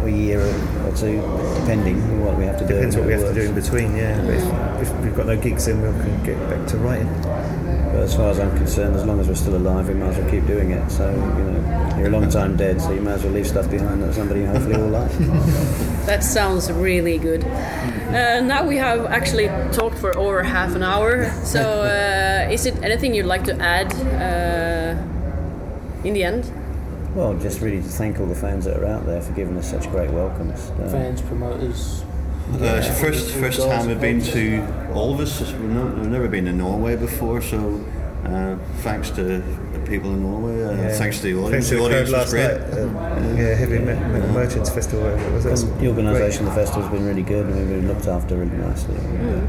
a 0.03 0.11
year 0.11 0.41
or 0.41 0.93
two, 0.97 1.21
depending 1.61 2.01
on 2.03 2.25
what 2.25 2.39
we 2.39 2.45
have 2.45 2.59
to 2.59 2.67
do. 2.67 2.75
depends 2.75 2.97
what 2.97 3.07
we 3.07 3.13
have 3.13 3.23
it 3.23 3.35
to 3.35 3.35
do 3.35 3.49
in 3.49 3.55
between. 3.55 3.97
Yeah, 3.97 4.21
but 4.25 4.35
if, 4.35 4.89
if 4.89 5.01
we've 5.05 5.17
got 5.17 5.27
no 5.27 5.37
gigs, 5.37 5.67
then 5.67 5.81
we 5.81 5.89
can 6.03 6.25
get 6.25 6.39
back 6.49 6.67
to 6.69 6.79
writing. 6.79 7.09
But 7.93 8.03
as 8.03 8.15
far 8.15 8.31
as 8.31 8.39
I'm 8.39 8.57
concerned, 8.57 8.97
as 8.97 9.05
long 9.05 9.19
as 9.21 9.29
we're 9.29 9.35
still 9.35 9.57
alive, 9.57 9.89
we 9.89 9.95
might 9.95 10.09
as 10.09 10.19
well 10.19 10.31
keep 10.31 10.47
doing 10.47 10.73
it. 10.73 10.91
So 10.91 11.11
you 11.11 11.17
know, 11.17 11.97
you're 11.99 12.09
a 12.09 12.11
long 12.11 12.29
time 12.29 12.57
dead, 12.57 12.81
so 12.81 12.93
you 12.93 13.01
might 13.01 13.13
as 13.13 13.25
well 13.25 13.33
leave 13.33 13.47
stuff 13.47 13.71
behind 13.71 14.03
that 14.03 14.15
somebody 14.15 14.45
hopefully 14.45 14.77
will 14.77 14.89
like. 14.89 15.11
That 16.09 16.25
sounds 16.25 16.73
really 16.73 17.19
good. 17.19 17.45
Uh, 17.45 18.41
now 18.41 18.65
we 18.65 18.77
have 18.77 19.05
actually 19.07 19.49
talked 19.73 19.99
for 19.99 20.17
over 20.17 20.43
half 20.43 20.75
an 20.75 20.83
hour. 20.83 21.31
So, 21.45 21.61
uh, 21.83 22.51
is 22.51 22.65
it 22.65 22.83
anything 22.83 23.15
you'd 23.15 23.27
like 23.27 23.45
to 23.45 23.55
add 23.61 23.93
uh, 23.93 24.97
in 26.05 26.15
the 26.15 26.25
end? 26.25 26.51
Well, 27.15 27.35
just 27.39 27.61
really 27.61 27.79
to 27.79 27.89
thank 27.89 28.21
all 28.21 28.27
the 28.27 28.35
fans 28.35 28.65
that 28.67 28.77
are 28.77 28.87
out 28.87 29.07
there 29.07 29.21
for 29.21 29.33
giving 29.33 29.57
us 29.57 29.71
such 29.71 29.91
great 29.91 30.11
welcomes. 30.11 30.71
Uh, 30.71 30.89
Fans, 30.91 31.21
promoters. 31.23 32.05
Uh, 32.53 32.65
it's 32.79 32.89
the 32.89 32.95
first 32.95 33.31
first 33.33 33.61
time 33.61 33.87
we've 33.89 34.01
been 34.01 34.23
to 34.23 34.93
all 34.95 35.13
of 35.13 35.21
us. 35.21 35.41
We've, 35.41 35.61
not, 35.63 35.97
we've 35.99 36.09
never 36.09 36.29
been 36.29 36.45
to 36.47 36.53
Norway 36.53 36.97
before, 36.97 37.43
so 37.43 37.85
uh, 38.25 38.57
thanks 38.79 39.11
to 39.11 39.23
the 39.23 39.79
people 39.87 40.11
in 40.15 40.23
Norway. 40.23 40.63
Uh, 40.65 40.71
Yeah. 40.83 40.89
Thanks 40.97 41.19
to 41.21 41.23
the 41.25 41.35
audience. 41.43 41.69
Thanks 41.69 41.69
audience. 41.69 41.69
to 41.69 41.75
The 41.75 41.81
the 41.81 41.85
audience 41.87 42.11
was 42.11 42.13
last 42.13 42.31
great. 42.31 43.03
night. 43.03 43.37
Uh, 43.37 43.43
yeah, 43.43 43.55
Heavy 43.55 43.79
Me- 43.79 43.85
Metal 43.87 44.29
Merchants 44.31 44.71
Festival. 44.71 45.05
whatever 45.05 45.29
it 45.29 45.51
was. 45.51 45.65
The 45.79 45.89
organisation 45.89 46.47
of 46.47 46.55
the 46.55 46.61
festival's 46.61 46.91
been 46.91 47.07
really 47.07 47.23
good 47.23 47.47
and 47.47 47.57
we've 47.57 47.69
been 47.69 47.89
looked 47.89 48.07
after 48.07 48.37
really 48.37 48.57
nicely. 48.57 48.97
Uh, 48.97 49.47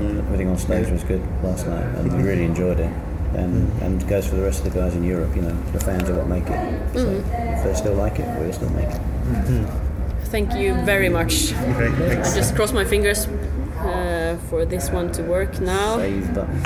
Everything 0.00 0.48
on 0.48 0.58
stage 0.58 0.88
was 0.90 1.04
good 1.04 1.22
last 1.42 1.66
night 1.66 1.84
and 1.96 2.12
we 2.16 2.22
really 2.22 2.44
enjoyed 2.44 2.80
it. 2.80 2.90
And, 3.34 3.68
mm. 3.68 3.82
and 3.82 4.08
goes 4.08 4.26
for 4.26 4.36
the 4.36 4.42
rest 4.42 4.64
of 4.64 4.72
the 4.72 4.80
guys 4.80 4.94
in 4.94 5.04
Europe, 5.04 5.36
you 5.36 5.42
know, 5.42 5.56
the 5.72 5.80
fans 5.80 6.08
are 6.10 6.14
what 6.14 6.26
make 6.26 6.46
it. 6.46 6.60
So 6.94 7.06
mm. 7.06 7.58
if 7.58 7.64
they 7.64 7.74
still 7.74 7.94
like 7.94 8.18
it, 8.18 8.26
we'll 8.38 8.52
still 8.52 8.70
make 8.70 8.88
it. 8.88 9.00
Mm-hmm. 9.00 9.90
Thank 10.30 10.54
you 10.54 10.74
very 10.84 11.08
much. 11.08 11.52
Okay, 11.52 11.90
thanks. 11.98 12.32
I 12.32 12.36
just 12.36 12.54
cross 12.54 12.72
my 12.72 12.84
fingers 12.84 13.26
uh, 13.26 14.36
for 14.48 14.64
this 14.64 14.90
one 14.90 15.10
to 15.12 15.22
work 15.22 15.60
now. 15.60 15.98
Save 15.98 16.34
button. 16.34 16.62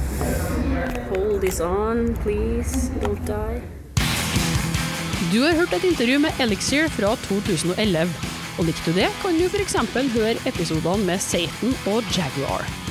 Hold 1.15 1.41
this 1.41 1.61
on, 1.61 2.15
please. 2.17 2.91
Don't 3.01 3.25
die. 3.27 3.63
Du 5.33 5.41
har 5.43 5.55
hørt 5.55 5.73
et 5.73 5.85
intervju 5.85 6.19
med 6.19 6.31
Elixir 6.41 6.89
fra 6.89 7.17
2011. 7.17 8.09
Og 8.59 8.65
likte 8.65 8.93
du 8.93 9.01
det, 9.01 9.09
kan 9.23 9.35
du 9.35 9.49
f.eks. 9.49 9.77
høre 10.15 10.37
episodene 10.47 11.07
med 11.07 11.19
Satan 11.19 11.75
og 11.91 12.03
Jaguar. 12.17 12.84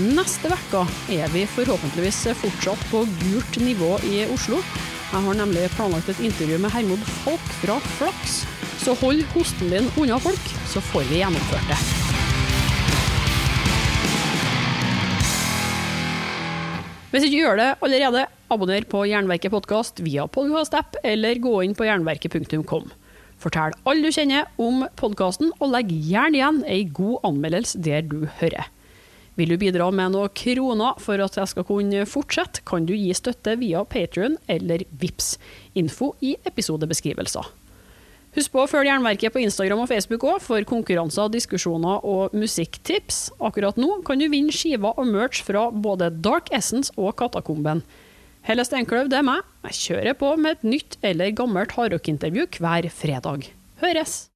Neste 0.00 0.48
uke 0.48 0.80
er 1.12 1.28
vi 1.28 1.42
forhåpentligvis 1.50 2.22
fortsatt 2.40 2.84
på 2.88 3.02
gult 3.20 3.56
nivå 3.60 3.98
i 4.08 4.22
Oslo. 4.32 4.62
Jeg 5.10 5.20
har 5.26 5.36
nemlig 5.36 5.66
planlagt 5.74 6.08
et 6.08 6.22
intervju 6.24 6.56
med 6.62 6.72
Hermod 6.72 7.02
Falk 7.18 7.50
fra 7.60 7.76
Flaks. 7.98 8.38
Så 8.80 8.94
hold 9.02 9.20
hosten 9.34 9.68
din 9.68 9.90
unna 10.00 10.16
folk, 10.22 10.46
så 10.72 10.80
får 10.80 11.04
vi 11.10 11.20
gjennomført 11.20 11.68
det. 11.68 11.76
Hvis 17.10 17.28
ikke 17.28 17.42
gjør 17.42 17.60
det 17.60 17.68
allerede, 17.84 18.24
abonner 18.48 18.88
på 18.88 19.04
Jernverket 19.10 19.52
podkast 19.52 20.00
via 20.06 20.24
podkast-app, 20.24 20.96
eller 21.04 21.44
gå 21.44 21.58
inn 21.66 21.76
på 21.76 21.90
jernverket.kom. 21.90 22.88
Fortell 23.42 23.76
alle 23.84 24.08
du 24.08 24.16
kjenner 24.16 24.48
om 24.56 24.86
podkasten, 24.96 25.52
og 25.60 25.74
legg 25.76 25.92
gjerne 25.92 26.40
igjen 26.40 26.64
ei 26.64 26.86
god 26.88 27.26
anmeldelse 27.34 27.84
der 27.84 28.06
du 28.06 28.22
hører. 28.40 28.70
Vil 29.40 29.54
du 29.54 29.56
bidra 29.56 29.86
med 29.88 30.12
noen 30.12 30.32
kroner 30.36 30.98
for 31.00 31.22
at 31.24 31.38
jeg 31.38 31.48
skal 31.48 31.64
kunne 31.64 32.02
fortsette, 32.04 32.60
kan 32.68 32.84
du 32.84 32.92
gi 32.92 33.08
støtte 33.16 33.54
via 33.56 33.80
Patrion 33.88 34.34
eller 34.52 34.84
VIPS. 35.00 35.30
Info 35.80 36.10
i 36.20 36.34
episodebeskrivelser. 36.44 37.48
Husk 38.36 38.52
på 38.52 38.60
å 38.62 38.68
følge 38.68 38.92
Jernverket 38.92 39.32
på 39.32 39.40
Instagram 39.40 39.80
og 39.86 39.88
Facebook 39.90 40.26
òg, 40.28 40.42
for 40.44 40.66
konkurranser, 40.68 41.32
diskusjoner 41.32 42.04
og 42.04 42.36
musikktips. 42.36 43.30
Akkurat 43.40 43.80
nå 43.80 44.02
kan 44.06 44.20
du 44.20 44.28
vinne 44.28 44.52
skiver 44.52 44.92
og 45.00 45.08
merch 45.08 45.40
fra 45.46 45.70
både 45.72 46.12
Dark 46.20 46.52
Essence 46.54 46.92
og 47.00 47.16
Katakomben. 47.22 47.80
Helle 48.44 48.66
Steinkløv, 48.68 49.08
det 49.08 49.22
er 49.22 49.26
meg. 49.26 49.40
Jeg 49.70 49.80
kjører 49.86 50.20
på 50.20 50.34
med 50.36 50.58
et 50.58 50.68
nytt 50.76 51.00
eller 51.00 51.32
gammelt 51.32 51.72
hardrockintervju 51.80 52.50
hver 52.60 52.92
fredag. 52.92 53.48
Høres! 53.80 54.26